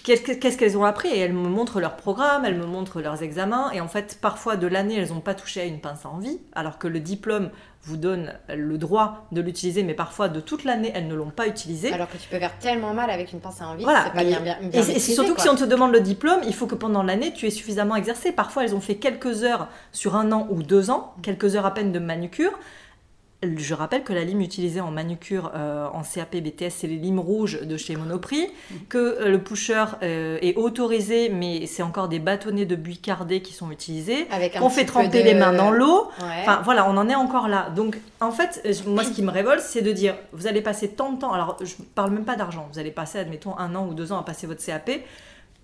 qu'est-ce 0.02 0.56
qu'elles 0.56 0.76
ont 0.76 0.84
appris? 0.84 1.08
Et 1.10 1.18
elles 1.18 1.32
me 1.32 1.48
montrent 1.48 1.80
leur 1.80 1.94
programme, 1.94 2.44
elles 2.44 2.58
me 2.58 2.66
montrent 2.66 3.00
leurs 3.00 3.22
examens, 3.22 3.70
et 3.70 3.80
en 3.80 3.88
fait 3.88 4.18
parfois 4.20 4.56
de 4.56 4.66
l'année 4.66 4.98
elles 4.98 5.10
n'ont 5.10 5.20
pas 5.20 5.34
touché 5.34 5.60
à 5.60 5.64
une 5.64 5.80
pince 5.80 6.06
à 6.06 6.08
envie, 6.08 6.40
alors 6.56 6.78
que 6.78 6.88
le 6.88 6.98
diplôme 6.98 7.50
vous 7.86 7.96
donne 7.96 8.32
le 8.52 8.78
droit 8.78 9.26
de 9.30 9.40
l'utiliser, 9.40 9.84
mais 9.84 9.94
parfois 9.94 10.28
de 10.28 10.40
toute 10.40 10.64
l'année, 10.64 10.90
elles 10.94 11.06
ne 11.06 11.14
l'ont 11.14 11.30
pas 11.30 11.46
utilisé. 11.46 11.92
Alors 11.92 12.10
que 12.10 12.16
tu 12.16 12.28
peux 12.28 12.38
faire 12.38 12.58
tellement 12.58 12.92
mal 12.92 13.10
avec 13.10 13.32
une 13.32 13.40
pince 13.40 13.62
à 13.62 13.68
envie, 13.68 13.84
voilà. 13.84 14.04
c'est 14.06 14.12
pas 14.12 14.24
bien, 14.24 14.40
bien, 14.40 14.58
Et, 14.72 14.98
surtout 14.98 15.34
que 15.34 15.40
si 15.40 15.48
on 15.48 15.54
te 15.54 15.64
demande 15.64 15.92
le 15.92 16.00
diplôme, 16.00 16.40
il 16.46 16.54
faut 16.54 16.66
que 16.66 16.74
pendant 16.74 17.04
l'année, 17.04 17.32
tu 17.32 17.46
aies 17.46 17.50
suffisamment 17.50 17.94
exercé. 17.94 18.32
Parfois, 18.32 18.64
elles 18.64 18.74
ont 18.74 18.80
fait 18.80 18.96
quelques 18.96 19.44
heures 19.44 19.68
sur 19.92 20.16
un 20.16 20.32
an 20.32 20.48
ou 20.50 20.62
deux 20.62 20.90
ans, 20.90 21.14
quelques 21.22 21.54
heures 21.54 21.66
à 21.66 21.74
peine 21.74 21.92
de 21.92 22.00
manucure. 22.00 22.52
Je 23.56 23.74
rappelle 23.74 24.02
que 24.02 24.12
la 24.12 24.24
lime 24.24 24.40
utilisée 24.40 24.80
en 24.80 24.90
manucure 24.90 25.52
euh, 25.54 25.88
en 25.92 26.02
CAP 26.02 26.36
BTS, 26.36 26.70
c'est 26.70 26.86
les 26.86 26.96
limes 26.96 27.18
rouges 27.18 27.60
de 27.62 27.76
chez 27.76 27.96
Monoprix, 27.96 28.48
que 28.88 28.98
euh, 28.98 29.28
le 29.28 29.42
pusher 29.42 29.84
euh, 30.02 30.38
est 30.42 30.56
autorisé, 30.56 31.28
mais 31.28 31.66
c'est 31.66 31.82
encore 31.82 32.08
des 32.08 32.18
bâtonnets 32.18 32.66
de 32.66 32.76
buis 32.76 32.98
cardé 32.98 33.42
qui 33.42 33.52
sont 33.52 33.70
utilisés, 33.70 34.26
qu'on 34.58 34.70
fait 34.70 34.84
tremper 34.84 35.22
les 35.22 35.34
mains 35.34 35.52
dans 35.52 35.70
l'eau. 35.70 36.10
Enfin 36.18 36.60
voilà, 36.64 36.88
on 36.88 36.96
en 36.96 37.08
est 37.08 37.14
encore 37.14 37.48
là. 37.48 37.70
Donc 37.74 37.98
en 38.20 38.32
fait, 38.32 38.62
moi 38.86 39.04
ce 39.04 39.10
qui 39.10 39.22
me 39.22 39.30
révolte, 39.30 39.60
c'est 39.60 39.82
de 39.82 39.92
dire, 39.92 40.16
vous 40.32 40.46
allez 40.46 40.62
passer 40.62 40.88
tant 40.88 41.12
de 41.12 41.18
temps, 41.18 41.32
alors 41.32 41.56
je 41.62 41.74
parle 41.94 42.10
même 42.10 42.24
pas 42.24 42.36
d'argent, 42.36 42.68
vous 42.72 42.78
allez 42.78 42.90
passer, 42.90 43.18
admettons, 43.18 43.56
un 43.58 43.74
an 43.74 43.86
ou 43.86 43.94
deux 43.94 44.12
ans 44.12 44.18
à 44.18 44.22
passer 44.22 44.46
votre 44.46 44.64
CAP, 44.64 44.90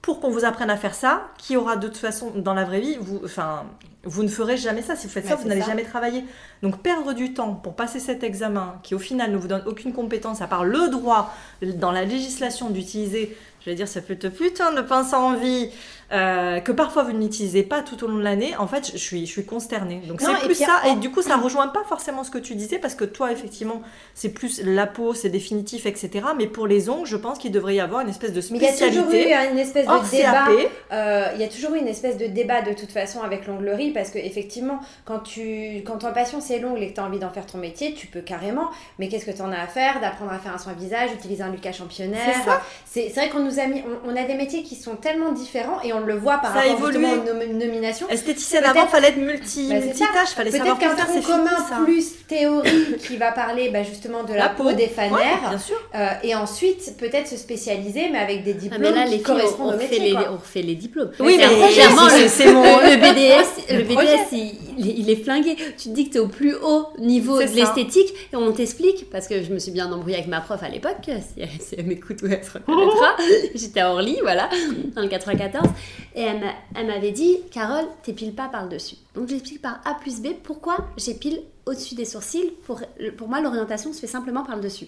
pour 0.02 0.20
qu'on 0.20 0.30
vous 0.30 0.44
apprenne 0.44 0.68
à 0.68 0.76
faire 0.76 0.94
ça, 0.94 1.28
qui 1.38 1.56
aura 1.56 1.76
de 1.76 1.86
toute 1.86 1.96
façon 1.96 2.32
dans 2.34 2.54
la 2.54 2.64
vraie 2.64 2.80
vie, 2.80 2.96
vous, 3.00 3.20
enfin, 3.24 3.64
vous 4.04 4.24
ne 4.24 4.28
ferez 4.28 4.56
jamais 4.56 4.82
ça. 4.82 4.96
Si 4.96 5.06
vous 5.06 5.12
faites 5.12 5.26
ça, 5.26 5.36
vous 5.36 5.46
n'allez 5.46 5.62
jamais 5.62 5.84
travailler. 5.84 6.24
Donc 6.62 6.82
perdre 6.82 7.12
du 7.12 7.32
temps 7.34 7.54
pour 7.54 7.76
passer 7.76 8.00
cet 8.00 8.24
examen 8.24 8.80
qui 8.82 8.96
au 8.96 8.98
final 8.98 9.30
ne 9.30 9.36
vous 9.36 9.46
donne 9.46 9.62
aucune 9.66 9.92
compétence 9.92 10.42
à 10.42 10.48
part 10.48 10.64
le 10.64 10.88
droit 10.88 11.32
dans 11.62 11.92
la 11.92 12.04
législation 12.04 12.70
d'utiliser, 12.70 13.36
je 13.60 13.70
vais 13.70 13.76
dire, 13.76 13.88
te 13.88 14.26
putain 14.26 14.72
de 14.72 14.80
pince 14.80 15.12
en 15.12 15.36
vie 15.36 15.70
euh, 16.12 16.61
que 16.61 16.72
parfois 16.72 17.05
vous 17.05 17.12
n'utilisez 17.12 17.62
pas 17.62 17.83
tout 17.83 18.05
au 18.05 18.07
long 18.07 18.18
de 18.18 18.22
l'année, 18.22 18.55
en 18.57 18.66
fait, 18.66 18.92
je 18.92 18.98
suis, 18.98 19.27
je 19.27 19.31
suis 19.33 19.44
consternée. 19.44 20.03
Donc 20.07 20.20
c'est 20.20 20.44
plus 20.44 20.55
ça, 20.55 20.83
et 20.88 20.96
du 20.96 21.11
coup, 21.11 21.22
ça 21.22 21.37
rejoint 21.37 21.68
pas 21.68 21.83
forcément 21.88 22.25
ce 22.25 22.31
que 22.31 22.38
tu 22.38 22.55
disais, 22.55 22.79
parce 22.79 22.94
que 22.94 23.05
toi, 23.05 23.33
effectivement, 23.33 23.83
c'est 24.14 24.31
plus 24.31 24.62
la 24.62 24.87
peau, 24.87 25.14
c'est 25.14 25.31
définitif, 25.31 25.87
etc. 25.87 26.27
Mais 26.37 26.46
pour 26.46 26.66
les 26.66 26.88
ongles, 26.88 27.07
je 27.07 27.16
pense 27.16 27.38
qu'il 27.38 27.53
devrait 27.53 27.77
y 27.77 27.81
avoir 27.81 28.01
une 28.01 28.09
espèce 28.09 28.33
de 28.33 28.40
spécialité. 28.40 28.77
il 28.79 28.85
y 28.85 28.98
a 28.98 29.01
toujours 29.01 29.12
eu 29.12 29.53
une 29.53 29.59
espèce 29.59 29.87
de 29.87 30.11
débat. 30.11 30.48
Euh, 30.92 31.29
il 31.35 31.40
y 31.40 31.44
a 31.44 31.48
toujours 31.48 31.75
eu 31.75 31.79
une 31.79 31.88
espèce 31.88 32.18
de 32.18 32.27
débat 32.27 32.62
de 32.62 32.72
toute 32.72 32.90
façon 32.90 33.22
avec 33.22 33.46
l'onglerie, 33.46 33.90
parce 33.90 34.11
que 34.11 34.18
effectivement, 34.18 34.81
quand 35.05 35.20
tu, 35.20 35.83
quand 35.87 35.98
ton 35.98 36.12
passion 36.12 36.40
c'est 36.40 36.59
l'ongle 36.59 36.83
et 36.83 36.90
que 36.90 36.94
tu 36.94 37.01
as 37.01 37.05
envie 37.05 37.18
d'en 37.18 37.31
faire 37.31 37.46
ton 37.46 37.59
métier, 37.59 37.94
tu 37.94 38.07
peux 38.07 38.20
carrément. 38.20 38.68
Mais 38.98 39.09
qu'est-ce 39.09 39.27
que 39.27 39.31
tu 39.31 39.42
en 39.42 39.53
as 39.53 39.61
à 39.61 39.66
faire? 39.66 40.01
D'apprendre 40.01 40.33
à 40.33 40.38
faire 40.38 40.55
un 40.55 40.59
soin 40.59 40.72
visage, 40.75 41.11
utiliser 41.12 41.42
un 41.42 41.51
Lucas 41.51 41.72
championnaire. 41.72 42.62
C'est 42.85 43.09
vrai 43.09 43.31
qu'on 43.31 43.40
nous 43.40 43.59
a 43.59 43.66
mis, 43.66 43.83
on, 44.07 44.14
a 44.16 44.25
des 44.25 44.35
métiers 44.35 44.62
qui 44.62 44.77
sont 44.77 44.96
tellement 44.96 45.33
différents 45.33 45.81
et 45.83 45.92
on 45.92 46.01
le 46.06 46.16
voit 46.16 46.38
par 46.38 46.52
rapport 46.52 46.70
évolué. 46.70 47.06
aux 47.06 47.52
nominations. 47.54 48.08
Esthéticienne 48.08 48.64
avant, 48.64 48.86
fallait 48.86 49.08
être 49.08 49.18
multi, 49.18 49.68
bah, 49.68 49.80
multitâche, 49.80 50.30
fallait 50.34 50.50
savoir 50.50 50.78
Peut-être 50.78 50.96
qu'un 50.96 51.04
tronc 51.04 51.22
commun 51.22 51.84
plus 51.84 52.26
théorie 52.26 52.96
qui 53.06 53.16
va 53.16 53.32
parler 53.32 53.70
bah, 53.70 53.82
justement 53.82 54.22
de 54.24 54.34
la, 54.34 54.48
peau, 54.48 54.72
des 54.72 54.88
fanères. 54.88 55.58
Euh, 55.94 56.08
et 56.22 56.34
ensuite, 56.34 56.96
peut-être 56.98 57.28
se 57.28 57.36
spécialiser, 57.36 58.08
mais 58.10 58.18
avec 58.18 58.44
des 58.44 58.54
diplômes 58.54 58.82
ah, 58.84 58.90
mais 58.90 59.04
là, 59.04 59.06
les 59.06 59.18
qui 59.18 59.22
correspondent 59.22 59.72
on, 59.72 59.74
au 59.74 59.78
métier. 59.78 59.98
Les, 59.98 60.16
on 60.16 60.36
refait 60.36 60.62
les 60.62 60.74
diplômes. 60.74 61.10
Oui, 61.20 61.38
mais 61.38 61.72
clairement, 61.72 62.08
c'est 62.28 62.52
mon... 62.52 62.62
le 62.62 62.96
BDS, 62.96 63.72
le, 63.74 63.82
BDS 63.84 64.71
il, 64.78 65.11
est 65.11 65.16
flingué. 65.16 65.56
Tu 65.78 65.88
te 65.88 65.94
dis 65.94 66.06
que 66.06 66.12
tu 66.12 66.16
es 66.18 66.20
au 66.20 66.28
plus 66.28 66.54
haut 66.54 66.88
niveau 66.98 67.38
de 67.38 67.48
l'esthétique 67.48 68.12
et 68.32 68.37
on 68.37 68.52
t'explique, 68.52 69.11
parce 69.11 69.28
que 69.28 69.42
je 69.42 69.52
me 69.52 69.58
suis 69.58 69.72
bien 69.72 69.90
embrouillée 69.92 70.16
avec 70.16 70.28
ma 70.28 70.40
prof 70.40 70.62
à 70.62 70.68
l'époque, 70.68 71.08
si 71.08 71.74
elle, 71.76 71.87
m'écoute, 71.87 72.18
elle 72.22 72.44
se 72.44 72.52
reconnaîtra. 72.52 73.16
J'étais 73.54 73.80
à 73.80 73.90
Orly, 73.92 74.18
voilà, 74.22 74.48
dans 74.94 75.02
le 75.02 75.08
94. 75.08 75.68
Et 76.14 76.22
elle 76.22 76.87
m'avait 76.87 77.12
dit, 77.12 77.38
Carole, 77.50 77.87
t'épiles 78.02 78.35
pas 78.35 78.48
par 78.48 78.64
le 78.64 78.70
dessus. 78.70 78.96
Donc 79.14 79.28
j'explique 79.28 79.62
par 79.62 79.80
A 79.85 79.94
plus 79.94 80.20
B 80.20 80.28
pourquoi 80.42 80.76
j'épile 80.96 81.42
au-dessus 81.66 81.94
des 81.94 82.04
sourcils. 82.04 82.52
Pour, 82.64 82.80
pour 83.16 83.28
moi, 83.28 83.40
l'orientation 83.40 83.92
se 83.92 84.00
fait 84.00 84.06
simplement 84.06 84.44
par 84.44 84.56
le 84.56 84.62
dessus. 84.62 84.87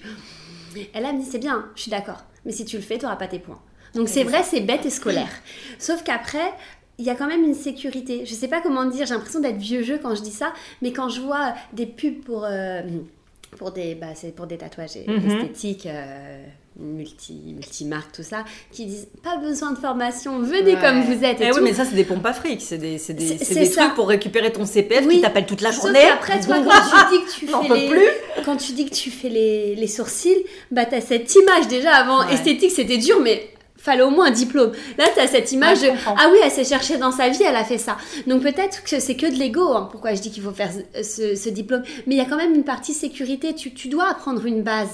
Elle 0.92 1.06
a 1.06 1.12
dit, 1.12 1.24
c'est 1.24 1.38
bien, 1.38 1.66
je 1.74 1.82
suis 1.82 1.90
d'accord. 1.90 2.24
Mais 2.44 2.52
si 2.52 2.64
tu 2.64 2.76
le 2.76 2.82
fais, 2.82 2.98
tu 2.98 3.04
n'auras 3.04 3.16
pas 3.16 3.28
tes 3.28 3.38
points. 3.38 3.60
Donc 3.94 4.08
c'est 4.08 4.24
vrai, 4.24 4.42
c'est 4.42 4.60
bête 4.60 4.84
et 4.86 4.90
scolaire. 4.90 5.30
Sauf 5.78 6.02
qu'après, 6.02 6.52
il 6.98 7.04
y 7.04 7.10
a 7.10 7.14
quand 7.14 7.26
même 7.26 7.44
une 7.44 7.54
sécurité. 7.54 8.24
Je 8.24 8.34
sais 8.34 8.48
pas 8.48 8.60
comment 8.60 8.84
dire, 8.84 9.06
j'ai 9.06 9.14
l'impression 9.14 9.40
d'être 9.40 9.58
vieux 9.58 9.82
jeu 9.82 9.98
quand 10.02 10.14
je 10.14 10.22
dis 10.22 10.30
ça, 10.30 10.52
mais 10.82 10.92
quand 10.92 11.08
je 11.08 11.20
vois 11.20 11.54
des 11.72 11.86
pubs 11.86 12.20
pour, 12.20 12.44
euh, 12.44 12.82
pour, 13.58 13.72
des, 13.72 13.94
bah, 13.94 14.08
pour 14.36 14.46
des 14.46 14.58
tatouages 14.58 14.96
mhm. 15.06 15.30
esthétiques, 15.30 15.86
euh, 15.86 16.44
multi, 16.78 17.54
multi-marques, 17.54 18.12
tout 18.12 18.22
ça, 18.22 18.44
qui 18.70 18.86
disent 18.86 19.08
pas 19.22 19.36
besoin 19.36 19.72
de 19.72 19.78
formation, 19.78 20.40
venez 20.40 20.76
comme 20.76 21.02
vous 21.02 21.24
êtes. 21.24 21.40
Et 21.40 21.48
eh 21.48 21.52
oui, 21.52 21.60
mais 21.62 21.72
ça, 21.72 21.84
c'est 21.84 21.96
des 21.96 22.04
pompes 22.04 22.26
à 22.26 22.32
fric, 22.32 22.60
c'est 22.60 22.78
des, 22.78 22.98
c'est 22.98 23.14
des, 23.14 23.38
c'est 23.38 23.54
des 23.54 23.70
trucs 23.70 23.94
pour 23.94 24.08
récupérer 24.08 24.52
ton 24.52 24.64
CPF 24.64 25.08
qui 25.08 25.20
t'appelle 25.20 25.46
toute 25.46 25.62
la 25.62 25.72
journée. 25.72 26.04
après, 26.12 26.40
toi, 26.40 26.56
quand 26.62 27.10
tu 27.10 27.16
dis 27.16 27.24
que 27.24 27.38
tu 27.38 27.46
fais 27.68 27.74
les, 27.74 27.88
plus. 27.88 28.44
quand 28.44 28.56
tu 28.56 28.72
dis 28.72 28.86
que 28.86 28.94
tu 28.94 29.10
fais 29.10 29.28
les, 29.28 29.74
les 29.74 29.88
sourcils, 29.88 30.44
bah 30.70 30.84
t'as 30.84 31.00
cette 31.00 31.32
image 31.34 31.66
déjà 31.68 31.92
avant 31.92 32.28
esthétique, 32.28 32.70
c'était 32.70 32.98
dur, 32.98 33.20
mais 33.20 33.53
fallait 33.84 34.02
au 34.02 34.10
moins 34.10 34.26
un 34.26 34.30
diplôme. 34.30 34.72
Là, 34.96 35.04
tu 35.12 35.20
as 35.20 35.26
cette 35.26 35.52
image 35.52 35.82
de 35.82 35.88
ah 36.06 36.28
oui, 36.32 36.38
elle 36.42 36.50
s'est 36.50 36.64
cherchée 36.64 36.96
dans 36.96 37.12
sa 37.12 37.28
vie, 37.28 37.42
elle 37.42 37.56
a 37.56 37.64
fait 37.64 37.78
ça. 37.78 37.96
Donc 38.26 38.42
peut-être 38.42 38.82
que 38.82 38.98
c'est 38.98 39.16
que 39.16 39.26
de 39.26 39.38
l'ego, 39.38 39.72
hein, 39.74 39.88
pourquoi 39.90 40.14
je 40.14 40.20
dis 40.20 40.30
qu'il 40.30 40.42
faut 40.42 40.52
faire 40.52 40.70
ce, 41.02 41.36
ce, 41.36 41.48
diplôme? 41.50 41.82
Mais 42.06 42.14
il 42.14 42.18
y 42.18 42.22
a 42.22 42.24
quand 42.24 42.36
même 42.36 42.54
une 42.54 42.64
partie 42.64 42.94
sécurité. 42.94 43.54
Tu, 43.54 43.74
tu 43.74 43.88
dois 43.88 44.10
apprendre 44.10 44.46
une 44.46 44.62
base 44.62 44.88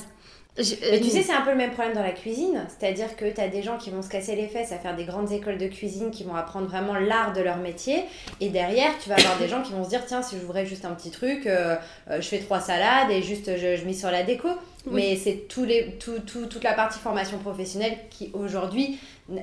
Mais 0.59 1.00
tu 1.00 1.09
sais, 1.09 1.22
c'est 1.22 1.33
un 1.33 1.42
peu 1.42 1.50
le 1.50 1.57
même 1.57 1.70
problème 1.70 1.94
dans 1.94 2.03
la 2.03 2.11
cuisine. 2.11 2.66
C'est-à-dire 2.68 3.14
que 3.14 3.26
tu 3.26 3.40
as 3.40 3.48
des 3.48 3.62
gens 3.62 3.79
qui 3.79 3.90
vont 3.90 4.03
se 4.03 4.09
casser 4.09 4.35
les 4.35 4.48
fesses 4.48 4.72
à 4.72 4.79
faire 4.79 4.96
des 4.96 5.05
grandes 5.05 5.31
écoles 5.31 5.59
de 5.59 5.68
cuisine, 5.68 6.11
qui 6.11 6.24
vont 6.24 6.35
apprendre 6.35 6.66
vraiment 6.66 6.94
l'art 6.94 7.33
de 7.33 7.40
leur 7.40 7.59
métier. 7.59 8.03
Et 8.40 8.48
derrière, 8.48 8.90
tu 9.00 9.09
vas 9.09 9.14
avoir 9.14 9.38
des 9.38 9.46
gens 9.46 9.62
qui 9.62 9.72
vont 9.72 9.85
se 9.85 9.90
dire 9.90 10.05
tiens, 10.05 10.22
si 10.22 10.37
j'ouvrais 10.40 10.66
juste 10.66 10.85
un 10.85 10.94
petit 10.94 11.12
truc, 11.12 11.46
euh, 11.46 11.76
euh, 12.11 12.20
je 12.20 12.26
fais 12.26 12.38
trois 12.38 12.61
salades 12.61 13.11
et 13.11 13.22
juste 13.22 13.57
je, 13.57 13.76
je 13.76 13.85
mise 13.85 14.00
sur 14.00 14.11
la 14.11 14.24
déco. 14.24 14.48
Mais 14.90 15.16
c'est 15.16 15.47
tout 15.49 15.64
les, 15.64 15.97
tout, 15.99 16.21
tout, 16.27 16.47
toute 16.47 16.64
la 16.64 16.73
partie 16.73 16.99
formation 16.99 17.38
professionnelle 17.38 17.97
qui 18.11 18.31
aujourd'hui 18.33 18.99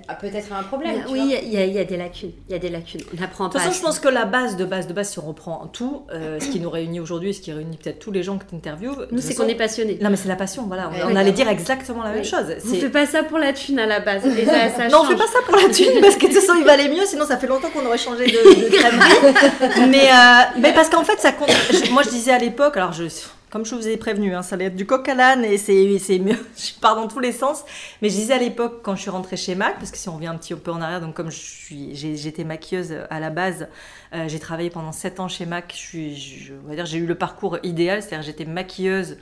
a 0.08 0.16
peut-être 0.16 0.52
un 0.52 0.64
problème. 0.64 1.06
oui, 1.10 1.34
il 1.44 1.50
y, 1.50 1.56
y, 1.56 1.80
a 1.80 1.84
des 1.84 1.96
lacunes. 1.96 2.32
Il 2.50 2.52
y 2.52 2.56
a 2.56 2.60
des 2.60 2.70
lacunes. 2.70 3.02
On 3.18 3.24
apprend 3.24 3.48
De 3.48 3.54
toute 3.54 3.62
façon, 3.62 3.74
je 3.74 3.82
pense 3.82 4.00
que 4.00 4.10
la 4.10 4.26
base 4.26 4.58
de 4.58 4.66
base 4.66 4.88
de 4.88 4.94
base, 4.94 5.12
si 5.12 5.20
on 5.20 5.28
reprend 5.28 5.68
tout, 5.68 6.04
euh, 6.12 6.40
ce 6.40 6.50
qui 6.50 6.60
nous 6.60 6.70
réunit 6.70 7.00
aujourd'hui, 7.00 7.34
ce 7.34 7.42
qui 7.42 7.54
réunit 7.54 7.78
peut-être 7.78 8.00
tous 8.00 8.12
les 8.12 8.24
gens 8.24 8.38
que 8.38 8.44
tu 8.46 8.56
interviews. 8.56 8.94
Nous, 9.12 9.22
c'est 9.22 9.36
qu'on 9.36 9.48
est 9.48 9.56
passionnés. 9.56 9.98
Non, 10.02 10.10
mais 10.10 10.18
c'est 10.18 10.28
la 10.28 10.36
passion, 10.36 10.64
voilà. 10.68 10.92
On, 11.06 11.16
allait 11.16 11.32
dire 11.32 11.48
exactement 11.48 12.04
la 12.04 12.12
même 12.12 12.26
chose. 12.26 12.46
On 12.66 12.76
fait 12.76 12.90
pas 12.90 13.06
ça 13.06 13.24
pour 13.24 13.38
la 13.38 13.54
thune 13.54 13.80
à 13.80 13.86
la 13.86 14.00
base. 14.00 14.26
Et 14.26 14.46
ça, 14.46 14.70
ça 14.70 14.88
non, 14.90 15.00
on 15.04 15.06
fait 15.06 15.16
pas 15.16 15.28
ça 15.28 15.40
pour 15.46 15.56
la 15.56 15.70
thune 15.74 16.02
parce 16.02 16.16
que 16.16 16.28
de 16.28 16.34
toute 16.34 16.42
façon, 16.42 16.54
il 16.58 16.66
valait 16.66 16.90
mieux, 16.90 17.06
sinon 17.06 17.26
ça 17.26 17.38
fait 17.38 17.48
longtemps 17.48 17.70
qu'on 17.70 17.86
aurait 17.86 17.98
changé 17.98 18.26
de, 18.26 18.32
de 18.32 18.76
crèmerie. 18.76 19.90
mais, 19.90 20.10
euh, 20.10 20.60
mais 20.60 20.74
parce 20.74 20.90
qu'en 20.90 21.04
fait, 21.04 21.20
ça 21.20 21.32
compte. 21.32 21.52
Moi, 21.92 22.04
je 22.04 22.10
disais 22.10 22.32
à 22.32 22.40
l'époque, 22.40 22.76
alors 22.78 22.92
je 22.94 23.08
comme 23.50 23.66
je 23.66 23.76
vous 23.76 23.88
ai 23.88 23.96
prévenu, 23.96 24.36
hein, 24.36 24.42
ça 24.42 24.56
allait 24.56 24.66
être 24.66 24.76
du 24.76 24.86
coq 24.86 25.08
à 25.08 25.16
l'âne 25.16 25.46
et 25.46 25.58
c'est 25.58 26.20
mieux. 26.20 26.38
je 26.58 26.80
pars 26.80 26.96
dans 26.96 27.08
tous 27.08 27.20
les 27.20 27.32
sens. 27.32 27.64
Mais 28.02 28.10
je 28.10 28.16
disais 28.16 28.34
à 28.34 28.40
l'époque, 28.40 28.82
quand 28.84 28.96
je 28.96 29.02
suis 29.02 29.10
rentrée 29.10 29.38
chez 29.38 29.56
Mac, 29.56 29.76
parce 29.80 29.92
que 29.92 29.98
si 29.98 30.10
on 30.10 30.16
revient 30.16 30.28
un 30.28 30.38
petit 30.38 30.54
peu 30.56 30.72
en 30.72 30.82
arrière, 30.82 31.00
donc 31.00 31.14
comme 31.14 31.30
j'étais 31.32 32.44
maquilleuse 32.44 32.96
à 33.10 33.20
la 33.20 33.30
base, 33.30 33.68
euh, 34.14 34.28
j'ai 34.28 34.40
travaillé 34.40 34.70
pendant 34.70 34.92
7 34.92 35.20
ans 35.22 35.28
chez 35.30 35.46
Mac. 35.46 35.74
Je 35.78 36.54
dire, 36.74 36.86
j'ai 36.86 36.98
eu 36.98 37.06
le 37.06 37.16
parcours 37.16 37.58
idéal, 37.64 38.02
c'est-à-dire 38.02 38.26
j'étais 38.26 38.46
maquilleuse 38.46 39.18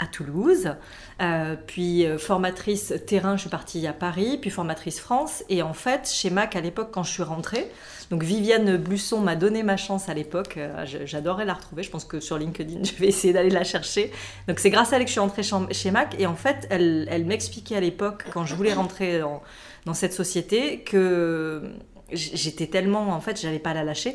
à 0.00 0.06
Toulouse, 0.06 0.74
euh, 1.20 1.56
puis 1.66 2.06
euh, 2.06 2.16
formatrice 2.16 2.94
terrain, 3.06 3.36
je 3.36 3.42
suis 3.42 3.50
partie 3.50 3.86
à 3.86 3.92
Paris, 3.92 4.38
puis 4.40 4.48
formatrice 4.48 4.98
France. 4.98 5.44
Et 5.50 5.62
en 5.62 5.74
fait, 5.74 6.10
chez 6.10 6.30
Mac, 6.30 6.56
à 6.56 6.62
l'époque, 6.62 6.88
quand 6.90 7.02
je 7.02 7.12
suis 7.12 7.22
rentrée, 7.22 7.70
donc 8.10 8.24
Viviane 8.24 8.76
Blusson 8.76 9.20
m'a 9.20 9.36
donné 9.36 9.62
ma 9.62 9.76
chance 9.76 10.08
à 10.08 10.14
l'époque. 10.14 10.56
Euh, 10.56 10.84
j'adorais 11.04 11.44
la 11.44 11.54
retrouver. 11.54 11.84
Je 11.84 11.90
pense 11.90 12.04
que 12.04 12.18
sur 12.18 12.38
LinkedIn, 12.38 12.82
je 12.82 12.92
vais 12.94 13.06
essayer 13.06 13.32
d'aller 13.32 13.50
la 13.50 13.62
chercher. 13.62 14.10
Donc 14.48 14.58
c'est 14.58 14.70
grâce 14.70 14.92
à 14.92 14.96
elle 14.96 15.02
que 15.02 15.08
je 15.08 15.12
suis 15.12 15.20
rentrée 15.20 15.42
chez 15.70 15.90
Mac. 15.92 16.16
Et 16.18 16.26
en 16.26 16.34
fait, 16.34 16.66
elle, 16.70 17.24
m'expliquait 17.24 17.76
à 17.76 17.80
l'époque, 17.80 18.24
quand 18.32 18.44
je 18.44 18.54
voulais 18.56 18.74
rentrer 18.74 19.20
dans, 19.20 19.94
cette 19.94 20.12
société, 20.12 20.80
que 20.80 21.62
j'étais 22.12 22.66
tellement, 22.66 23.10
en 23.10 23.20
fait, 23.20 23.40
j'avais 23.40 23.60
pas 23.60 23.74
la 23.74 23.84
lâcher. 23.84 24.12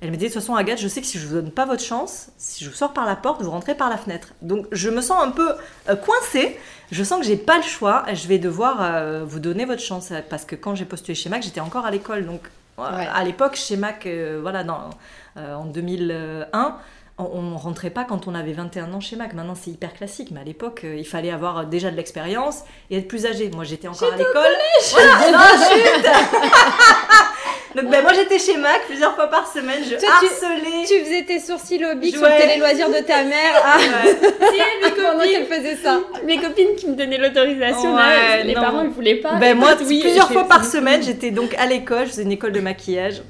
Elle 0.00 0.10
me 0.10 0.16
dit 0.16 0.24
de 0.24 0.32
toute 0.32 0.40
façon, 0.40 0.54
Agathe, 0.54 0.80
je 0.80 0.88
sais 0.88 1.00
que 1.00 1.06
si 1.06 1.18
je 1.18 1.26
vous 1.26 1.34
donne 1.34 1.50
pas 1.50 1.64
votre 1.64 1.82
chance, 1.82 2.28
si 2.36 2.64
je 2.64 2.68
vous 2.68 2.76
sors 2.76 2.92
par 2.92 3.06
la 3.06 3.16
porte, 3.16 3.42
vous 3.42 3.50
rentrez 3.50 3.74
par 3.74 3.88
la 3.88 3.96
fenêtre. 3.96 4.34
Donc 4.42 4.66
je 4.72 4.90
me 4.90 5.00
sens 5.00 5.22
un 5.22 5.30
peu 5.30 5.54
euh, 5.88 5.96
coincée. 5.96 6.58
Je 6.90 7.02
sens 7.02 7.20
que 7.20 7.26
j'ai 7.26 7.36
pas 7.36 7.56
le 7.56 7.62
choix. 7.62 8.04
Je 8.12 8.26
vais 8.28 8.38
devoir 8.38 8.78
euh, 8.82 9.24
vous 9.24 9.40
donner 9.40 9.64
votre 9.64 9.80
chance 9.80 10.12
parce 10.28 10.44
que 10.44 10.54
quand 10.54 10.74
j'ai 10.74 10.84
postulé 10.84 11.14
chez 11.14 11.30
Mac, 11.30 11.42
j'étais 11.42 11.60
encore 11.60 11.86
à 11.86 11.90
l'école. 11.90 12.26
Donc 12.26 12.42
à 12.78 13.24
l'époque, 13.24 13.54
chez 13.56 13.76
Mac, 13.76 14.06
euh, 14.06 14.38
voilà, 14.40 14.64
dans, 14.64 14.90
euh, 15.36 15.54
en 15.54 15.64
2001, 15.64 16.76
on, 17.18 17.42
ne 17.42 17.56
rentrait 17.56 17.90
pas 17.90 18.04
quand 18.04 18.28
on 18.28 18.34
avait 18.34 18.52
21 18.52 18.92
ans 18.92 19.00
chez 19.00 19.16
Mac. 19.16 19.32
Maintenant, 19.32 19.54
c'est 19.54 19.70
hyper 19.70 19.94
classique, 19.94 20.30
mais 20.30 20.40
à 20.40 20.44
l'époque, 20.44 20.82
euh, 20.84 20.96
il 20.96 21.06
fallait 21.06 21.30
avoir 21.30 21.66
déjà 21.66 21.90
de 21.90 21.96
l'expérience 21.96 22.62
et 22.90 22.98
être 22.98 23.08
plus 23.08 23.24
âgé. 23.26 23.50
Moi, 23.54 23.64
j'étais 23.64 23.88
encore 23.88 24.12
à 24.12 24.16
l'école. 24.16 24.52
Voilà, 24.92 25.32
non, 25.32 25.38
Donc 27.76 27.90
ben, 27.90 28.02
moi 28.02 28.12
j'étais 28.14 28.38
chez 28.38 28.56
Mac 28.56 28.86
plusieurs 28.86 29.14
fois 29.14 29.28
par 29.28 29.46
semaine, 29.46 29.82
je 29.84 29.94
harcelais. 29.96 30.86
Tu, 30.88 31.04
faisais 31.04 31.24
tes 31.24 31.38
sourcils 31.38 31.84
au 31.84 31.94
bic 31.94 32.16
sur 32.16 32.26
les 32.26 32.56
loisirs 32.56 32.88
de 32.88 33.04
ta 33.06 33.22
mère. 33.24 33.52
Ah. 33.68 33.78
mes 33.78 34.90
copines, 34.90 35.46
faisait 35.46 35.76
ça. 35.76 36.00
Mes 36.24 36.38
copines 36.38 36.74
qui 36.76 36.88
me 36.88 36.94
donnaient 36.94 37.18
l'autorisation, 37.18 37.96
les 38.44 38.54
parents 38.54 38.82
ils 38.82 38.90
voulaient 38.90 39.16
pas. 39.16 39.34
Ben 39.34 39.56
moi 39.56 39.76
plusieurs 39.76 40.30
fois 40.32 40.44
par 40.44 40.64
semaine, 40.64 41.02
j'étais 41.02 41.30
donc 41.30 41.54
à 41.54 41.66
l'école, 41.66 42.06
je 42.06 42.10
faisais 42.10 42.22
une 42.22 42.32
école 42.32 42.52
de 42.52 42.60
maquillage. 42.60 43.22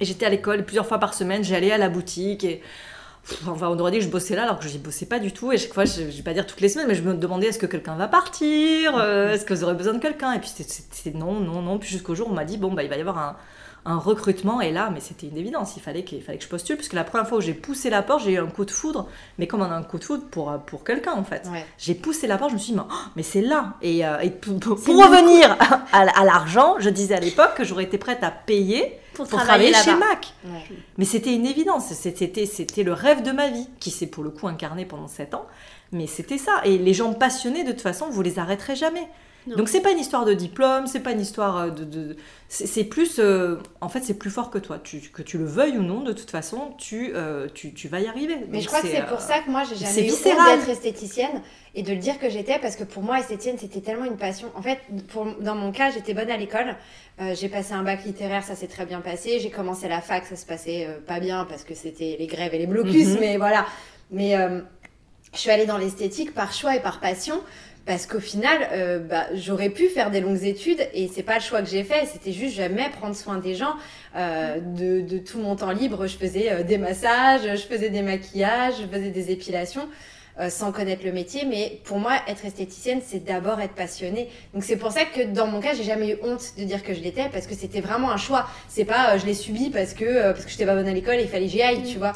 Et 0.00 0.04
j'étais 0.04 0.26
à 0.26 0.30
l'école 0.30 0.64
plusieurs 0.64 0.86
fois 0.86 0.98
par 0.98 1.14
semaine, 1.14 1.44
j'allais 1.44 1.72
à 1.72 1.78
la 1.78 1.88
boutique 1.88 2.44
et 2.44 2.60
Enfin, 3.46 3.68
on 3.68 3.78
aurait 3.78 3.92
dit 3.92 3.98
que 3.98 4.04
je 4.04 4.10
bossais 4.10 4.34
là 4.34 4.42
alors 4.42 4.58
que 4.58 4.64
je 4.66 4.72
n'y 4.72 4.78
bossais 4.78 5.06
pas 5.06 5.20
du 5.20 5.30
tout. 5.30 5.52
Et 5.52 5.58
chaque 5.58 5.72
fois, 5.72 5.84
je 5.84 6.02
ne 6.02 6.10
vais 6.10 6.22
pas 6.22 6.34
dire 6.34 6.44
toutes 6.44 6.60
les 6.60 6.68
semaines, 6.68 6.88
mais 6.88 6.96
je 6.96 7.02
me 7.02 7.14
demandais 7.14 7.46
est-ce 7.46 7.58
que 7.58 7.66
quelqu'un 7.66 7.94
va 7.94 8.08
partir? 8.08 8.96
Euh, 8.96 9.32
Est-ce 9.32 9.44
que 9.44 9.54
vous 9.54 9.62
aurez 9.62 9.74
besoin 9.74 9.94
de 9.94 10.00
quelqu'un? 10.00 10.32
Et 10.32 10.40
puis 10.40 10.50
c'était 10.54 11.16
non, 11.16 11.38
non, 11.38 11.62
non. 11.62 11.78
Puis 11.78 11.88
jusqu'au 11.88 12.16
jour 12.16 12.28
où 12.28 12.32
on 12.32 12.34
m'a 12.34 12.44
dit 12.44 12.56
bon, 12.56 12.72
bah, 12.72 12.82
il 12.82 12.88
va 12.88 12.96
y 12.96 13.00
avoir 13.00 13.18
un, 13.18 13.36
un 13.84 13.96
recrutement. 13.96 14.60
Et 14.60 14.70
là, 14.70 14.90
mais 14.92 15.00
c'était 15.00 15.26
une 15.26 15.36
évidence, 15.36 15.74
il 15.76 15.82
fallait, 15.82 16.04
qu'il 16.04 16.22
fallait 16.22 16.38
que 16.38 16.44
je 16.44 16.48
postule, 16.48 16.76
puisque 16.76 16.92
la 16.92 17.04
première 17.04 17.28
fois 17.28 17.38
où 17.38 17.40
j'ai 17.40 17.54
poussé 17.54 17.90
la 17.90 18.02
porte, 18.02 18.24
j'ai 18.24 18.32
eu 18.32 18.38
un 18.38 18.46
coup 18.46 18.64
de 18.64 18.70
foudre. 18.70 19.08
Mais 19.38 19.46
comme 19.46 19.60
on 19.60 19.64
a 19.64 19.74
un 19.74 19.82
coup 19.82 19.98
de 19.98 20.04
foudre 20.04 20.24
pour, 20.30 20.52
pour 20.66 20.84
quelqu'un, 20.84 21.12
en 21.12 21.24
fait. 21.24 21.48
J'ai 21.78 21.94
poussé 21.94 22.26
la 22.26 22.38
porte, 22.38 22.50
je 22.50 22.54
me 22.54 22.60
suis 22.60 22.72
dit, 22.72 22.78
mais, 22.78 22.84
oh, 22.88 23.20
c'est 23.22 23.42
là. 23.42 23.74
Et, 23.82 24.06
euh, 24.06 24.18
pour, 24.40 24.96
revenir 24.96 25.56
à, 25.92 26.24
l'argent, 26.24 26.76
je 26.78 26.90
disais 26.90 27.14
à 27.14 27.20
l'époque 27.20 27.54
que 27.56 27.64
j'aurais 27.64 27.84
été 27.84 27.98
prête 27.98 28.22
à 28.22 28.30
payer 28.30 28.98
pour, 29.14 29.26
travailler, 29.26 29.74
chez 29.74 29.94
Mac. 29.94 30.32
Mais 30.96 31.04
c'était 31.04 31.34
une 31.34 31.46
évidence, 31.46 31.86
c'était, 31.92 32.46
c'était 32.46 32.82
le 32.82 32.92
rêve 32.92 33.22
de 33.22 33.32
ma 33.32 33.48
vie, 33.48 33.68
qui 33.80 33.90
s'est 33.90 34.06
pour 34.06 34.24
le 34.24 34.30
coup 34.30 34.48
incarné 34.48 34.86
pendant 34.86 35.08
7 35.08 35.34
ans. 35.34 35.46
Mais 35.92 36.06
c'était 36.06 36.38
ça. 36.38 36.62
Et 36.64 36.78
les 36.78 36.94
gens 36.94 37.12
passionnés, 37.12 37.64
de 37.64 37.72
toute 37.72 37.82
façon, 37.82 38.08
vous 38.08 38.22
les 38.22 38.38
arrêterez 38.38 38.76
jamais. 38.76 39.08
Donc 39.46 39.68
c'est 39.68 39.80
pas 39.80 39.90
une 39.90 39.98
histoire 39.98 40.24
de 40.24 40.34
diplôme, 40.34 40.86
c'est 40.86 41.00
pas 41.00 41.10
une 41.12 41.20
histoire 41.20 41.56
euh, 41.58 41.70
de, 41.70 42.16
c'est 42.48 42.84
plus 42.84 43.18
euh, 43.18 43.56
en 43.80 43.88
fait 43.88 44.00
c'est 44.04 44.14
plus 44.14 44.30
fort 44.30 44.50
que 44.50 44.58
toi, 44.58 44.78
tu, 44.78 45.00
que 45.00 45.22
tu 45.22 45.36
le 45.36 45.44
veuilles 45.44 45.78
ou 45.78 45.82
non, 45.82 46.00
de 46.00 46.12
toute 46.12 46.30
façon 46.30 46.74
tu 46.78 47.12
euh, 47.14 47.48
tu, 47.52 47.72
tu, 47.72 47.88
vas 47.88 48.00
y 48.00 48.06
arriver. 48.06 48.36
Mais 48.50 48.60
je 48.60 48.68
crois 48.68 48.80
que 48.80 48.88
c'est 48.88 49.06
pour 49.06 49.20
ça 49.20 49.40
que 49.40 49.50
moi 49.50 49.64
j'ai 49.64 49.76
jamais 49.76 50.06
eu 50.06 50.10
d'être 50.10 50.68
esthéticienne 50.68 51.42
et 51.74 51.82
de 51.82 51.90
le 51.90 51.98
dire 51.98 52.18
que 52.18 52.30
j'étais 52.30 52.58
parce 52.60 52.76
que 52.76 52.84
pour 52.84 53.02
moi 53.02 53.18
esthéticienne 53.18 53.56
c'était 53.58 53.80
tellement 53.80 54.04
une 54.04 54.16
passion. 54.16 54.48
En 54.54 54.62
fait 54.62 54.78
pour, 55.08 55.26
dans 55.40 55.56
mon 55.56 55.72
cas 55.72 55.90
j'étais 55.90 56.14
bonne 56.14 56.30
à 56.30 56.36
l'école, 56.36 56.76
j'ai 57.34 57.48
passé 57.48 57.72
un 57.72 57.82
bac 57.82 58.04
littéraire, 58.04 58.44
ça 58.44 58.54
s'est 58.54 58.68
très 58.68 58.86
bien 58.86 59.00
passé. 59.00 59.40
J'ai 59.40 59.50
commencé 59.50 59.88
la 59.88 60.00
fac, 60.00 60.24
ça 60.24 60.36
se 60.36 60.46
passait 60.46 60.88
pas 61.06 61.18
bien 61.18 61.46
parce 61.46 61.64
que 61.64 61.74
c'était 61.74 62.16
les 62.18 62.26
grèves 62.26 62.54
et 62.54 62.58
les 62.58 62.66
blocus, 62.66 63.08
mhm. 63.08 63.18
mais 63.20 63.36
voilà. 63.38 63.66
Mais 64.12 64.36
je 65.32 65.38
suis 65.38 65.50
allée 65.50 65.66
dans 65.66 65.78
l'esthétique 65.78 66.34
par 66.34 66.52
choix 66.52 66.76
et 66.76 66.80
par 66.80 67.00
passion 67.00 67.40
parce 67.84 68.06
qu'au 68.06 68.20
final, 68.20 68.68
euh, 68.72 68.98
bah, 69.00 69.26
j'aurais 69.34 69.70
pu 69.70 69.88
faire 69.88 70.10
des 70.10 70.20
longues 70.20 70.44
études 70.44 70.86
et 70.94 71.08
c'est 71.08 71.24
pas 71.24 71.34
le 71.34 71.40
choix 71.40 71.62
que 71.62 71.68
j'ai 71.68 71.82
fait. 71.82 72.06
C'était 72.06 72.32
juste 72.32 72.54
jamais 72.54 72.88
prendre 72.90 73.16
soin 73.16 73.38
des 73.38 73.54
gens. 73.54 73.74
Euh, 74.16 74.60
de, 74.60 75.00
de, 75.00 75.18
tout 75.18 75.38
mon 75.38 75.56
temps 75.56 75.72
libre, 75.72 76.06
je 76.06 76.16
faisais 76.16 76.52
euh, 76.52 76.62
des 76.62 76.78
massages, 76.78 77.42
je 77.42 77.66
faisais 77.66 77.90
des 77.90 78.02
maquillages, 78.02 78.74
je 78.80 78.86
faisais 78.86 79.10
des 79.10 79.30
épilations. 79.30 79.88
sans 80.48 80.72
connaître 80.72 81.04
le 81.04 81.12
métier, 81.12 81.44
mais 81.44 81.80
pour 81.84 81.98
moi, 81.98 82.14
être 82.26 82.44
esthéticienne, 82.46 83.00
c'est 83.04 83.22
d'abord 83.22 83.60
être 83.60 83.74
passionnée. 83.74 84.28
Donc 84.54 84.64
c'est 84.64 84.78
pour 84.78 84.90
ça 84.90 85.04
que 85.04 85.22
dans 85.24 85.46
mon 85.46 85.60
cas, 85.60 85.74
j'ai 85.74 85.84
jamais 85.84 86.12
eu 86.12 86.16
honte 86.22 86.54
de 86.56 86.64
dire 86.64 86.82
que 86.82 86.94
je 86.94 87.00
l'étais, 87.00 87.28
parce 87.30 87.46
que 87.46 87.54
c'était 87.54 87.82
vraiment 87.82 88.10
un 88.10 88.16
choix. 88.16 88.48
C'est 88.68 88.86
pas 88.86 89.18
je 89.18 89.26
l'ai 89.26 89.34
subi 89.34 89.68
parce 89.70 89.92
que 89.92 90.32
parce 90.32 90.44
que 90.44 90.50
j'étais 90.50 90.66
pas 90.66 90.74
bonne 90.74 90.88
à 90.88 90.94
l'école 90.94 91.16
et 91.16 91.22
il 91.24 91.28
fallait 91.28 91.46
que 91.46 91.52
j'y 91.52 91.62
aille, 91.62 91.82
tu 91.82 91.98
vois. 91.98 92.14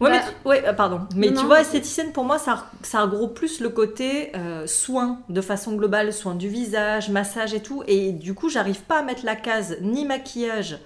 Ouais, 0.00 0.10
mais 0.10 0.18
bah, 0.18 0.24
ouais, 0.46 0.62
euh, 0.66 0.72
pardon. 0.72 1.00
Mais 1.14 1.32
tu 1.32 1.44
vois, 1.44 1.60
esthéticienne, 1.60 2.12
pour 2.12 2.24
moi, 2.24 2.38
ça, 2.38 2.66
ça 2.82 3.02
regroupe 3.02 3.34
plus 3.34 3.60
le 3.60 3.68
côté 3.68 4.32
euh, 4.34 4.66
soin 4.66 5.20
de 5.28 5.40
façon 5.42 5.72
globale, 5.72 6.12
soin 6.12 6.34
du 6.34 6.48
visage, 6.48 7.10
massage 7.10 7.52
et 7.52 7.60
tout. 7.60 7.82
Et 7.86 8.12
du 8.12 8.32
coup, 8.32 8.48
j'arrive 8.48 8.80
pas 8.80 9.00
à 9.00 9.02
mettre 9.02 9.26
la 9.26 9.36
case 9.36 9.76
ni 9.82 10.06
maquillage, 10.06 10.78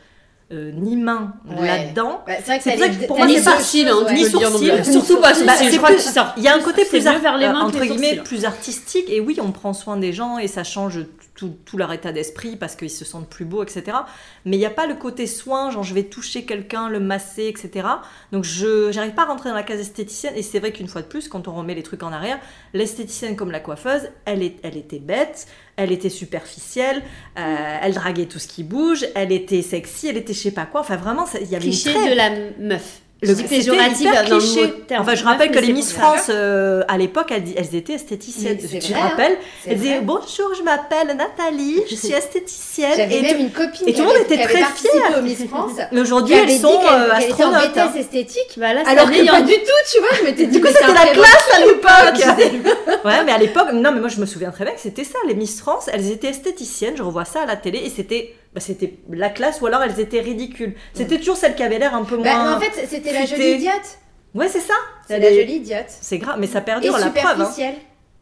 euh, 0.53 0.73
ni 0.73 0.97
main 0.97 1.35
là-dedans. 1.49 2.25
Bah, 2.27 2.33
c'est 2.45 2.77
vrai 2.77 2.91
que, 2.91 3.07
pour 3.07 3.17
moi 3.17 3.29
c'est 3.29 3.43
sourcils, 3.43 3.89
hein, 3.89 4.05
ni 4.13 4.25
sourcils, 4.25 4.85
surtout 4.85 5.17
pas 5.17 5.33
bah, 5.33 5.55
je 5.59 5.77
crois 5.77 5.91
que 5.91 6.39
il 6.39 6.43
y 6.43 6.49
a 6.49 6.55
un 6.55 6.61
côté 6.61 6.85
plus 6.85 7.03
vers 7.03 7.39
les 7.39 7.49
mains 7.49 7.63
entre 7.63 7.81
guillemets 7.81 8.17
plus 8.17 8.45
artistique 8.45 9.09
et 9.09 9.21
oui, 9.21 9.39
on 9.41 9.53
prend 9.53 9.73
soin 9.73 9.97
des 9.97 10.13
gens 10.13 10.39
et 10.39 10.49
ça 10.49 10.63
change 10.63 10.99
tout, 11.35 11.57
tout 11.65 11.77
leur 11.77 11.93
état 11.93 12.13
d'esprit 12.13 12.57
parce 12.57 12.77
qu'ils 12.77 12.91
se 12.91 13.05
sentent 13.05 13.29
plus 13.29 13.45
beaux, 13.45 13.63
etc. 13.63 13.97
Mais 14.45 14.57
il 14.57 14.61
n'y 14.61 14.67
a 14.67 14.71
pas 14.71 14.87
le 14.87 14.95
côté 14.95 15.27
soin, 15.27 15.71
genre 15.71 15.83
je 15.83 15.95
vais 15.95 16.05
toucher 16.05 16.45
quelqu'un, 16.45 16.89
le 16.89 17.01
masser, 17.01 17.47
etc. 17.47 17.89
Donc 18.33 18.45
je 18.45 18.95
n'arrive 18.95 19.15
pas 19.15 19.23
à 19.23 19.27
rentrer 19.27 19.49
dans 19.49 19.55
la 19.55 19.63
case 19.63 19.81
esthéticienne 19.81 20.35
et 20.37 20.43
c'est 20.43 20.61
vrai 20.61 20.73
qu'une 20.73 20.89
fois 20.89 21.03
de 21.03 21.07
plus, 21.07 21.29
quand 21.29 21.49
on 21.49 21.55
remet 21.55 21.75
les 21.75 21.83
trucs 21.83 22.03
en 22.03 22.13
arrière, 22.13 22.39
l'esthéticienne 22.73 23.37
comme 23.37 23.51
la 23.51 23.61
coiffeuse, 23.61 24.09
elle, 24.25 24.43
est, 24.43 24.57
elle 24.63 24.77
était 24.77 25.01
bête, 25.01 25.47
elle 25.77 25.93
était 25.93 26.11
superficielle, 26.11 27.03
euh, 27.39 27.79
elle 27.83 27.95
draguait 27.95 28.27
tout 28.27 28.39
ce 28.39 28.47
qui 28.47 28.63
bouge, 28.63 29.07
elle 29.15 29.33
était 29.33 29.63
sexy, 29.63 30.09
elle 30.09 30.17
était 30.17 30.35
je 30.35 30.41
sais 30.41 30.51
pas 30.53 30.67
quoi. 30.67 30.83
Enfin, 30.83 30.97
vraiment, 30.97 31.27
il 31.41 31.49
y 31.49 31.57
avait 31.57 31.65
Cliché 31.65 31.93
une 31.93 32.11
de 32.11 32.15
la 32.15 32.31
meuf 32.59 33.01
le 33.27 33.49
péjoratif 33.49 34.11
dans 34.11 34.37
le 34.37 35.01
Enfin, 35.01 35.15
je 35.15 35.25
rappelle 35.25 35.51
que 35.51 35.59
les 35.59 35.73
Miss 35.73 35.93
France, 35.93 36.27
euh, 36.29 36.83
à 36.89 36.99
l'époque, 36.99 37.31
elles, 37.31 37.45
elles, 37.57 37.75
étaient 37.75 37.95
esthéticiennes. 37.95 38.59
Tu 38.59 38.79
te 38.79 38.95
rappelles 38.95 39.37
Elles 39.67 39.79
disaient 39.79 40.01
Bonjour, 40.03 40.55
je 40.57 40.63
m'appelle 40.63 41.17
Nathalie, 41.17 41.81
je 41.89 41.95
suis 41.95 42.13
esthéticienne. 42.13 42.93
J'avais 42.97 43.21
même 43.21 43.41
une 43.41 43.51
copine 43.51 43.89
et 43.89 43.93
tout 43.93 44.03
le 44.03 44.09
monde 44.09 44.17
était 44.25 44.43
très 44.43 44.65
fier. 44.65 45.23
Miss 45.23 45.45
France. 45.47 45.73
Mais 45.93 46.01
aujourd'hui, 46.01 46.35
elles 46.35 46.59
sont 46.59 46.81
euh, 46.81 47.11
astronautes. 47.11 47.77
En 47.77 47.89
BTS 47.89 47.99
esthétique. 47.99 48.59
Bah, 48.59 48.69
Alors 48.87 49.11
que 49.11 49.27
pas 49.27 49.43
du 49.43 49.55
tout, 49.55 49.81
tu 49.93 49.99
vois. 50.01 50.09
Je 50.19 50.25
m'étais 50.25 50.47
dit, 50.47 50.59
du 50.59 50.61
coup, 50.61 50.69
c'était 50.69 50.93
la 50.93 51.13
classe 51.13 51.51
à 51.55 51.61
l'époque. 51.61 52.75
Ouais, 53.05 53.23
mais 53.25 53.33
à 53.33 53.39
l'époque, 53.39 53.69
non, 53.73 53.93
mais 53.93 54.01
moi, 54.01 54.09
je 54.09 54.19
me 54.19 54.25
souviens 54.25 54.51
très 54.51 54.65
bien 54.65 54.73
que 54.73 54.81
c'était 54.81 55.05
ça. 55.05 55.19
Les 55.29 55.35
Miss 55.35 55.61
France, 55.61 55.91
elles 55.93 56.11
étaient 56.11 56.29
esthéticiennes. 56.29 56.97
Je 56.97 57.03
revois 57.03 57.27
ça 57.27 57.43
à 57.43 57.47
la 57.47 57.57
télé 57.57 57.79
et 57.79 57.91
c'était 57.91 58.35
bah, 58.55 58.61
c'était 58.61 58.95
la 59.11 59.31
classe 59.31 59.61
ou 59.61 59.67
alors 59.67 59.83
elles 59.83 59.99
étaient 59.99 60.21
ridicules. 60.21 60.75
C'était 60.93 61.19
toujours 61.19 61.37
celle 61.37 61.55
qui 61.57 61.63
avait 61.63 61.79
l'air 61.79 61.95
un 61.95 62.05
peu 62.05 62.17
bah, 62.17 62.23
moins. 62.23 62.57
en 62.57 62.61
fait, 62.61 62.87
c'était 62.87 63.13
la 63.13 63.27
jolie 63.27 63.53
idiote. 63.53 63.99
Ouais, 64.35 64.49
c'est 64.49 64.61
ça. 64.61 64.75
C'est 65.07 65.19
la 65.19 65.33
jolie 65.33 65.57
idiote. 65.57 65.87
C'est 65.89 66.19
grave, 66.19 66.37
mais 66.39 66.47
ça 66.47 66.61
perdure 66.61 66.97
la 66.97 67.11
preuve. 67.11 67.41
Hein. 67.41 67.73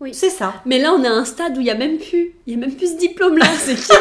Oui. 0.02 0.12
C'est 0.14 0.30
ça. 0.30 0.54
Mais 0.66 0.78
là, 0.80 0.92
on 0.92 1.02
est 1.04 1.06
à 1.08 1.12
un 1.12 1.24
stade 1.24 1.56
où 1.56 1.60
il 1.60 1.66
y 1.66 1.70
a 1.70 1.74
même 1.76 1.96
plus, 1.98 2.32
il 2.46 2.52
y 2.54 2.56
a 2.56 2.58
même 2.58 2.74
plus 2.74 2.88
ce 2.92 2.96
diplôme-là. 2.98 3.46
C'est 3.58 3.76
qui 3.76 3.92
veut, 3.92 3.96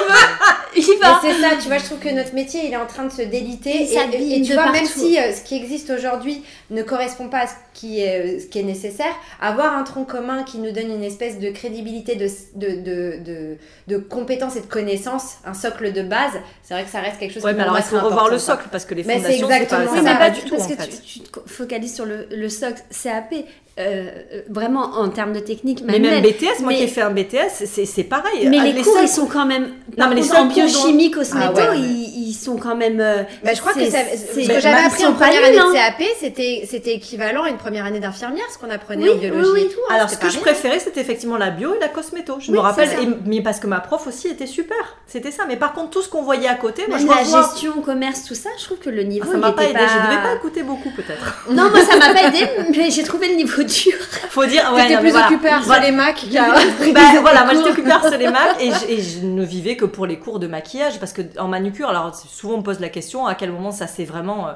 il 0.76 1.00
va. 1.00 1.20
c'est 1.22 1.34
ça, 1.34 1.50
tu 1.62 1.68
vois, 1.68 1.78
je 1.78 1.84
trouve 1.86 2.00
que 2.00 2.10
notre 2.10 2.34
métier, 2.34 2.62
il 2.66 2.72
est 2.74 2.78
en 2.78 2.86
train 2.88 3.04
de 3.06 3.12
se 3.12 3.22
déliter. 3.22 3.72
Il 3.84 4.16
Et, 4.16 4.18
et- 4.18 4.38
et 4.38 4.42
tu 4.42 4.54
vois, 4.54 4.72
même 4.72 4.86
si 4.86 5.20
euh, 5.20 5.32
ce 5.34 5.42
qui 5.42 5.56
existe 5.56 5.90
aujourd'hui 5.92 6.42
ne 6.70 6.82
correspond 6.82 7.28
pas 7.28 7.40
à 7.42 7.48
ce 7.48 7.54
qui 7.74 8.00
est, 8.02 8.38
euh, 8.38 8.40
ce 8.40 8.46
qui 8.48 8.60
est 8.60 8.64
nécessaire, 8.64 9.14
avoir 9.42 9.78
un 9.78 9.84
tronc 9.84 10.06
commun 10.06 10.44
qui 10.44 10.58
nous 10.60 10.72
donne 10.72 10.90
une 10.92 11.04
espèce 11.04 11.40
de 11.40 11.50
crédibilité, 11.52 12.16
de, 12.16 12.28
de, 12.56 12.68
de, 12.82 13.24
de, 13.24 13.58
de 13.88 13.98
compétences 13.98 14.56
et 14.56 14.62
de 14.62 14.66
connaissances, 14.66 15.36
un 15.46 15.54
socle 15.54 15.92
de 15.92 16.02
base, 16.02 16.32
c'est 16.64 16.74
vrai 16.74 16.84
que 16.86 16.90
ça 16.90 17.02
reste 17.02 17.20
quelque 17.20 17.34
chose 17.34 17.44
Ouais, 17.44 17.52
qui 17.52 17.58
mais 17.58 17.64
alors 17.64 17.78
il 17.78 17.84
faut 17.84 18.00
revoir 18.00 18.30
le 18.30 18.40
socle 18.40 18.68
parce 18.72 18.86
que 18.86 18.96
les 18.96 19.04
fondations, 19.04 19.48
c'est 19.50 19.66
pas, 19.68 19.86
ça. 19.86 19.92
Oui, 19.92 20.00
mais 20.04 20.12
pas 20.14 20.18
pas 20.18 20.30
du 20.32 20.42
tout 20.42 20.56
parce 20.56 20.64
en 20.72 20.76
que 20.76 20.82
fait. 20.82 20.88
tu, 21.06 21.20
tu 21.20 21.20
te 21.20 21.40
focalises 21.48 21.94
sur 21.96 22.06
le, 22.06 22.28
le 22.32 22.50
socle 22.50 22.82
CAP. 23.04 23.34
Euh, 23.80 24.10
euh, 24.34 24.42
vraiment, 24.50 24.82
en 24.98 25.10
termes 25.10 25.34
de 25.34 25.40
technique 25.40 25.82
Mais 25.86 25.98
même. 25.98 26.22
BTS, 26.22 26.60
moi 26.62 26.70
Mais- 26.70 26.78
qui 26.78 26.84
ai 26.84 26.88
fait 26.88 27.02
un 27.02 27.12
BTS, 27.12 27.66
c'est 27.66 27.86
c'est 27.86 28.04
pareil. 28.04 28.48
Mais 28.50 28.58
Ah, 28.60 28.66
les, 28.66 28.82
cours, 28.82 28.94
seuls 28.94 29.04
ils 29.06 29.08
sont 29.08 29.28
quand 29.28 29.46
même. 29.46 29.70
Non, 29.98 30.08
mais 30.10 30.16
les 30.16 30.22
contre, 30.22 30.34
seuls 30.34 30.42
en 30.42 30.48
cours 30.50 30.56
dont- 30.56 30.64
biochimie, 30.68 31.12
cosméto, 31.12 31.52
Ah 31.58 31.62
ouais, 31.62 31.70
ouais. 31.70 31.78
Ils, 31.80 32.30
ils 32.30 32.34
sont 32.34 32.58
quand 32.58 32.76
même. 32.76 33.00
euh, 33.00 33.24
Bah, 33.44 33.52
je 33.54 33.60
crois 33.62 33.74
que 33.74 33.86
ça, 33.90 34.00
ce 34.16 34.36
que 34.36 34.42
j'avais 34.60 34.62
bah, 34.76 34.88
appris 34.88 35.04
ils 35.04 35.08
en 35.08 35.14
première 35.14 35.44
année 35.44 35.58
de 35.58 35.74
CAP, 35.74 36.04
c'était 36.20 36.68
c'était 36.70 36.94
équivalent 36.96 37.44
à 37.44 37.50
une 37.50 37.58
première 37.58 37.86
année 37.86 38.00
d'infirmière, 38.00 38.44
ce 38.54 38.58
qu'on 38.58 38.70
apprenait 38.70 39.04
Oui, 39.04 39.10
en 39.16 39.18
biologie 39.18 39.42
oui, 39.46 39.52
oui. 39.54 39.62
et 39.62 39.74
tout. 39.74 39.80
hein, 39.90 39.96
Alors, 39.96 40.10
ce 40.10 40.18
que 40.18 40.30
je 40.30 40.40
préférais, 40.40 40.80
c'était 40.80 41.02
effectivement 41.02 41.38
la 41.38 41.50
bio 41.50 41.74
et 41.76 41.80
la 41.80 41.88
cosméto. 41.88 42.36
Je 42.40 42.48
Oui, 42.52 42.58
me 42.58 42.60
rappelle, 42.60 42.90
ça. 42.90 43.02
et- 43.02 43.08
mais 43.26 43.42
parce 43.42 43.60
que 43.60 43.68
ma 43.68 43.80
prof 43.80 44.06
aussi 44.08 44.28
était 44.28 44.48
super. 44.48 44.78
C'était 45.08 45.32
ça. 45.32 45.44
Mais 45.48 45.56
par 45.58 45.74
contre, 45.74 45.92
tout 45.92 46.02
ce 46.02 46.10
qu'on 46.10 46.24
voyait 46.24 46.48
à 46.48 46.56
côté, 46.56 46.84
moi, 46.90 46.98
je 46.98 47.08
la 47.08 47.24
gestion, 47.24 47.82
commerce, 47.82 48.24
tout 48.26 48.36
ça, 48.36 48.50
je 48.60 48.64
trouve 48.66 48.80
que 48.80 48.90
le 48.90 49.04
niveau. 49.04 49.26
Ah, 49.28 49.32
ça 49.32 49.38
il 49.38 49.42
m'a 49.42 49.52
pas 49.54 49.64
aidé. 49.64 49.80
Je 49.80 50.08
devais 50.12 50.22
pas 50.22 50.36
écouter 50.36 50.64
beaucoup, 50.64 50.90
peut-être. 50.92 51.46
Non, 51.50 51.70
moi 51.70 51.80
ça 51.86 51.98
m'a 51.98 52.14
pas 52.14 52.28
aidé, 52.28 52.48
mais 52.78 52.90
j'ai 52.92 53.04
trouvé 53.04 53.30
le 53.30 53.36
niveau 53.36 53.61
dur. 53.64 53.94
Faut 54.30 54.46
dire. 54.46 54.72
Ouais, 54.74 54.88
T'étais 54.88 55.00
plus 55.00 55.12
voilà. 55.12 55.28
occupée 55.28 55.50
à 55.50 55.80
les 55.80 55.92
Mac 55.92 56.16
qu'à. 56.32 56.54
Bah, 56.94 57.02
voilà, 57.22 57.46
moi 57.46 57.54
j'étais 57.56 57.70
occupée 57.70 57.92
à 57.92 57.96
harceler 57.96 58.30
Mac 58.30 58.58
et 58.60 58.72
je, 58.72 58.86
et 58.94 59.02
je 59.02 59.26
ne 59.26 59.44
vivais 59.44 59.76
que 59.76 59.86
pour 59.86 60.06
les 60.06 60.20
cours 60.20 60.40
de 60.40 60.48
maquillage 60.48 61.00
parce 61.00 61.14
que 61.14 61.22
en 61.40 61.48
manucure, 61.48 61.90
alors 61.90 62.14
souvent 62.16 62.56
on 62.56 62.58
me 62.58 62.64
pose 62.64 62.80
la 62.80 62.90
question 62.90 63.26
à 63.26 63.36
quel 63.36 63.52
moment 63.52 63.72
ça 63.72 63.88
s'est 63.88 64.06
vraiment 64.06 64.48
euh, 64.48 64.52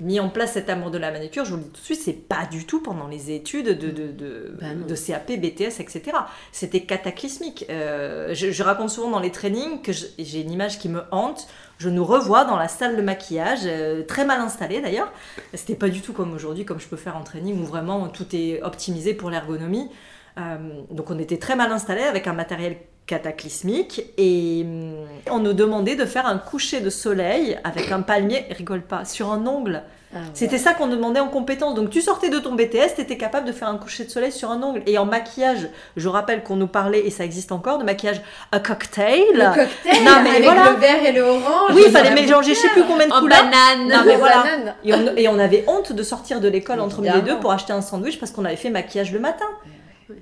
mis 0.00 0.20
en 0.20 0.28
place 0.28 0.52
cet 0.52 0.70
amour 0.70 0.90
de 0.90 0.98
la 0.98 1.10
manucure. 1.10 1.44
Je 1.44 1.50
vous 1.50 1.56
le 1.58 1.62
dis 1.64 1.70
tout 1.70 1.80
de 1.80 1.84
suite, 1.84 2.00
c'est 2.00 2.12
pas 2.12 2.46
du 2.50 2.66
tout 2.66 2.80
pendant 2.82 3.06
les 3.06 3.30
études 3.30 3.78
de, 3.78 3.90
de, 3.90 4.12
de, 4.12 4.54
non. 4.62 4.86
de 4.86 4.94
CAP, 4.94 5.32
BTS, 5.32 5.80
etc. 5.80 6.02
C'était 6.52 6.80
cataclysmique. 6.80 7.66
Euh, 7.70 8.34
je, 8.34 8.50
je 8.50 8.62
raconte 8.62 8.90
souvent 8.90 9.10
dans 9.10 9.20
les 9.20 9.32
trainings 9.32 9.82
que 9.82 9.92
j'ai 9.92 10.40
une 10.40 10.50
image 10.50 10.78
qui 10.78 10.88
me 10.88 11.02
hante. 11.10 11.46
Je 11.78 11.88
nous 11.88 12.04
revois 12.04 12.44
dans 12.44 12.56
la 12.56 12.68
salle 12.68 12.96
de 12.96 13.02
maquillage, 13.02 13.60
euh, 13.64 14.02
très 14.02 14.24
mal 14.24 14.40
installée 14.40 14.80
d'ailleurs. 14.80 15.12
C'était 15.54 15.74
pas 15.74 15.88
du 15.88 16.00
tout 16.00 16.12
comme 16.12 16.32
aujourd'hui, 16.34 16.64
comme 16.64 16.80
je 16.80 16.86
peux 16.86 16.96
faire 16.96 17.16
en 17.16 17.22
training 17.22 17.60
où 17.60 17.64
vraiment 17.64 18.08
tout 18.08 18.26
est 18.34 18.62
optimisé 18.62 19.14
pour 19.14 19.30
l'ergonomie. 19.30 19.88
Euh, 20.38 20.56
donc 20.90 21.10
on 21.10 21.18
était 21.18 21.38
très 21.38 21.56
mal 21.56 21.72
installé 21.72 22.02
avec 22.02 22.26
un 22.26 22.32
matériel 22.32 22.76
cataclysmique 23.10 24.02
et 24.16 24.62
hum, 24.64 24.94
on 25.30 25.38
nous 25.40 25.52
demandait 25.52 25.96
de 25.96 26.04
faire 26.06 26.26
un 26.26 26.38
coucher 26.38 26.80
de 26.80 26.90
soleil 26.90 27.58
avec 27.64 27.90
un 27.92 28.00
palmier, 28.02 28.46
rigole 28.50 28.82
pas, 28.82 29.04
sur 29.04 29.30
un 29.32 29.46
ongle. 29.46 29.82
C'était 30.34 30.58
ça 30.58 30.74
qu'on 30.74 30.88
nous 30.88 30.96
demandait 30.96 31.20
en 31.20 31.28
compétence. 31.28 31.74
Donc 31.76 31.88
tu 31.90 32.00
sortais 32.00 32.30
de 32.30 32.40
ton 32.40 32.56
BTS, 32.56 32.96
tu 32.96 33.00
étais 33.00 33.16
capable 33.16 33.46
de 33.46 33.52
faire 33.52 33.68
un 33.68 33.76
coucher 33.78 34.04
de 34.04 34.10
soleil 34.10 34.32
sur 34.32 34.50
un 34.50 34.60
ongle. 34.60 34.82
Et 34.86 34.98
en 34.98 35.04
maquillage, 35.04 35.68
je 35.96 36.08
rappelle 36.08 36.42
qu'on 36.42 36.56
nous 36.56 36.66
parlait, 36.66 37.06
et 37.06 37.10
ça 37.10 37.24
existe 37.24 37.52
encore, 37.52 37.78
de 37.78 37.84
maquillage 37.84 38.20
à 38.50 38.58
cocktail. 38.58 39.22
Le 39.34 39.54
cocktail 39.54 40.04
Non, 40.04 40.20
mais 40.24 40.30
avec 40.30 40.42
voilà. 40.42 40.70
le 40.70 40.76
vert 40.78 41.06
et 41.06 41.12
le 41.12 41.22
orange. 41.22 41.70
Oui, 41.74 41.82
il 41.86 41.92
fallait 41.92 42.10
mélanger 42.12 42.54
je 42.54 42.58
sais 42.58 42.68
plus 42.70 42.82
combien 42.82 43.06
de 43.06 43.12
En 43.12 43.20
couleurs. 43.20 43.38
banane. 43.44 43.88
Non, 43.88 44.02
mais 44.04 44.16
voilà. 44.16 44.42
Banane. 44.42 44.74
Et 44.84 44.94
on, 44.94 45.16
et 45.16 45.28
on 45.28 45.38
avait 45.38 45.64
honte 45.68 45.92
de 45.92 46.02
sortir 46.02 46.40
de 46.40 46.48
l'école 46.48 46.80
entre 46.80 47.00
midi 47.02 47.16
et 47.16 47.22
deux 47.22 47.38
pour 47.38 47.52
acheter 47.52 47.72
un 47.72 47.80
sandwich 47.82 48.18
parce 48.18 48.32
qu'on 48.32 48.44
avait 48.44 48.56
fait 48.56 48.70
maquillage 48.70 49.12
le 49.12 49.20
matin. 49.20 49.46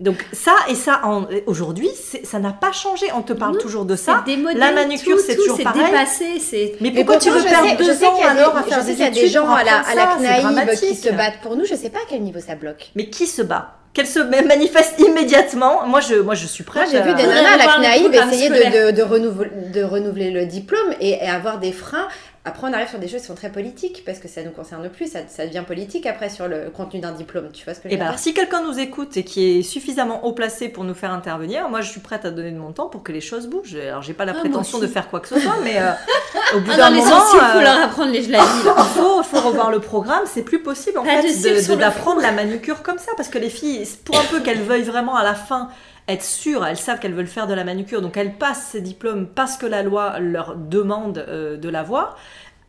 Donc 0.00 0.16
ça 0.32 0.54
et 0.68 0.74
ça, 0.74 1.00
en- 1.04 1.26
aujourd'hui, 1.46 1.88
ça 2.24 2.38
n'a 2.38 2.52
pas 2.52 2.72
changé. 2.72 3.06
On 3.16 3.22
te 3.22 3.32
parle 3.32 3.54
Non, 3.54 3.60
toujours 3.60 3.84
de 3.84 3.96
ça. 3.96 4.22
Démodé, 4.26 4.58
La 4.58 4.72
manucure, 4.72 5.18
c'est 5.18 5.36
toujours 5.36 5.60
pareil. 5.62 5.84
dépassé, 5.84 6.38
c'est. 6.40 6.74
Mais 6.80 6.90
Mais 6.90 7.04
pourquoi 7.04 7.16
tu 7.18 7.30
veux 7.30 7.42
perdre 7.42 7.68
sais- 7.68 7.76
je 7.78 7.84
deux 7.84 7.94
sais 7.94 8.06
ans 8.06 8.14
qu'il 8.14 8.24
y 8.24 8.28
a 8.28 8.34
des- 8.34 8.40
alors 8.40 8.56
à 8.56 8.62
faire 8.62 8.84
des 8.84 9.02
a 9.02 9.10
des 9.10 9.18
études 9.20 9.32
gens 9.32 9.50
à 9.50 9.64
la, 9.64 9.78
à 9.80 9.94
la 9.94 10.06
CNAIB 10.16 10.70
qui 10.78 10.94
se 10.94 11.08
battent 11.10 11.40
pour 11.42 11.56
nous. 11.56 11.64
Je 11.64 11.74
sais 11.74 11.90
pas 11.90 11.98
à 11.98 12.02
quel 12.08 12.22
niveau 12.22 12.40
ça 12.40 12.54
bloque. 12.54 12.90
Mais 12.94 13.08
qui 13.10 13.26
se 13.26 13.42
bat? 13.42 13.74
Qu'elle 13.94 14.06
se 14.06 14.18
manifeste 14.20 15.00
immédiatement 15.00 15.86
Moi, 15.86 16.00
je, 16.00 16.16
moi, 16.16 16.34
je 16.34 16.46
suis 16.46 16.62
Moi, 16.64 16.84
prête. 16.84 16.90
j'ai 16.92 17.00
vu 17.02 17.14
des 17.14 17.26
nanas 17.26 17.54
à 17.54 17.56
la 17.56 17.64
CNAIB 17.66 18.14
essayer 18.14 18.48
de, 18.50 18.86
de, 18.86 18.96
de 18.96 19.02
renouveler, 19.02 19.50
de 19.74 19.82
renouveler 19.82 20.30
le 20.30 20.46
diplôme 20.46 20.94
et, 21.00 21.12
et 21.12 21.28
avoir 21.28 21.58
des 21.58 21.72
freins. 21.72 22.06
Après, 22.48 22.66
on 22.66 22.72
arrive 22.72 22.88
sur 22.88 22.98
des 22.98 23.08
choses 23.08 23.20
qui 23.20 23.26
sont 23.26 23.34
très 23.34 23.50
politiques 23.50 24.02
parce 24.06 24.18
que 24.18 24.26
ça 24.28 24.42
nous 24.42 24.50
concerne 24.50 24.88
plus. 24.88 25.12
Ça, 25.12 25.20
ça 25.28 25.46
devient 25.46 25.62
politique 25.66 26.06
après 26.06 26.28
sur 26.30 26.48
le 26.48 26.70
contenu 26.70 27.00
d'un 27.00 27.12
diplôme. 27.12 27.50
Tu 27.52 27.64
vois 27.64 27.74
ce 27.74 27.80
que 27.80 27.88
je 27.88 27.94
Et 27.94 27.96
veux 27.96 28.02
ben 28.04 28.10
dire? 28.10 28.18
si 28.18 28.34
quelqu'un 28.34 28.62
nous 28.62 28.78
écoute 28.78 29.16
et 29.16 29.22
qui 29.24 29.58
est 29.58 29.62
suffisamment 29.62 30.24
haut 30.24 30.32
placé 30.32 30.68
pour 30.68 30.84
nous 30.84 30.94
faire 30.94 31.12
intervenir, 31.12 31.68
moi 31.68 31.80
je 31.82 31.90
suis 31.90 32.00
prête 32.00 32.24
à 32.24 32.30
donner 32.30 32.50
de 32.50 32.58
mon 32.58 32.72
temps 32.72 32.86
pour 32.88 33.02
que 33.02 33.12
les 33.12 33.20
choses 33.20 33.46
bougent. 33.46 33.76
Alors 33.76 34.02
j'ai 34.02 34.14
pas 34.14 34.24
la 34.24 34.32
Ah, 34.32 34.40
prétention 34.40 34.78
de 34.78 34.86
faire 34.86 35.08
quoi 35.08 35.20
que 35.20 35.28
ce 35.28 35.38
soit, 35.38 35.56
mais 35.62 35.78
euh, 35.78 35.92
au 36.56 36.60
bout 36.60 36.70
Ah, 36.72 36.76
d'un 36.76 36.90
moment, 36.90 37.22
il 37.34 37.40
faut 37.40 37.58
euh, 37.58 37.62
leur 37.62 37.82
apprendre 37.84 38.10
les 38.12 38.22
la 38.22 38.38
vie, 38.44 38.64
là. 38.64 38.74
il 38.78 38.84
faut, 39.00 39.22
faut 39.22 39.40
revoir 39.48 39.70
le 39.70 39.80
programme. 39.80 40.22
C'est 40.26 40.42
plus 40.42 40.60
possible 40.62 40.98
en 40.98 41.04
Pas 41.04 41.22
fait 41.22 41.76
d'apprendre 41.76 42.20
la 42.22 42.32
manucure 42.32 42.82
comme 42.82 42.98
ça 42.98 43.12
parce 43.16 43.28
que 43.28 43.38
les 43.38 43.50
filles, 43.50 43.86
pour 44.04 44.18
un 44.18 44.24
peu 44.24 44.40
qu'elles 44.40 44.62
veuillent 44.62 44.82
vraiment 44.82 45.16
à 45.16 45.22
la 45.24 45.34
fin 45.34 45.68
être 46.08 46.24
sûres, 46.24 46.64
elles 46.66 46.78
savent 46.78 46.98
qu'elles 46.98 47.14
veulent 47.14 47.26
faire 47.26 47.46
de 47.46 47.54
la 47.54 47.64
manucure, 47.64 48.00
donc 48.02 48.16
elles 48.16 48.34
passent 48.34 48.68
ces 48.72 48.80
diplômes 48.80 49.26
parce 49.26 49.56
que 49.56 49.66
la 49.66 49.82
loi 49.82 50.18
leur 50.18 50.56
demande 50.56 51.18
euh, 51.28 51.56
de 51.56 51.68
l'avoir. 51.68 52.16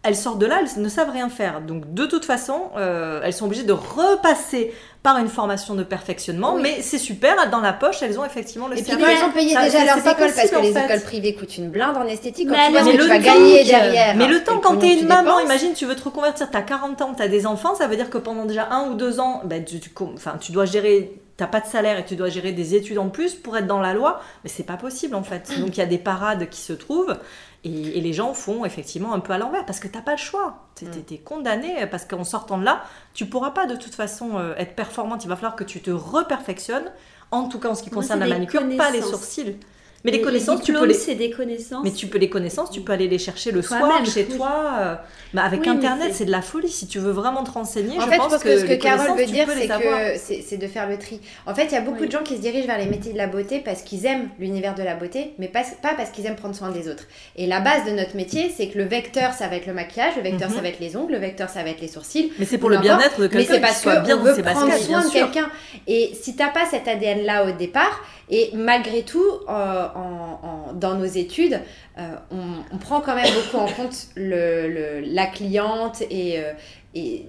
Elles 0.01 0.15
sortent 0.15 0.39
de 0.39 0.45
là, 0.45 0.61
elles 0.61 0.81
ne 0.81 0.87
savent 0.87 1.11
rien 1.11 1.27
faire. 1.27 1.59
Donc 1.59 1.93
de 1.93 2.05
toute 2.05 2.23
façon, 2.23 2.69
euh, 2.77 3.19
elles 3.21 3.33
sont 3.33 3.45
obligées 3.47 3.63
de 3.63 3.73
repasser 3.73 4.73
par 5.03 5.17
une 5.17 5.27
formation 5.27 5.75
de 5.75 5.83
perfectionnement. 5.83 6.55
Oui. 6.55 6.61
Mais 6.61 6.81
c'est 6.81 6.97
super, 6.97 7.49
dans 7.49 7.59
la 7.59 7.73
poche, 7.73 8.01
elles 8.01 8.17
ont 8.17 8.23
effectivement 8.23 8.67
le 8.69 8.77
Et 8.77 8.81
puis 8.83 8.93
ils 8.93 9.23
ont 9.25 9.31
payé 9.31 9.53
Ça, 9.53 9.63
déjà 9.65 9.83
leurs 9.83 9.97
écoles 9.97 10.31
parce 10.33 10.49
que 10.49 10.55
en 10.55 10.61
les 10.61 10.71
fait. 10.71 10.85
écoles 10.85 11.01
privées 11.01 11.35
coûtent 11.35 11.57
une 11.57 11.69
blinde 11.69 11.97
en 11.97 12.05
esthétique. 12.05 12.47
Quand 12.47 12.55
Mais 12.55 12.65
tu 12.67 12.71
vois 12.71 12.81
ce 12.81 12.85
mais 12.87 12.97
que 12.97 13.01
tu 13.03 13.07
vas 13.09 13.19
gagner 13.19 13.63
derrière. 13.65 14.15
Mais 14.15 14.27
le 14.27 14.41
temps, 14.43 14.59
quand 14.59 14.77
t'es 14.77 14.99
une 14.99 15.07
maman, 15.07 15.23
dépenses. 15.37 15.43
imagine, 15.43 15.73
tu 15.73 15.85
veux 15.85 15.95
te 15.95 16.03
reconvertir, 16.03 16.49
t'as 16.49 16.61
40 16.61 17.01
ans, 17.01 17.13
t'as 17.15 17.27
des 17.27 17.45
enfants, 17.45 17.75
ça 17.75 17.87
veut 17.87 17.97
dire 17.97 18.09
que 18.09 18.17
pendant 18.17 18.45
déjà 18.45 18.69
un 18.71 18.89
ou 18.89 18.93
deux 18.95 19.19
ans, 19.19 19.41
ben, 19.45 19.63
tu, 19.65 19.79
tu- 19.81 19.91
enfin, 20.15 20.35
tu 20.39 20.53
dois 20.53 20.63
gérer, 20.65 21.11
t'as 21.39 21.47
pas 21.47 21.61
de 21.61 21.65
salaire 21.65 21.97
et 21.97 22.05
tu 22.05 22.15
dois 22.17 22.29
gérer 22.29 22.51
des 22.51 22.75
études 22.75 22.97
en 22.97 23.09
plus 23.09 23.33
pour 23.33 23.55
être 23.57 23.65
dans 23.65 23.79
la 23.79 23.93
loi, 23.93 24.21
mais 24.43 24.49
c'est 24.49 24.63
pas 24.63 24.77
possible 24.77 25.15
en 25.15 25.23
fait. 25.23 25.57
Donc 25.59 25.77
il 25.77 25.79
y 25.79 25.83
a 25.83 25.85
des 25.85 25.97
parades 25.97 26.49
qui 26.49 26.59
se 26.59 26.73
trouvent. 26.73 27.17
Et, 27.65 27.97
et 27.97 28.01
les 28.01 28.13
gens 28.13 28.33
font 28.33 28.63
effectivement 28.63 29.13
un 29.13 29.19
peu 29.19 29.33
à 29.33 29.37
l'envers 29.37 29.65
parce 29.65 29.79
que 29.79 29.87
t'as 29.87 30.01
pas 30.01 30.11
le 30.11 30.17
choix. 30.17 30.67
T'es 30.75 30.85
Mm. 30.85 31.03
t'es 31.07 31.17
condamné 31.17 31.87
parce 31.87 32.05
qu'en 32.05 32.23
sortant 32.23 32.57
de 32.57 32.63
là, 32.63 32.83
tu 33.13 33.25
pourras 33.25 33.51
pas 33.51 33.65
de 33.65 33.75
toute 33.75 33.95
façon 33.95 34.37
euh, 34.37 34.53
être 34.57 34.75
performante. 34.75 35.23
Il 35.25 35.27
va 35.27 35.35
falloir 35.35 35.55
que 35.55 35.63
tu 35.65 35.81
te 35.81 35.91
reperfectionnes. 35.91 36.91
En 37.31 37.47
tout 37.47 37.59
cas 37.59 37.69
en 37.69 37.75
ce 37.75 37.83
qui 37.83 37.89
concerne 37.89 38.19
la 38.19 38.25
des 38.25 38.33
manucure, 38.33 38.61
pas 38.77 38.91
les 38.91 39.01
sourcils. 39.01 39.57
Mais 40.05 40.11
les, 40.11 40.21
connaissances, 40.21 40.61
tu 40.61 40.71
peux 40.71 40.85
les, 40.85 40.93
c'est 40.93 41.15
des 41.15 41.29
connaissances. 41.29 41.83
mais 41.83 41.91
tu 41.91 42.07
peux 42.07 42.17
les 42.17 42.29
connaissances, 42.29 42.71
tu 42.71 42.79
peux 42.81 42.93
aller 42.93 43.07
les 43.09 43.17
chercher 43.19 43.51
le 43.51 43.61
soir 43.61 44.05
chez 44.05 44.25
oui. 44.29 44.37
toi. 44.37 44.71
euh, 44.79 44.95
bah, 45.33 45.43
avec 45.43 45.59
Oui, 45.61 45.67
mais 45.67 45.75
Internet, 45.75 46.07
c'est- 46.11 46.19
c'est 46.19 46.25
de 46.25 46.31
la 46.31 46.41
folie. 46.41 46.69
Si 46.69 46.87
tu 46.87 46.99
veux 46.99 47.11
vraiment 47.11 47.43
te 47.43 47.51
renseigner, 47.51 47.97
En 47.97 48.01
je 48.01 48.07
fait, 48.09 48.15
pense 48.17 48.27
je 48.27 48.29
pense 48.35 48.43
que, 48.43 48.59
ce 48.59 48.65
que 48.65 48.73
Carole 48.75 49.17
veut 49.17 49.25
dire, 49.25 49.45
c'est 49.53 49.67
que 49.67 50.17
c'est 50.17 50.41
c'est 50.41 50.57
de 50.57 50.67
faire 50.67 50.87
le 50.87 50.97
tri. 50.97 51.19
En 51.45 51.53
fait, 51.53 51.65
il 51.65 51.71
y 51.73 51.75
a 51.75 51.81
beaucoup 51.81 52.01
Oui. 52.01 52.07
de 52.07 52.11
gens 52.13 52.23
qui 52.23 52.37
se 52.37 52.41
dirigent 52.41 52.65
vers 52.67 52.77
les 52.77 52.85
métiers 52.85 53.11
de 53.11 53.17
la 53.17 53.27
beauté 53.27 53.59
parce 53.59 53.81
qu'ils 53.81 54.05
aiment 54.05 54.29
l'univers 54.39 54.73
de 54.73 54.83
la 54.83 54.95
beauté, 54.95 55.33
mais 55.37 55.47
pas, 55.49 55.63
pas 55.81 55.93
parce 55.95 56.11
qu'ils 56.11 56.25
aiment 56.25 56.35
prendre 56.37 56.55
soin 56.55 56.69
des 56.71 56.87
autres. 56.89 57.03
Et 57.35 57.45
la 57.45 57.59
base 57.59 57.85
de 57.85 57.91
notre 57.91 58.15
métier, 58.15 58.51
c'est 58.55 58.67
que 58.69 58.77
le 58.77 58.85
vecteur, 58.85 59.33
ça 59.33 59.47
va 59.49 59.57
être 59.57 59.67
le 59.67 59.73
maquillage, 59.73 60.15
le 60.15 60.21
vecteur, 60.23 60.49
Mhm. 60.49 60.55
ça 60.55 60.61
va 60.61 60.67
être 60.69 60.79
les 60.79 60.95
ongles, 60.95 61.11
le 61.11 61.19
vecteur, 61.19 61.49
ça 61.49 61.61
va 61.61 61.69
être 61.71 61.81
les 61.81 61.87
sourcils. 61.89 62.31
Mais 62.39 62.45
c'est 62.45 62.57
pour 62.57 62.69
le 62.69 62.77
bien-être 62.77 63.17
de 63.19 63.23
Mais 63.23 63.29
quelqu'un 63.29 63.47
c'est 63.49 63.55
qui 63.55 63.61
parce 63.61 63.83
bien 64.05 64.17
qu'on 64.17 64.23
dans 64.23 64.33
veut 64.33 64.41
prendre 64.43 64.73
soin 64.77 64.87
bien 65.01 65.05
de 65.05 65.11
quelqu'un. 65.11 65.49
Et 65.87 66.11
si 66.19 66.35
t'as 66.37 66.49
pas 66.49 66.65
cet 66.71 66.87
ADN-là 66.87 67.45
au 67.47 67.51
départ, 67.51 68.01
et 68.31 68.51
malgré 68.53 69.01
tout, 69.01 69.25
euh, 69.49 69.87
en- 69.95 70.69
en- 70.69 70.73
dans 70.73 70.95
nos 70.95 71.05
études, 71.05 71.59
euh, 71.97 72.01
on, 72.31 72.75
on 72.75 72.77
prend 72.77 73.01
quand 73.01 73.15
même 73.15 73.33
beaucoup 73.33 73.63
en 73.63 73.67
compte 73.71 74.07
le, 74.15 74.67
le- 74.69 74.99
la 75.01 75.25
cliente 75.27 76.01
et, 76.09 76.39
euh, 76.39 76.51
et 76.95 77.25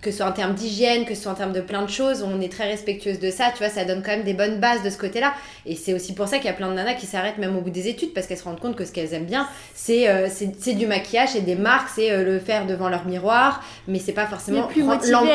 que 0.00 0.10
ce 0.10 0.16
soit 0.16 0.26
en 0.26 0.32
termes 0.32 0.54
d'hygiène, 0.54 1.04
que 1.04 1.14
ce 1.14 1.22
soit 1.22 1.30
en 1.30 1.36
termes 1.36 1.52
de 1.52 1.60
plein 1.60 1.82
de 1.82 1.88
choses, 1.88 2.24
on 2.24 2.40
est 2.40 2.50
très 2.50 2.64
respectueuse 2.68 3.20
de 3.20 3.30
ça, 3.30 3.52
tu 3.52 3.58
vois, 3.58 3.68
ça 3.68 3.84
donne 3.84 4.02
quand 4.02 4.10
même 4.10 4.24
des 4.24 4.34
bonnes 4.34 4.58
bases 4.58 4.82
de 4.82 4.90
ce 4.90 4.98
côté-là. 4.98 5.32
Et 5.64 5.76
c'est 5.76 5.94
aussi 5.94 6.12
pour 6.12 6.26
ça 6.26 6.38
qu'il 6.38 6.46
y 6.46 6.48
a 6.48 6.54
plein 6.54 6.68
de 6.68 6.74
nanas 6.74 6.94
qui 6.94 7.06
s'arrêtent 7.06 7.38
même 7.38 7.56
au 7.56 7.60
bout 7.60 7.70
des 7.70 7.86
études 7.86 8.12
parce 8.12 8.26
qu'elles 8.26 8.38
se 8.38 8.42
rendent 8.42 8.58
compte 8.58 8.74
que 8.74 8.84
ce 8.84 8.90
qu'elles 8.90 9.14
aiment 9.14 9.26
bien, 9.26 9.46
c'est 9.76 10.08
euh, 10.08 10.26
c'est 10.28 10.74
du 10.74 10.88
maquillage, 10.88 11.28
c'est 11.34 11.42
des 11.42 11.54
marques, 11.54 11.88
c'est 11.94 12.10
euh, 12.10 12.24
le 12.24 12.40
faire 12.40 12.66
devant 12.66 12.88
leur 12.88 13.04
miroir, 13.06 13.62
mais 13.86 14.00
c'est 14.00 14.10
pas 14.10 14.26
forcément 14.26 14.62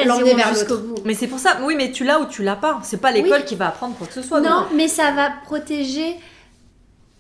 l'emmener 0.06 0.32
vers 0.36 0.48
l'autre. 0.70 1.02
Mais 1.06 1.14
c'est 1.14 1.28
pour 1.28 1.40
ça, 1.40 1.60
oui, 1.64 1.76
mais 1.78 1.92
tu 1.92 2.04
l'as 2.04 2.20
ou 2.20 2.26
tu 2.26 2.44
l'as 2.44 2.58
pas. 2.58 2.78
C'est 2.84 3.00
pas 3.00 3.12
l'école 3.12 3.46
qui 3.46 3.56
va 3.56 3.70
apprendre 3.70 3.96
quoi 3.96 4.06
que 4.08 4.14
ce 4.14 4.22
soit. 4.22 4.42
Non, 4.42 4.50
donc. 4.50 4.68
mais 4.76 4.90
ça 4.90 5.12
va 5.12 5.30
protéger. 5.46 6.18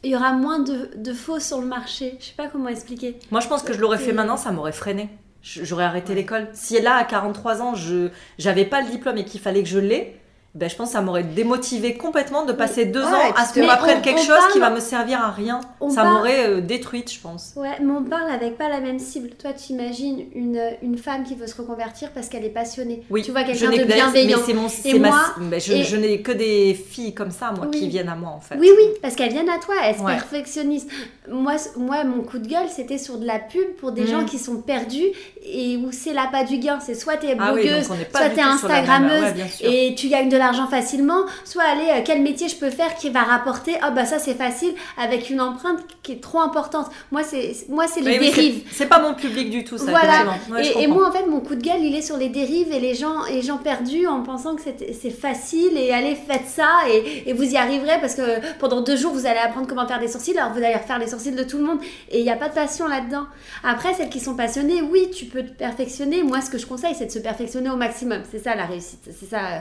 Il 0.07 0.11
y 0.11 0.15
aura 0.15 0.31
moins 0.31 0.59
de, 0.59 0.89
de 0.95 1.11
faux 1.13 1.41
sur 1.41 1.59
le 1.59 1.67
marché. 1.67 2.15
Je 2.21 2.27
sais 2.27 2.33
pas 2.37 2.47
comment 2.47 2.69
expliquer. 2.69 3.19
Moi, 3.29 3.41
je 3.41 3.49
pense 3.49 3.61
que 3.61 3.73
je 3.73 3.79
l'aurais 3.81 3.97
fait 3.97 4.11
Et- 4.11 4.13
maintenant, 4.13 4.37
ça 4.37 4.51
m'aurait 4.53 4.71
freiné. 4.71 5.09
J'aurais 5.41 5.83
arrêté 5.83 6.15
l'école. 6.15 6.47
Si 6.53 6.79
là, 6.81 6.95
à 6.95 7.03
43 7.03 7.61
ans, 7.61 7.75
je 7.75 8.07
j'avais 8.37 8.63
pas 8.63 8.81
le 8.81 8.89
diplôme 8.89 9.17
et 9.17 9.25
qu'il 9.25 9.41
fallait 9.41 9.63
que 9.63 9.69
je 9.69 9.79
l'ai, 9.79 10.17
ben, 10.57 10.69
je 10.69 10.75
pense 10.75 10.87
que 10.89 10.93
ça 10.93 11.01
m'aurait 11.01 11.23
démotivé 11.23 11.95
complètement 11.97 12.43
de 12.45 12.51
passer 12.51 12.85
deux 12.85 13.01
Ouais, 13.01 13.07
ans 13.07 13.21
et 13.35 13.39
à 13.39 13.45
ce 13.45 13.53
qu'on 13.53 13.59
mais 13.61 13.67
m'apprenne 13.67 14.01
quelque 14.01 14.19
on 14.19 14.23
chose 14.23 14.51
qui 14.51 14.59
va 14.59 14.69
me 14.71 14.79
servir 14.79 15.21
à 15.21 15.31
rien. 15.31 15.59
Ça 15.89 16.01
parle- 16.01 16.13
m'aurait 16.15 16.47
euh, 16.49 16.61
détruite, 16.61 17.11
je 17.13 17.19
pense. 17.19 17.53
Ouais, 17.55 17.69
mais 17.79 17.91
on 17.91 18.03
parle 18.03 18.29
avec 18.31 18.57
pas 18.57 18.67
la 18.69 18.79
même 18.79 18.97
cible. 18.99 19.29
Toi, 19.39 19.51
tu 19.53 19.73
imagines 19.73 20.25
une, 20.33 20.59
une 20.81 20.97
femme 20.97 21.23
qui 21.23 21.35
veut 21.35 21.47
se 21.47 21.55
reconvertir 21.55 22.09
parce 22.11 22.27
qu'elle 22.27 22.43
est 22.43 22.49
passionnée. 22.49 23.03
Oui, 23.09 23.21
Tu 23.21 23.31
vois 23.31 23.43
quelqu'un 23.43 23.69
de 23.71 23.77
mais 23.77 23.85
bienveillant. 23.85 24.39
mon, 24.55 24.67
c'est 24.69 24.97
moi, 24.97 25.09
ma- 25.37 25.45
ben, 25.45 25.61
je, 25.61 25.73
et- 25.73 25.83
je 25.83 25.95
n'ai 25.95 26.21
que 26.21 26.31
des 26.31 26.73
filles 26.73 27.13
comme 27.13 27.31
ça, 27.31 27.51
moi, 27.55 27.67
Oui. 27.71 27.79
qui 27.79 27.87
viennent 27.87 28.09
à 28.09 28.15
moi 28.15 28.31
en 28.31 28.39
fait. 28.39 28.55
Oui, 28.57 28.69
oui, 28.75 28.85
parce 29.01 29.15
qu'elles 29.15 29.31
viennent 29.33 29.49
à 29.49 29.59
toi, 29.59 29.75
elles 29.83 29.95
se 29.95 30.01
Ouais. 30.01 30.13
perfectionnissent. 30.15 30.87
Moi, 31.29 31.53
moi, 31.77 32.03
mon 32.03 32.23
coup 32.23 32.39
de 32.39 32.47
gueule, 32.47 32.67
c'était 32.73 32.97
sur 32.97 33.17
de 33.17 33.25
la 33.25 33.37
pub 33.37 33.75
pour 33.79 33.91
des 33.91 34.01
Mhm. 34.03 34.07
gens 34.07 34.25
qui 34.25 34.39
sont 34.39 34.55
perdus 34.61 35.05
et 35.45 35.77
où 35.77 35.91
c'est 35.91 36.13
l'appât 36.13 36.43
du 36.45 36.57
gain. 36.57 36.79
C'est 36.79 36.95
soit 36.95 37.17
t'es 37.17 37.35
Ah 37.37 37.51
oui, 37.53 37.63
blogueuse, 37.63 37.85
soit 37.87 37.95
t'es 38.29 38.35
la 38.37 38.47
Instagrammeuse 38.53 39.21
ouais, 39.61 39.89
et 39.89 39.95
tu 39.95 40.07
gagnes 40.07 40.29
de 40.29 40.37
l'argent 40.47 40.67
facilement, 40.67 41.21
soit 41.45 41.63
aller, 41.63 41.89
euh, 41.89 42.01
quel 42.05 42.21
métier 42.21 42.47
je 42.47 42.55
peux 42.55 42.69
faire 42.69 42.95
qui 42.95 43.09
va 43.09 43.23
rapporter, 43.23 43.75
oh 43.85 43.91
bah 43.95 44.05
ça 44.05 44.19
c'est 44.19 44.33
facile, 44.33 44.73
avec 44.97 45.29
une 45.29 45.41
empreinte 45.41 45.79
qui 46.03 46.13
est 46.13 46.21
trop 46.21 46.39
importante. 46.39 46.87
Moi, 47.11 47.23
c'est 47.23 47.53
moi 47.69 47.85
c'est 47.87 48.01
les 48.01 48.17
Oui, 48.19 48.27
dérives. 48.31 48.63
c'est 48.71 48.87
pas 48.87 48.99
mon 48.99 49.13
public 49.13 49.49
du 49.49 49.63
tout, 49.63 49.77
ça. 49.77 49.85
Voilà. 49.85 50.25
Ouais, 50.51 50.83
et, 50.83 50.87
moi, 50.87 51.07
en 51.07 51.11
fait, 51.11 51.25
mon 51.27 51.39
coup 51.41 51.55
de 51.55 51.61
gueule, 51.61 51.81
il 51.83 51.95
est 51.95 52.01
sur 52.01 52.17
les 52.17 52.29
dérives 52.29 52.71
et 52.71 52.79
les 52.79 52.95
gens, 52.95 53.25
et 53.25 53.41
gens 53.41 53.57
perdus 53.57 54.07
en 54.07 54.21
pensant 54.23 54.55
que 54.55 54.61
c'est 54.63 54.93
c'est 55.01 55.09
facile 55.11 55.77
et 55.77 55.91
allez, 55.91 56.15
faites 56.15 56.47
ça 56.47 56.69
et, 56.89 57.29
et 57.29 57.33
vous 57.33 57.43
y 57.43 57.57
arriverez 57.57 57.99
parce 58.01 58.15
que 58.15 58.21
pendant 58.59 58.81
deux 58.81 58.95
jours, 58.95 59.13
vous 59.13 59.25
allez 59.25 59.39
apprendre 59.39 59.67
comment 59.67 59.87
faire 59.87 59.99
des 59.99 60.07
sourcils, 60.07 60.37
alors 60.37 60.51
vous 60.53 60.63
allez 60.63 60.75
refaire 60.75 60.99
les 60.99 61.07
sourcils 61.07 61.31
de 61.31 61.43
tout 61.43 61.57
le 61.57 61.63
monde 61.63 61.79
et 62.09 62.19
il 62.19 62.23
n'y 62.23 62.31
a 62.31 62.35
pas 62.35 62.49
de 62.49 62.53
passion 62.53 62.87
là-dedans. 62.87 63.25
Après, 63.63 63.93
celles 63.93 64.09
qui 64.09 64.19
sont 64.19 64.35
passionnées, 64.35 64.81
oui, 64.81 65.09
tu 65.15 65.25
peux 65.25 65.43
te 65.43 65.51
perfectionner. 65.51 66.23
Moi, 66.23 66.41
ce 66.41 66.49
que 66.49 66.57
je 66.57 66.65
conseille, 66.65 66.95
c'est 66.97 67.07
de 67.07 67.11
se 67.11 67.19
perfectionner 67.19 67.69
au 67.69 67.75
maximum. 67.75 68.21
C'est 68.31 68.43
ça 68.43 68.55
la 68.55 68.65
réussite. 68.65 69.09
C'est 69.19 69.29
ça. 69.29 69.39
euh, 69.39 69.59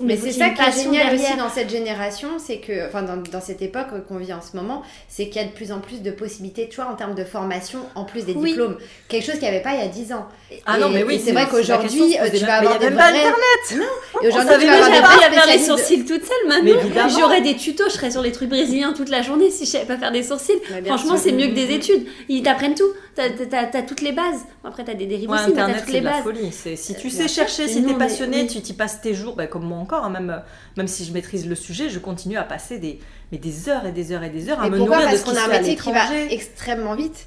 Mais 0.00 0.16
c'est 0.16 0.32
ça 0.32 0.48
qui 0.48 0.62
est 0.62 0.72
génial 0.84 1.10
derrière. 1.10 1.28
aussi 1.30 1.36
dans 1.38 1.50
cette 1.50 1.68
génération, 1.70 2.28
c'est 2.38 2.56
que, 2.58 2.86
enfin 2.88 3.02
dans, 3.02 3.18
dans 3.18 3.42
cette 3.42 3.60
époque 3.60 3.88
qu'on 4.08 4.16
vit 4.16 4.32
en 4.32 4.40
ce 4.40 4.56
moment, 4.56 4.82
c'est 5.06 5.26
qu'il 5.28 5.36
y 5.40 5.44
a 5.44 5.48
de 5.48 5.52
plus 5.52 5.70
en 5.70 5.80
plus 5.80 6.00
de 6.00 6.10
possibilités, 6.10 6.66
tu 6.70 6.76
vois, 6.76 6.86
en 6.90 6.94
termes 6.94 7.14
de 7.14 7.24
formation, 7.24 7.80
en 7.94 8.04
plus 8.04 8.24
des 8.24 8.32
Oui. 8.32 8.50
diplômes. 8.50 8.78
Quelque 9.08 9.24
chose 9.24 9.34
qu'il 9.34 9.42
n'y 9.42 9.48
avait 9.48 9.60
pas 9.60 9.74
il 9.74 9.80
y 9.80 9.84
a 9.84 9.88
10 9.88 10.12
ans. 10.14 10.26
Ah 10.64 10.78
Et- 10.78 10.80
non, 10.80 10.88
mais 10.88 11.04
oui, 11.04 11.20
c'est 11.22 11.32
vrai 11.32 11.46
qu'aujourd'hui, 11.48 12.16
euh, 12.18 12.28
tu 12.32 12.38
vas 12.38 12.62
mais 12.62 12.66
avoir 12.68 12.72
il 12.72 12.72
y 12.72 12.74
a 12.74 12.78
des 12.78 12.84
même 12.86 12.96
pas 12.96 13.10
vrais... 13.10 13.18
Internet. 13.20 13.88
Et 14.22 14.28
aujourd'hui, 14.28 14.56
tu 14.60 14.66
vas 14.66 14.72
avoir 14.76 14.90
des 14.90 14.98
vrais 15.00 15.24
à 15.26 15.30
faire 15.30 15.46
les 15.46 15.58
sourcils 15.62 16.04
toute 16.06 16.24
seule 16.24 16.36
Mais 16.48 16.56
maintenant. 16.62 16.80
évidemment. 16.80 17.08
J'aurais 17.10 17.40
des 17.42 17.56
tutos, 17.56 17.84
je 17.88 17.92
serais 17.92 18.10
sur 18.10 18.22
les 18.22 18.32
trucs 18.32 18.48
brésiliens 18.48 18.94
toute 18.94 19.10
la 19.10 19.20
journée 19.20 19.50
si 19.50 19.66
je 19.66 19.70
savais 19.72 19.84
pas 19.84 19.98
faire 19.98 20.10
des 20.12 20.22
sourcils. 20.22 20.52
Mais 20.70 20.88
Franchement, 20.88 21.16
c'est 21.18 21.32
mieux 21.32 21.48
que 21.48 21.54
des 21.54 21.70
études. 21.74 22.06
Ils 22.30 22.42
t'apprennent 22.42 22.74
tout. 22.74 22.88
T'as 23.14 23.28
t'as- 23.28 23.66
t'as 23.66 23.82
toutes 23.82 24.00
les 24.00 24.12
bases. 24.12 24.40
Bon, 24.62 24.70
Après, 24.70 24.84
t'as 24.84 24.94
des 24.94 25.06
dérives 25.06 25.28
Ouais, 25.28 25.36
aussi, 25.36 25.48
mais 25.48 25.52
t'as 25.54 25.62
Internet, 25.64 25.76
toutes 25.82 25.86
c'est 25.88 25.92
les 25.92 26.00
de 26.00 26.04
la 26.06 26.10
bases. 26.12 26.22
folie. 26.22 26.52
Si 26.52 26.94
tu 26.94 27.06
Euh, 27.08 27.10
sais 27.10 27.28
chercher, 27.28 27.68
si 27.68 27.82
t'es 27.82 27.92
mais 27.92 27.98
passionné, 27.98 28.46
tu 28.46 28.60
t'y 28.62 28.72
passes 28.72 29.00
tes 29.02 29.12
jours, 29.12 29.36
bah, 29.36 29.46
comme 29.46 29.64
moi 29.66 29.76
encore, 29.78 30.04
hein, 30.04 30.10
même, 30.10 30.42
même 30.78 30.88
si 30.88 31.04
je 31.04 31.12
maîtrise 31.12 31.46
le 31.46 31.54
sujet, 31.54 31.90
je 31.90 31.98
continue 31.98 32.38
à 32.38 32.42
passer 32.44 32.78
des, 32.78 33.00
mais 33.30 33.38
des 33.38 33.68
heures 33.68 33.84
et 33.84 33.92
des 33.92 34.12
heures 34.12 34.22
et 34.22 34.30
des 34.30 34.48
heures 34.48 34.60
à 34.60 34.64
Mais 34.64 34.70
me 34.70 34.78
pourquoi 34.78 34.96
nourrir 34.96 35.10
de 35.12 35.16
Parce 35.16 35.20
ce 35.20 35.24
qui 35.24 35.30
qu'on 35.30 35.36
se 35.36 35.40
a 35.50 35.54
un 35.56 35.58
métier 35.60 35.76
qui 35.76 35.92
va 35.92 36.16
extrêmement 36.30 36.94
vite. 36.94 37.26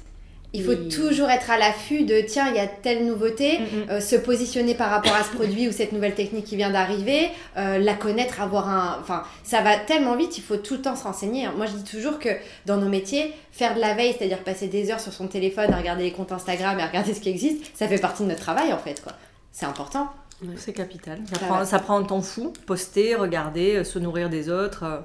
Il 0.56 0.64
faut 0.64 0.70
Oui. 0.72 0.88
toujours 0.88 1.30
être 1.30 1.50
à 1.50 1.58
l'affût 1.58 2.04
de 2.04 2.20
tiens, 2.20 2.48
il 2.50 2.56
y 2.56 2.58
a 2.60 2.66
telle 2.66 3.06
nouveauté, 3.06 3.58
Mm, 3.58 3.62
mm. 3.62 3.90
euh, 3.90 4.00
se 4.00 4.16
positionner 4.16 4.74
par 4.74 4.90
rapport 4.90 5.14
à 5.14 5.22
ce 5.22 5.30
produit 5.30 5.68
ou 5.68 5.72
cette 5.72 5.92
nouvelle 5.92 6.14
technique 6.14 6.44
qui 6.46 6.56
vient 6.56 6.70
d'arriver, 6.70 7.28
euh, 7.56 7.78
la 7.78 7.94
connaître, 7.94 8.40
avoir 8.40 8.68
un. 8.68 8.98
Enfin, 9.00 9.22
ça 9.44 9.60
va 9.62 9.76
tellement 9.76 10.16
vite, 10.16 10.36
il 10.38 10.42
faut 10.42 10.56
tout 10.56 10.74
le 10.74 10.82
temps 10.82 10.96
se 10.96 11.04
renseigner. 11.04 11.48
Moi, 11.56 11.66
je 11.66 11.72
dis 11.72 11.84
toujours 11.84 12.18
que 12.18 12.30
dans 12.66 12.76
nos 12.76 12.88
métiers, 12.88 13.32
faire 13.52 13.74
de 13.74 13.80
la 13.80 13.94
veille, 13.94 14.14
c'est-à-dire 14.18 14.38
passer 14.38 14.66
des 14.68 14.90
heures 14.90 15.00
sur 15.00 15.12
son 15.12 15.28
téléphone 15.28 15.72
à 15.72 15.76
regarder 15.76 16.04
les 16.04 16.12
comptes 16.12 16.32
Instagram 16.32 16.78
et 16.78 16.82
à 16.82 16.86
regarder 16.86 17.14
ce 17.14 17.20
qui 17.20 17.28
existe, 17.28 17.64
ça 17.74 17.86
fait 17.88 17.98
partie 17.98 18.22
de 18.24 18.28
notre 18.28 18.40
travail 18.40 18.72
en 18.72 18.78
fait, 18.78 19.02
quoi. 19.02 19.12
C'est 19.52 19.66
important. 19.66 20.08
C'est 20.56 20.74
capital. 20.74 21.18
Ça, 21.32 21.38
prend, 21.46 21.64
ça 21.64 21.78
prend 21.78 21.98
un 21.98 22.02
temps 22.04 22.20
fou. 22.20 22.52
Poster, 22.66 23.14
regarder, 23.14 23.76
euh, 23.76 23.84
se 23.84 23.98
nourrir 23.98 24.28
des 24.28 24.50
autres. 24.50 24.82
euh, 24.84 24.98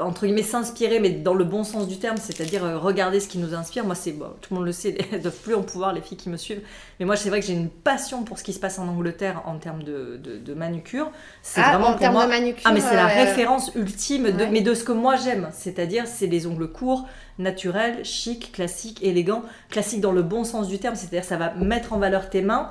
entre 0.00 0.26
guillemets, 0.26 0.42
s'inspirer, 0.42 1.00
mais 1.00 1.10
dans 1.10 1.32
le 1.34 1.44
bon 1.44 1.64
sens 1.64 1.86
du 1.88 1.98
terme, 1.98 2.16
c'est-à-dire 2.16 2.64
euh, 2.64 2.78
regarder 2.78 3.20
ce 3.20 3.28
qui 3.28 3.38
nous 3.38 3.54
inspire. 3.54 3.84
Moi, 3.84 3.94
c'est 3.94 4.12
bon, 4.12 4.26
tout 4.40 4.52
le 4.52 4.56
monde 4.56 4.66
le 4.66 4.72
sait, 4.72 4.96
elles 5.12 5.22
doivent 5.22 5.36
plus 5.36 5.54
en 5.54 5.62
pouvoir, 5.62 5.92
les 5.92 6.00
filles 6.00 6.18
qui 6.18 6.28
me 6.28 6.36
suivent. 6.36 6.60
Mais 6.98 7.06
moi, 7.06 7.16
c'est 7.16 7.28
vrai 7.30 7.40
que 7.40 7.46
j'ai 7.46 7.52
une 7.54 7.70
passion 7.70 8.24
pour 8.24 8.38
ce 8.38 8.44
qui 8.44 8.52
se 8.52 8.58
passe 8.60 8.78
en 8.78 8.88
Angleterre 8.88 9.42
en 9.46 9.56
termes 9.58 9.82
de, 9.82 10.20
de, 10.22 10.38
de 10.38 10.54
manucure. 10.54 11.10
C'est 11.42 11.60
Ah, 11.64 11.70
vraiment 11.78 11.88
en 11.94 11.96
pour 11.96 12.10
moi. 12.10 12.24
de 12.24 12.30
manucure. 12.30 12.62
Ah 12.64 12.72
mais 12.72 12.80
c'est 12.80 12.96
la 12.96 13.06
euh, 13.10 13.24
référence 13.24 13.70
ultime 13.74 14.24
de, 14.32 14.44
ouais. 14.44 14.50
mais 14.50 14.60
de 14.60 14.74
ce 14.74 14.84
que 14.84 14.92
moi 14.92 15.16
j'aime, 15.16 15.48
c'est-à-dire 15.52 16.04
c'est 16.06 16.26
les 16.26 16.46
ongles 16.46 16.70
courts, 16.70 17.06
naturels, 17.38 18.04
chic, 18.04 18.52
classiques, 18.52 19.02
élégants, 19.02 19.42
classiques 19.70 20.00
dans 20.00 20.12
le 20.12 20.22
bon 20.22 20.44
sens 20.44 20.68
du 20.68 20.78
terme, 20.78 20.94
c'est-à-dire 20.96 21.24
ça 21.24 21.36
va 21.36 21.54
mettre 21.54 21.92
en 21.92 21.98
valeur 21.98 22.28
tes 22.28 22.42
mains, 22.42 22.70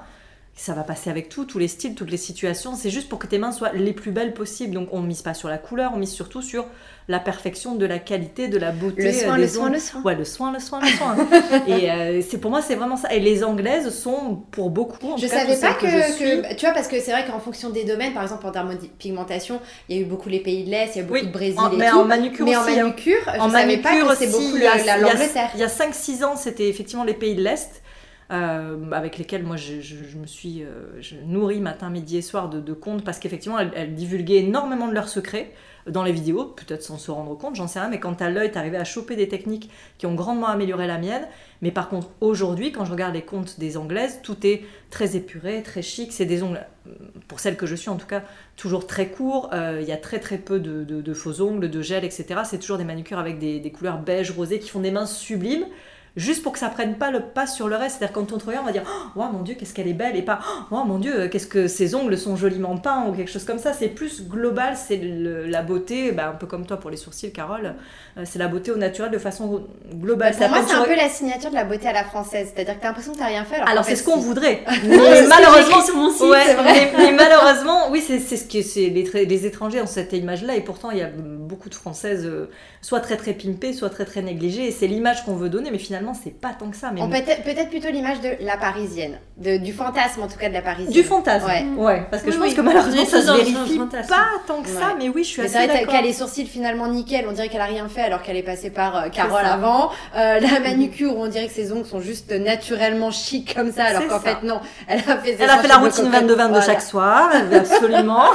ça 0.56 0.74
va 0.74 0.84
passer 0.84 1.10
avec 1.10 1.30
tout, 1.30 1.46
tous 1.46 1.58
les 1.58 1.68
styles, 1.68 1.96
toutes 1.96 2.12
les 2.12 2.18
situations, 2.18 2.76
c'est 2.76 2.92
juste 2.92 3.10
pour 3.10 3.18
que 3.18 3.26
tes 3.28 3.39
mains 3.39 3.52
soient 3.52 3.72
les 3.74 3.92
plus 3.94 4.12
belles 4.12 4.34
possibles. 4.36 4.74
Donc 4.76 4.89
on 4.92 5.02
mise 5.02 5.24
pas 5.24 5.34
sur 5.34 5.50
la 5.50 5.58
couleur, 5.58 5.92
on 5.96 5.98
mise 5.98 6.12
surtout 6.12 6.42
sur 6.44 6.66
la 7.10 7.20
perfection 7.20 7.76
de 7.76 7.86
la 7.86 8.00
qualité, 8.00 8.48
de 8.48 8.58
la 8.58 8.72
beauté 8.72 9.02
Le 9.04 9.12
soin, 9.12 9.34
euh, 9.38 9.42
le 9.42 9.48
soin, 9.48 9.70
le 9.70 9.80
soin. 9.80 10.02
Ouais, 10.04 10.16
le 10.16 10.24
soin, 10.24 10.54
le 10.54 10.60
soin, 10.60 10.80
le 10.80 10.88
soin. 10.88 11.18
et 11.68 11.92
euh, 11.92 12.22
c'est 12.22 12.38
pour 12.38 12.52
moi 12.52 12.62
c'est 12.62 12.76
vraiment 12.76 12.96
ça. 12.98 13.12
Et 13.13 13.20
les 13.20 13.44
anglaises 13.44 13.89
sont 13.89 14.44
pour 14.52 14.70
beaucoup. 14.70 15.13
En 15.13 15.18
Je 15.18 15.28
cas, 15.28 15.39
savais 15.39 15.58
pas 15.60 15.74
que, 15.74 16.54
tu 16.56 16.66
vois 16.66 16.74
parce 16.74 16.88
que 16.88 17.00
c'est 17.02 17.12
vrai 17.12 17.26
qu'en 17.26 17.39
fonction 17.39 17.72
des 17.72 17.84
domaines, 17.84 18.13
par 18.13 18.22
exemple 18.24 18.46
en 18.46 18.52
termes 18.52 18.76
de 18.76 18.86
pigmentation, 19.00 19.60
il 19.89 19.98
y 19.98 20.00
a 20.00 20.02
eu 20.04 20.06
beaucoup 20.06 20.30
les 20.30 20.39
pays 20.39 20.63
de 20.66 20.70
l'Est, 20.70 20.92
il 20.96 20.98
y 21.00 21.02
a 21.02 21.04
beaucoup 21.04 21.16
Oui, 21.20 21.26
de 21.28 21.32
Brésil 21.32 21.60
en- 21.60 21.72
et 21.72 21.78
mais 21.78 21.89
tout. 21.89 21.98
en 21.98 22.06
manucure 22.06 22.46
mais 22.46 22.56
en 22.56 22.62
aussi, 22.63 22.80
hein. 22.80 22.84
manucure, 22.84 23.22
je 23.26 23.39
en 23.39 23.50
savais 23.50 23.78
pas 23.78 23.89
manucure 23.89 24.10
que 24.12 24.16
c'est 24.18 24.28
aussi, 24.28 24.38
beaucoup 24.46 24.58
il 24.58 24.63
y 24.63 24.68
a- 24.68 24.78
le- 24.78 24.86
la- 24.86 24.98
il 24.98 25.02
y 25.02 25.04
a- 25.10 25.13
l'Angleterre. 25.13 25.50
Il 25.56 25.60
y 25.60 25.63
a 25.63 25.68
5-6 25.70 26.24
ans, 26.24 26.36
c'était 26.38 26.70
effectivement 26.70 27.04
les 27.04 27.16
pays 27.16 27.36
de 27.36 27.42
l'Est. 27.42 27.82
Euh, 28.32 28.92
avec 28.92 29.18
lesquels 29.18 29.44
moi 29.44 29.58
je, 29.58 30.18
me 30.18 30.26
suis 30.26 30.64
euh, 30.64 31.60
matin, 31.60 31.90
midi 31.90 32.18
et 32.18 32.22
soir 32.22 32.50
de, 32.50 32.60
de 32.60 32.74
comptes 32.74 33.04
parce 33.04 33.20
qu'effectivement 33.20 33.60
elles, 33.60 33.96
divulguaient 33.96 34.38
énormément 34.38 34.88
de 34.88 34.94
leurs 34.94 35.10
secrets 35.10 35.52
dans 35.88 36.04
les 36.04 36.14
vidéos, 36.14 36.46
peut-être 36.46 36.82
sans 36.82 36.98
se 36.98 37.12
rendre 37.12 37.38
compte, 37.38 37.56
j'en 37.56 37.68
sais 37.68 37.80
rien, 37.80 37.90
mais 37.90 38.00
quand 38.00 38.14
t'as 38.14 38.30
l'œil, 38.30 38.52
t'arrivais 38.52 38.78
à 38.78 38.86
choper 38.86 39.18
des 39.18 39.28
techniques 39.28 39.70
qui 39.98 40.06
ont 40.06 40.16
grandement 40.16 40.48
amélioré 40.48 40.88
la 40.88 40.98
mienne. 40.98 41.28
Mais 41.62 41.72
par 41.72 41.90
contre, 41.90 42.08
aujourd'hui, 42.22 42.72
quand 42.72 42.86
je 42.86 42.92
regarde 42.92 43.14
les 43.14 43.22
comptes 43.22 43.60
des 43.60 43.76
anglaises, 43.76 44.22
tout 44.24 44.48
est 44.48 44.64
très 44.90 45.18
épuré, 45.18 45.62
très 45.62 45.82
chic. 45.82 46.14
C'est 46.14 46.26
des 46.26 46.42
ongles, 46.42 46.66
pour 47.28 47.42
celles 47.42 47.58
que 47.58 47.66
je 47.66 47.76
suis 47.76 47.90
en 47.90 47.98
tout 47.98 48.08
cas, 48.08 48.24
toujours 48.56 48.88
très 48.88 49.10
courts. 49.10 49.50
Euh, 49.54 49.80
Il 49.82 49.88
y 49.88 49.92
a 49.92 49.98
très 49.98 50.20
très 50.20 50.38
peu 50.38 50.60
de 50.60 51.14
faux 51.14 51.42
ongles, 51.42 51.70
de 51.70 51.82
gel, 51.82 52.06
etc. 52.06 52.42
C'est 52.46 52.60
toujours 52.60 52.78
des 52.78 52.86
manucures 52.86 53.20
avec 53.20 53.38
des, 53.38 53.60
des 53.60 53.72
couleurs 53.72 53.98
beige, 53.98 54.32
rosé, 54.32 54.60
qui 54.60 54.70
font 54.70 54.80
des 54.80 54.92
mains 54.92 55.06
sublimes. 55.06 55.66
Juste 56.15 56.43
pour 56.43 56.52
que 56.52 56.60
ça 56.60 56.69
prenne 56.69 56.95
pas 56.95 57.10
le 57.10 57.21
pas 57.21 57.47
sur 57.47 57.67
le 57.67 57.76
reste. 57.76 57.97
C'est-à-dire 57.97 58.13
quand 58.13 58.32
on 58.34 58.38
te 58.38 58.45
regarde, 58.45 58.63
on 58.63 58.67
va 58.67 58.71
dire 58.71 58.84
Oh 59.15 59.23
mon 59.34 59.41
dieu, 59.41 59.56
qu'est-ce 59.56 59.73
qu'elle 59.73 59.88
est 59.88 59.93
belle 59.93 60.15
Et 60.15 60.21
pas 60.21 60.39
Oh 60.69 60.84
mon 60.86 60.99
dieu, 60.99 61.28
qu'est-ce 61.28 61.47
que 61.47 61.67
ses 61.67 61.95
ongles 61.95 62.17
sont 62.17 62.36
joliment 62.36 62.78
peints 62.78 63.06
ou 63.08 63.13
quelque 63.13 63.32
chose 63.32 63.45
comme 63.45 63.58
ça. 63.58 63.73
C'est 63.73 63.89
plus 63.89 64.28
global, 64.28 64.76
c'est 64.76 65.02
la 65.02 65.63
beauté, 65.63 66.12
bah, 66.12 66.30
un 66.30 66.34
peu 66.34 66.45
comme 66.45 66.65
toi 66.65 66.78
pour 66.78 66.91
les 66.91 66.97
sourcils, 66.97 67.32
Carole. 67.32 67.76
Euh, 68.17 68.23
c'est 68.26 68.38
la 68.38 68.47
beauté 68.47 68.69
au 68.69 68.78
naturel 68.78 69.12
de 69.12 69.17
façon 69.17 69.65
globale. 69.91 70.36
Pour 70.36 70.49
moi, 70.49 70.60
c'est 70.67 70.76
un 70.76 70.84
peu 70.84 70.95
la 70.95 71.10
signature 71.10 71.49
de 71.49 71.56
la 71.56 71.63
beauté 71.63 71.88
à 71.88 71.93
la 71.93 72.04
française, 72.04 72.52
c'est-à-dire 72.54 72.76
que 72.76 72.82
t'as 72.82 72.89
l'impression 72.89 73.13
que 73.13 73.17
t'as 73.17 73.26
rien 73.26 73.43
fait. 73.43 73.60
Alors, 73.62 73.84
c'est 73.86 73.95
ce 73.95 74.04
qu'on 74.04 74.17
voudrait. 74.17 74.63
Mais 74.86 75.23
malheureusement, 75.28 75.82
sur 75.82 75.95
mon 75.95 76.12
site, 76.12 76.21
ouais, 76.21 76.43
c'est 76.45 76.54
vrai. 76.54 76.91
mais, 76.95 77.12
mais 77.12 77.12
malheureusement, 77.13 77.89
oui, 77.89 78.04
c'est 78.06 78.19
ce 78.19 78.45
que 78.45 78.62
c'est 78.62 78.89
les, 78.89 79.26
les 79.26 79.45
étrangers 79.47 79.82
ont 79.82 79.88
cette 79.88 80.13
image-là 80.13 80.56
et 80.56 80.62
pourtant 80.62 80.91
il 80.91 80.99
y 80.99 81.02
a 81.02 81.10
beaucoup 81.10 81.69
de 81.69 81.76
Françaises, 81.76 82.26
euh, 82.26 82.49
soit 82.82 82.99
très 82.99 83.17
très 83.17 83.34
pimpées, 83.34 83.73
soit 83.73 83.89
très 83.89 84.06
très 84.06 84.21
négligées. 84.21 84.67
Et 84.67 84.71
c'est 84.71 84.88
l'image 84.88 85.23
qu'on 85.26 85.36
veut 85.36 85.49
donner, 85.49 85.71
mais 85.71 85.78
finalement 85.78 86.03
c'est 86.13 86.32
pas 86.38 86.50
tant 86.58 86.70
que 86.70 86.76
ça. 86.76 86.92
Mais 86.94 87.02
On 87.02 87.08
peut 87.08 87.16
être 87.16 87.44
peut-être 87.44 87.70
plutôt 87.70 87.89
l'image 87.89 88.20
de 88.20 88.32
la 88.42 88.58
parisienne, 88.58 89.18
de, 89.38 89.58
du 89.58 89.72
fantasme 89.72 90.22
en 90.24 90.28
tout 90.28 90.38
cas 90.38 90.50
de 90.50 90.54
la 90.54 90.62
parisienne. 90.62 90.92
du 90.92 91.04
fantasme. 91.04 91.46
Ouais. 91.46 91.66
Ouais, 91.78 92.08
parce 92.12 92.24
que 92.24 92.28
Oui, 92.28 92.34
je 92.34 92.39
pense 92.39 92.48
oui. 92.50 92.56
que 92.56 92.62
malheureusement 92.62 93.06
ça 93.06 93.22
se 93.22 93.32
vérifie 93.32 93.80
pas 94.10 94.26
tant 94.46 94.62
que 94.62 94.70
ça, 94.70 94.96
mais 94.98 95.08
oui, 95.08 95.24
je 95.24 95.30
suis 95.30 95.42
Mais 95.42 95.48
assez 95.48 95.54
c'est 95.58 95.66
vrai 95.68 95.74
d'accord. 95.80 95.94
qu'elle 95.94 96.04
a 96.04 96.08
les 96.08 96.13
sourcils 96.13 96.46
finalement 96.48 96.88
nickel, 96.88 97.26
on 97.30 97.32
dirait 97.32 97.48
qu'elle 97.48 97.62
a 97.62 97.66
rien 97.66 97.88
fait 97.88 98.02
alors 98.02 98.22
qu'elle 98.22 98.38
est 98.38 98.44
passée 98.44 98.70
par 98.72 98.96
euh, 98.98 99.10
Carole 99.10 99.46
avant. 99.46 99.92
Euh, 100.18 100.39
la 100.39 100.60
manucure, 100.60 101.16
on 101.18 101.28
dirait 101.28 101.48
que 101.48 101.54
ses 101.54 101.72
ongles 101.72 101.86
sont 101.86 102.02
juste 102.02 102.32
naturellement 102.34 103.12
chic 103.12 103.54
comme 103.56 103.72
ça, 103.72 103.86
alors 103.86 104.08
qu'en 104.08 104.20
fait 104.20 104.44
non, 104.44 104.60
elle 104.88 105.00
a 105.00 105.18
fait 105.18 105.38
Elle 105.39 105.50
a 105.50 105.58
fait 105.60 105.68
la 105.68 105.78
routine 105.78 106.06
cocottes. 106.12 106.24
22-22 106.24 106.36
Voilà. 106.36 106.62
chaque 106.62 106.82
soir, 106.82 107.30
absolument. 107.56 108.26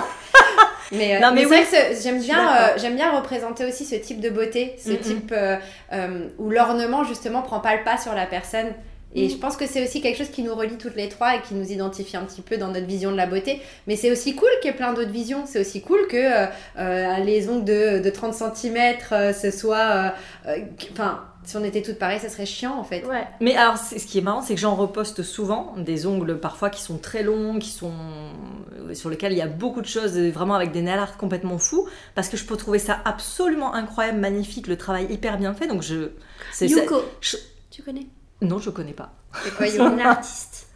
Mais, 0.92 1.16
euh, 1.16 1.20
Non, 1.20 1.32
mais 1.32 1.42
mais 1.42 1.48
c'est 1.48 1.48
oui. 1.58 1.64
vrai 1.64 1.90
que 1.90 1.96
ce- 1.96 2.02
j'aime 2.02 2.20
bien, 2.20 2.38
euh, 2.56 2.68
j'aime 2.78 2.94
bien 2.96 3.10
représenter 3.16 3.64
aussi 3.66 3.84
ce 3.84 3.94
type 3.96 4.20
de 4.20 4.30
beauté, 4.30 4.74
ce 4.82 4.92
type 4.92 5.32
euh, 5.36 5.56
où 6.38 6.50
l'ornement 6.50 7.04
justement 7.04 7.42
prend 7.42 7.60
pas 7.60 7.76
le 7.76 7.84
pas 7.84 7.98
sur 7.98 8.14
la 8.14 8.26
personne. 8.26 8.68
Et 9.14 9.24
Mhm. 9.24 9.30
je 9.30 9.36
pense 9.38 9.56
que 9.56 9.66
c'est 9.66 9.82
aussi 9.82 10.00
quelque 10.02 10.18
chose 10.18 10.28
qui 10.28 10.42
nous 10.42 10.54
relie 10.54 10.76
toutes 10.76 10.94
les 10.94 11.08
trois 11.08 11.36
et 11.36 11.40
qui 11.40 11.54
nous 11.54 11.72
identifie 11.72 12.16
un 12.18 12.24
petit 12.24 12.42
peu 12.42 12.58
dans 12.58 12.68
notre 12.68 12.86
vision 12.86 13.10
de 13.10 13.16
la 13.16 13.26
beauté. 13.26 13.62
Mais 13.86 13.96
c'est 13.96 14.10
aussi 14.12 14.34
cool 14.34 14.50
qu'il 14.60 14.70
y 14.70 14.74
ait 14.74 14.76
plein 14.76 14.92
d'autres 14.92 15.10
visions. 15.10 15.44
C'est 15.46 15.60
aussi 15.60 15.80
cool 15.80 16.06
que 16.08 16.16
euh, 16.16 16.46
euh, 16.78 17.16
les 17.24 17.48
ongles 17.48 17.64
de, 17.64 18.00
de 18.02 18.10
30 18.10 18.34
cm, 18.34 18.98
ce 19.32 19.50
soit... 19.50 19.78
euh, 19.78 20.08
euh, 20.48 20.56
Enfin, 20.92 21.24
si 21.44 21.56
on 21.56 21.64
était 21.64 21.80
toutes 21.80 21.98
pareilles, 21.98 22.20
ça 22.20 22.28
serait 22.28 22.44
chiant 22.44 22.76
en 22.78 22.84
fait. 22.84 23.02
Ouais. 23.06 23.24
Mais 23.40 23.56
alors, 23.56 23.78
ce 23.78 23.94
qui 23.94 24.18
est 24.18 24.20
marrant, 24.20 24.42
c'est 24.42 24.54
que 24.54 24.60
j'en 24.60 24.74
reposte 24.74 25.22
souvent 25.22 25.72
des 25.78 26.04
ongles 26.06 26.38
parfois 26.38 26.68
qui 26.68 26.82
sont 26.82 26.98
très 26.98 27.22
longs, 27.22 27.58
qui 27.58 27.70
sont 27.70 27.92
euh, 28.88 28.92
sur 28.94 29.08
lesquels 29.08 29.32
il 29.32 29.38
y 29.38 29.42
a 29.42 29.46
beaucoup 29.46 29.80
de 29.80 29.86
choses, 29.86 30.18
euh, 30.18 30.30
vraiment 30.30 30.54
avec 30.54 30.70
des 30.72 30.82
nail 30.82 30.98
art 30.98 31.16
complètement 31.16 31.56
fous, 31.56 31.88
parce 32.14 32.28
que 32.28 32.36
je 32.36 32.44
peux 32.44 32.58
trouver 32.58 32.78
ça 32.78 32.98
absolument 33.06 33.72
incroyable, 33.74 34.18
magnifique, 34.18 34.66
le 34.66 34.76
travail 34.76 35.06
hyper 35.10 35.38
bien 35.38 35.54
fait. 35.54 35.66
Donc 35.66 35.80
je, 35.80 36.10
c'est 36.52 36.68
ça- 36.68 36.82
Yuko, 36.82 37.02
je- 37.22 37.38
tu 37.70 37.82
connais? 37.82 38.06
Non, 38.42 38.58
je 38.58 38.70
connais 38.70 38.92
pas. 38.92 39.12
C'est 39.44 39.54
quoi, 39.54 39.68
une 39.68 40.00
artiste? 40.00 40.68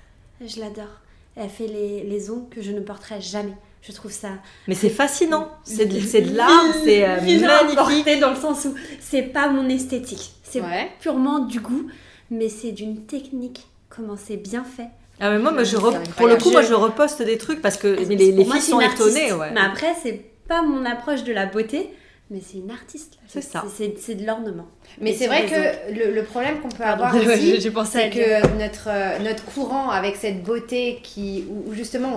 Je 0.44 0.60
l'adore. 0.60 1.00
Elle 1.36 1.48
fait 1.48 1.66
les, 1.66 2.02
les 2.02 2.30
ongles 2.30 2.48
que 2.50 2.60
je 2.62 2.72
ne 2.72 2.80
porterai 2.80 3.20
jamais. 3.20 3.56
Je 3.82 3.92
trouve 3.92 4.12
ça. 4.12 4.28
Mais 4.68 4.74
c'est 4.74 4.90
fascinant. 4.90 5.50
C'est 5.64 5.86
de, 5.86 5.98
de 5.98 6.36
l'art, 6.36 6.50
c'est 6.84 7.04
euh, 7.04 7.20
magnifique. 7.20 8.20
dans 8.20 8.30
le 8.30 8.36
sens 8.36 8.64
où 8.64 8.74
c'est 9.00 9.22
pas 9.22 9.48
mon 9.48 9.68
esthétique. 9.68 10.32
C'est 10.44 10.62
purement 11.00 11.40
du 11.40 11.60
goût, 11.60 11.88
mais 12.30 12.48
c'est 12.48 12.72
d'une 12.72 13.06
technique. 13.06 13.66
Comment 13.88 14.16
c'est 14.16 14.36
bien 14.36 14.64
fait. 14.64 14.88
Ah 15.20 15.30
mais 15.30 15.38
moi, 15.38 15.52
moi 15.52 15.64
je 15.64 15.76
pour 15.76 16.28
le 16.28 16.36
coup, 16.36 16.50
moi 16.50 16.62
je 16.62 16.74
reposte 16.74 17.22
des 17.22 17.38
trucs 17.38 17.60
parce 17.60 17.76
que 17.76 17.88
les, 17.88 18.32
les 18.32 18.44
filles 18.44 18.60
sont 18.60 18.80
étonnées. 18.80 19.32
Ouais. 19.32 19.50
Mais 19.52 19.60
après, 19.60 19.94
c'est 20.02 20.24
pas 20.48 20.62
mon 20.62 20.84
approche 20.84 21.24
de 21.24 21.32
la 21.32 21.46
beauté, 21.46 21.90
mais 22.32 22.40
c'est 22.44 22.58
une 22.58 22.70
artiste. 22.70 23.18
C'est 23.28 23.42
ça. 23.42 23.62
C'est 23.98 24.14
de 24.14 24.26
l'ornement. 24.26 24.66
Mais 25.00 25.12
c'est 25.12 25.26
vrai 25.26 25.46
que 25.46 25.92
le, 25.92 26.14
le 26.14 26.22
problème 26.24 26.60
qu'on 26.60 26.68
peut 26.68 26.78
Pardon, 26.82 27.04
avoir 27.04 27.22
aussi, 27.26 27.60
c'est 27.60 28.10
que 28.10 28.58
notre, 28.58 28.88
euh, 28.88 29.18
notre 29.20 29.44
courant 29.44 29.90
avec 29.90 30.16
cette 30.16 30.42
beauté 30.42 31.00
qui, 31.02 31.44
où, 31.50 31.72
justement 31.74 32.16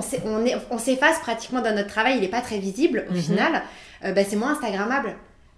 on 0.72 0.78
s'efface 0.78 1.20
pratiquement 1.20 1.62
dans 1.62 1.76
notre 1.76 1.90
travail, 1.90 2.16
il 2.16 2.22
n'est 2.22 2.28
pas 2.28 2.42
très 2.42 2.58
visible 2.58 3.06
au 3.10 3.14
Mhm. 3.14 3.22
final, 3.22 3.62
euh, 4.06 4.12
bah, 4.14 4.22
c'est 4.28 4.36
moins 4.38 4.54
Instagrammable 4.54 5.16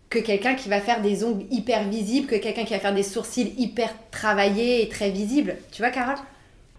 que 0.10 0.20
quelqu'un 0.20 0.56
qui 0.56 0.70
va 0.70 0.80
faire 0.80 1.02
des 1.02 1.24
ongles 1.24 1.46
hyper 1.52 1.84
visibles, 1.84 2.28
que 2.28 2.36
quelqu'un 2.38 2.64
qui 2.64 2.74
va 2.74 2.80
faire 2.80 2.94
des 2.96 3.04
sourcils 3.04 3.54
hyper 3.58 3.90
travaillés 4.10 4.82
et 4.84 4.90
très 4.90 5.10
visibles. 5.12 5.56
Tu 5.72 5.82
vois, 5.82 5.92
Carole? 5.92 6.16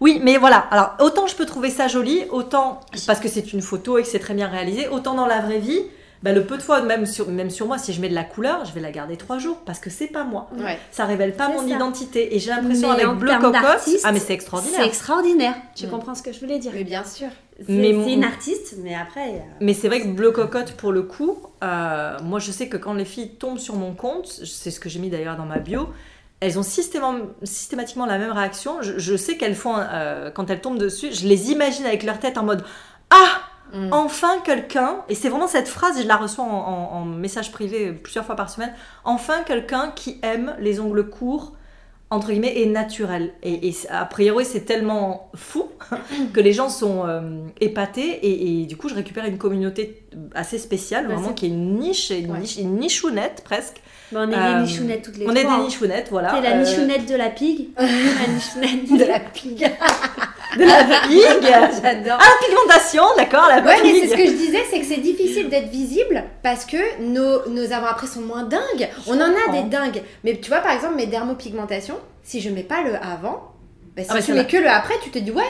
Oui, 0.01 0.19
mais 0.23 0.37
voilà. 0.37 0.57
Alors, 0.71 0.95
autant 0.99 1.27
je 1.27 1.35
peux 1.35 1.45
trouver 1.45 1.69
ça 1.69 1.87
joli, 1.87 2.23
autant 2.31 2.79
parce 3.05 3.19
que 3.19 3.27
c'est 3.27 3.53
une 3.53 3.61
photo 3.61 3.97
et 3.97 4.01
que 4.03 4.07
c'est 4.07 4.19
très 4.19 4.33
bien 4.33 4.47
réalisé, 4.47 4.87
autant 4.87 5.13
dans 5.13 5.27
la 5.27 5.41
vraie 5.41 5.59
vie, 5.59 5.81
bah, 6.21 6.33
le 6.33 6.43
peu 6.43 6.57
de 6.57 6.61
fois, 6.61 6.81
même 6.81 7.05
sur, 7.05 7.29
même 7.29 7.49
sur 7.49 7.65
moi, 7.67 7.77
si 7.77 7.93
je 7.93 8.01
mets 8.01 8.09
de 8.09 8.13
la 8.15 8.23
couleur, 8.25 8.65
je 8.65 8.73
vais 8.73 8.81
la 8.81 8.91
garder 8.91 9.15
trois 9.17 9.37
jours 9.37 9.57
parce 9.65 9.79
que 9.79 9.89
c'est 9.89 10.07
pas 10.07 10.23
moi. 10.25 10.49
Ouais. 10.57 10.77
Ça 10.91 11.05
révèle 11.05 11.33
pas 11.35 11.47
mon 11.49 11.59
ça. 11.59 11.75
identité. 11.75 12.35
Et 12.35 12.39
j'ai 12.39 12.49
l'impression 12.51 12.91
avec 12.91 13.07
Bleu 13.07 13.31
Cocotte, 13.39 13.63
ah 14.03 14.11
mais 14.11 14.19
c'est 14.19 14.25
C'est 14.27 14.33
extraordinaire. 14.33 14.83
extraordinaire. 14.85 15.53
Tu 15.75 15.87
Mm. 15.87 15.89
comprends 15.89 16.15
ce 16.15 16.21
que 16.23 16.33
je 16.33 16.39
voulais 16.39 16.59
dire? 16.59 16.71
Mais 16.73 16.83
bien 16.83 17.03
sûr. 17.05 17.29
C'est 17.65 17.93
mon- 17.93 18.07
une 18.07 18.23
artiste, 18.23 18.75
mais 18.83 18.95
après. 18.95 19.29
euh, 19.29 19.39
Mais 19.61 19.73
c'est 19.73 19.87
vrai 19.89 20.01
que 20.01 20.07
Bleu 20.07 20.31
Cocotte, 20.31 20.73
pour 20.73 20.91
le 20.91 21.03
coup, 21.03 21.37
euh, 21.63 22.17
moi 22.23 22.39
je 22.39 22.51
sais 22.51 22.67
que 22.69 22.77
quand 22.77 22.93
les 22.93 23.05
filles 23.05 23.31
tombent 23.35 23.57
sur 23.59 23.75
mon 23.75 23.93
compte, 23.93 24.27
c'est 24.27 24.71
ce 24.71 24.79
que 24.79 24.87
j'ai 24.89 24.99
mis 24.99 25.09
d'ailleurs 25.09 25.35
dans 25.37 25.45
ma 25.45 25.59
bio, 25.59 25.89
elles 26.41 26.57
ont 26.57 26.63
systématiquement, 26.63 27.27
systématiquement 27.43 28.05
la 28.05 28.17
même 28.17 28.31
réaction. 28.31 28.81
Je, 28.81 28.97
je 28.97 29.15
sais 29.17 29.35
qu'elles 29.35 29.55
font, 29.55 29.75
euh, 29.77 30.31
quand 30.31 30.49
elles 30.49 30.61
tombent 30.61 30.77
dessus, 30.79 31.09
je 31.11 31.27
les 31.27 31.51
imagine 31.51 31.85
avec 31.85 32.03
leur 32.03 32.19
tête 32.19 32.37
en 32.37 32.43
mode 32.43 32.63
Ah 33.09 33.41
Mm. 33.73 33.89
Enfin 33.93 34.39
quelqu'un, 34.43 34.97
et 35.09 35.15
c'est 35.15 35.29
vraiment 35.29 35.47
cette 35.47 35.67
phrase, 35.67 35.97
et 35.99 36.03
je 36.03 36.07
la 36.07 36.17
reçois 36.17 36.43
en, 36.43 36.47
en- 36.49 36.89
en 37.01 37.05
message 37.05 37.51
privé 37.51 37.91
plusieurs 37.91 38.25
fois 38.25 38.35
par 38.35 38.49
semaine, 38.49 38.73
enfin 39.03 39.43
quelqu'un 39.45 39.91
qui 39.95 40.19
aime 40.23 40.55
les 40.59 40.79
ongles 40.79 41.09
courts, 41.09 41.53
entre 42.11 42.29
guillemets, 42.31 42.53
et 42.59 42.65
naturels. 42.65 43.33
Et, 43.43 43.69
et 43.69 43.75
a 43.91 44.03
priori, 44.05 44.43
c'est 44.43 44.61
tellement 44.61 45.29
fou 45.35 45.69
que 46.33 46.39
les 46.39 46.53
gens 46.53 46.69
sont 46.69 47.05
euh, 47.05 47.21
épatés, 47.61 48.09
et, 48.09 48.61
et 48.61 48.65
du 48.65 48.75
coup, 48.77 48.89
je 48.89 48.95
récupère 48.95 49.25
une 49.25 49.37
communauté 49.37 50.03
assez 50.33 50.57
spéciale, 50.57 51.05
Ouais, 51.07 51.13
vraiment, 51.13 51.27
c'est- 51.29 51.33
qui 51.35 51.45
est 51.45 51.49
une 51.49 51.77
niche, 51.77 52.09
une, 52.09 52.31
Ouais. 52.31 52.39
niche, 52.39 52.57
une 52.57 52.79
nichounette 52.79 53.43
presque. 53.45 53.77
bah, 54.11 54.21
on 54.27 54.31
est 54.31 54.35
Euh, 54.35 54.55
des 54.55 54.61
nichounettes 54.63 55.03
toutes 55.03 55.17
les 55.17 55.25
On 55.27 55.29
trois. 55.29 55.39
est 55.41 55.43
des 55.43 55.49
hein. 55.51 55.63
nichounettes, 55.63 56.07
voilà. 56.09 56.41
La 56.41 56.55
Euh, 56.55 56.63
nichounette 56.63 57.07
de 57.07 57.15
la 57.15 57.29
pig. 57.29 57.69
la 57.77 58.33
nichounette 58.33 58.97
De 58.99 59.05
la 59.05 59.19
pigue. 59.19 59.69
de 60.57 60.63
la 60.63 61.07
pigue. 61.07 61.43
J'adore. 61.81 62.17
Ah, 62.19 62.25
la 62.25 62.47
pigmentation, 62.47 63.03
d'accord, 63.17 63.47
la 63.47 63.61
Ouais, 63.61 63.77
mais 63.83 64.01
c'est 64.01 64.07
ce 64.07 64.15
que 64.15 64.25
je 64.25 64.31
disais, 64.31 64.63
c'est 64.69 64.79
que 64.79 64.85
c'est 64.85 64.97
difficile 65.01 65.49
d'être 65.49 65.69
visible 65.69 66.23
parce 66.43 66.65
que 66.65 67.01
nos, 67.01 67.47
nos 67.49 67.71
avant-après 67.71 68.07
sont 68.07 68.21
moins 68.21 68.43
dingues. 68.43 68.89
On 69.07 69.19
en 69.19 69.21
a 69.21 69.51
des 69.51 69.69
dingues. 69.69 70.01
Mais 70.23 70.39
tu 70.39 70.49
vois, 70.49 70.59
par 70.59 70.73
exemple, 70.73 70.95
mes 70.95 71.07
dermopigmentations, 71.07 71.99
si 72.23 72.41
je 72.41 72.49
mets 72.49 72.63
pas 72.63 72.81
le 72.81 72.95
avant, 72.95 73.53
bah, 73.95 74.03
si 74.03 74.09
Ah 74.09 74.21
tu 74.21 74.33
mets 74.33 74.47
que 74.47 74.57
le 74.57 74.69
après, 74.69 74.95
tu 75.03 75.09
te 75.09 75.19
dis 75.19 75.31
ouais, 75.31 75.43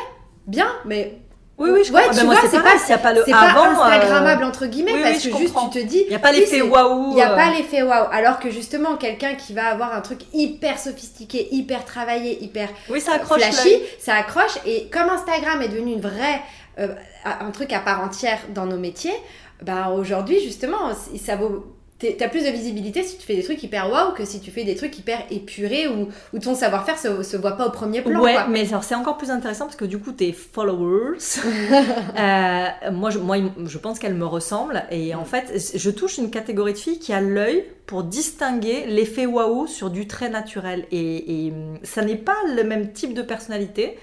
bien, 0.48 0.68
mais 0.86 1.20
Oui, 1.60 1.70
oui, 1.72 1.84
je 1.84 1.92
Ouais, 1.92 2.02
comprends. 2.04 2.14
tu 2.18 2.26
Ben, 2.26 2.26
vois, 2.26 2.36
c'est 2.50 2.62
pas- 2.64 2.78
s'il 2.78 2.88
n'y 2.88 2.94
a 2.94 2.98
pas 3.00 3.14
le 3.14 3.22
c'est 3.26 3.34
avant. 3.34 3.54
pas 3.54 3.68
euh, 3.68 3.94
Instagrammable 3.94 4.44
entre 4.46 4.66
guillemets 4.66 4.94
oui, 4.94 5.02
parce 5.04 5.26
oui, 5.26 5.32
que 5.32 5.38
juste 5.38 5.54
comprends. 5.54 5.70
tu 5.70 5.82
te 5.82 5.86
dis. 5.86 6.04
Il 6.06 6.10
n'y 6.10 6.16
a 6.16 6.20
pas 6.20 6.32
l'effet 6.32 6.62
waouh. 6.62 7.10
Il 7.12 7.16
n'y 7.16 7.22
a 7.22 7.34
euh, 7.34 7.36
pas 7.36 7.52
l'effet 7.52 7.82
waouh. 7.84 8.08
Alors 8.12 8.40
que 8.40 8.50
justement, 8.50 8.96
quelqu'un 8.96 9.36
qui 9.36 9.54
va 9.54 9.66
avoir 9.68 9.94
un 9.94 10.02
truc 10.02 10.22
hyper 10.34 10.80
sophistiqué, 10.80 11.50
hyper 11.52 11.84
travaillé, 11.86 12.42
hyper 12.44 12.70
Oui, 12.90 13.02
ça 13.02 13.14
accroche 13.16 13.42
flashy, 13.42 13.82
ça 14.00 14.16
accroche. 14.16 14.58
Et 14.66 14.90
comme 14.90 15.10
Instagram 15.10 15.62
est 15.62 15.68
devenu 15.68 15.92
une 15.94 16.02
vraie, 16.02 16.42
euh, 16.80 16.88
un 17.26 17.52
truc 17.52 17.74
à 17.74 17.80
part 17.80 18.02
entière 18.04 18.40
dans 18.56 18.66
nos 18.66 18.78
métiers, 18.78 19.14
bah 19.62 19.90
aujourd'hui 19.90 20.40
justement, 20.42 20.78
ça 21.22 21.36
vaut. 21.36 21.66
T'as 22.18 22.30
plus 22.30 22.46
de 22.46 22.50
visibilité 22.50 23.04
si 23.04 23.18
tu 23.18 23.26
fais 23.26 23.36
des 23.36 23.44
trucs 23.44 23.62
hyper 23.62 23.90
waouh 23.92 24.14
que 24.14 24.24
si 24.24 24.40
tu 24.40 24.52
fais 24.52 24.64
des 24.64 24.76
trucs 24.76 24.98
hyper 24.98 25.20
épurés 25.32 25.88
ou, 25.88 26.08
ou 26.34 26.40
ton 26.40 26.56
savoir-faire 26.56 26.98
se, 26.98 27.24
se 27.24 27.36
voit 27.36 27.58
pas 27.58 27.68
au 27.68 27.72
premier 27.72 28.02
plan. 28.02 28.22
ouais, 28.22 28.34
quoi. 28.34 28.48
mais 28.48 28.66
alors 28.70 28.86
c'est 28.86 28.96
encore 28.96 29.18
plus 29.18 29.30
intéressant 29.32 29.66
parce 29.66 29.76
que 29.76 29.84
du 29.84 30.00
coup, 30.00 30.14
tes 30.14 30.32
followers, 30.32 31.18
euh, 32.18 32.92
moi, 32.92 33.10
je, 33.10 33.20
moi, 33.20 33.38
je 33.66 33.78
pense 33.78 34.00
qu'elles 34.00 34.14
me 34.16 34.26
ressemblent. 34.26 34.84
Et 34.92 35.14
en 35.16 35.26
fait, 35.26 35.54
je 35.76 35.90
touche 35.90 36.18
une 36.18 36.32
catégorie 36.32 36.74
de 36.74 36.78
filles 36.78 37.00
qui 37.00 37.14
a 37.14 37.22
l'œil 37.22 37.66
pour 37.86 38.04
distinguer 38.04 38.86
l'effet 38.88 39.26
waouh 39.26 39.68
sur 39.68 39.90
du 39.90 40.08
très 40.08 40.30
naturel. 40.30 40.86
Et, 40.92 41.48
et 41.48 41.54
ça 41.84 42.02
n'est 42.02 42.16
pas 42.16 42.38
le 42.56 42.64
même 42.64 42.92
type 42.94 43.14
de 43.14 43.22
personnalité. 43.22 43.98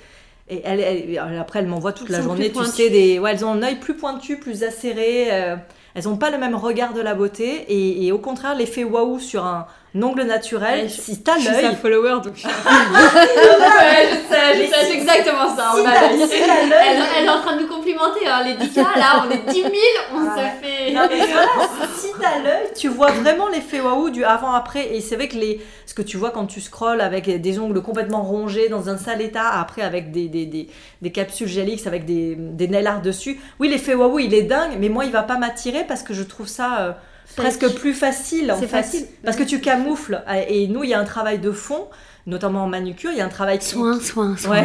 Et 0.49 0.61
elle, 0.65 0.81
elle- 0.81 1.39
après, 1.41 1.59
elles 1.59 1.67
m'envoient 1.67 1.93
toute 1.93 2.09
la 2.09 2.19
Elles 2.19 2.25
journée, 2.25 2.53
tu 2.53 2.65
sais, 2.65 2.91
des, 2.91 3.19
ouais, 3.19 3.33
elles 3.33 3.45
ont 3.45 3.51
un 3.53 3.63
œil 3.63 3.77
plus 3.77 3.95
pointu, 3.95 4.37
plus 4.39 4.63
acéré. 4.63 5.29
euh, 5.33 5.57
elles 5.97 6.05
n'ont 6.05 6.19
pas 6.19 6.31
le 6.31 6.37
même 6.37 6.55
regard 6.55 6.93
de 6.93 7.01
la 7.01 7.15
beauté. 7.15 7.65
Et, 7.69 8.13
au 8.13 8.19
contraire, 8.19 8.55
l'effet 8.55 8.85
waouh 8.85 9.19
sur 9.19 9.47
un 9.47 9.67
ongle 10.05 10.23
naturel, 10.23 10.83
Ouais, 10.85 10.89
je- 10.89 11.01
si 11.01 11.23
t'as 11.23 11.37
Je 11.37 11.41
suis 11.45 11.51
l'œil, 11.53 11.63
sa 11.63 11.77
follower, 11.77 12.21
donc 12.25 12.35
je 12.35 12.47
ouais, 12.47 14.09
je 14.11 14.35
sais, 14.35 14.55
je 14.65 14.71
sais, 14.71 14.87
c'est 14.87 14.95
exactement 14.95 15.55
ça. 15.55 15.73
si 15.75 15.81
on 15.81 16.27
si 16.27 16.35
Elle, 16.35 17.03
elle 17.19 17.25
est 17.25 17.29
en 17.29 17.41
train 17.41 17.57
de 17.57 17.63
nous 17.63 17.69
complimenter, 17.69 18.27
hein, 18.27 18.43
les 18.45 18.55
10K 18.55 18.77
là, 18.99 19.25
on 19.27 19.31
est 19.31 19.53
10 19.53 19.63
000, 19.63 19.73
on 20.15 20.19
Ah 20.29 20.37
se 20.37 20.65
fait. 20.67 20.93
Non, 20.93 21.03
mais 21.11 21.19
voilà, 21.27 21.69
si 21.97 22.09
t'as 22.21 22.39
l'œil, 22.43 22.69
tu 22.77 22.89
vois 22.89 23.11
vraiment 23.13 23.49
l'effet 23.49 23.81
waouh 23.81 24.11
du 24.11 24.25
avant-après. 24.25 24.95
Et 24.95 25.01
c'est 25.01 25.17
vrai 25.17 25.29
que 25.29 25.37
les, 25.37 25.61
ce 25.87 25.95
que 25.95 26.03
tu 26.03 26.17
vois 26.17 26.31
quand 26.31 26.47
tu 26.47 26.61
scrolles 26.61 27.01
avec 27.01 27.29
des 27.41 27.59
ongles 27.59 27.83
complètement 27.83 28.23
rongés 28.23 28.69
dans 28.69 28.89
un 28.89 28.97
sale 28.99 29.23
état, 29.23 29.49
après 29.49 29.83
avec 29.83 30.11
des, 30.13 30.29
des, 30.29 30.47
des, 30.47 30.69
des 31.03 31.13
capsules 31.13 31.49
Gelix 31.49 31.87
avec 31.87 32.05
des, 32.05 32.35
des 32.37 32.69
nail 32.69 32.87
art 32.87 33.03
dessus. 33.03 33.41
Oui, 33.61 33.69
l'effet 33.69 33.95
waouh, 33.95 34.19
il 34.19 34.35
est 34.35 34.43
dingue, 34.43 34.77
mais 34.79 34.89
moi, 34.89 35.05
il 35.05 35.13
va 35.13 35.23
pas 35.23 35.37
m'attirer 35.39 35.85
parce 35.87 36.03
que 36.03 36.15
je 36.15 36.23
trouve 36.23 36.49
ça 36.49 36.79
euh, 36.81 36.93
presque 37.37 37.75
plus 37.75 37.95
facile 37.95 38.51
en 38.53 38.57
C'est 38.57 38.63
fait. 38.67 38.83
facile. 38.83 39.07
Parce 39.25 39.37
que 39.37 39.43
tu 39.43 39.61
camoufles. 39.61 40.23
Et 40.49 40.69
nous, 40.69 40.85
il 40.85 40.91
y 40.91 40.95
a 40.95 41.01
un 41.01 41.05
travail 41.05 41.39
de 41.39 41.53
fond, 41.53 41.87
notamment 42.27 42.65
en 42.65 42.69
manucure, 42.69 43.11
il 43.13 43.19
y 43.19 43.21
a 43.21 43.25
un 43.27 43.29
travail 43.29 43.59
qui, 43.59 43.67
Soin, 43.67 44.01
soin, 44.01 44.37
soin. 44.37 44.51
Ouais. 44.63 44.65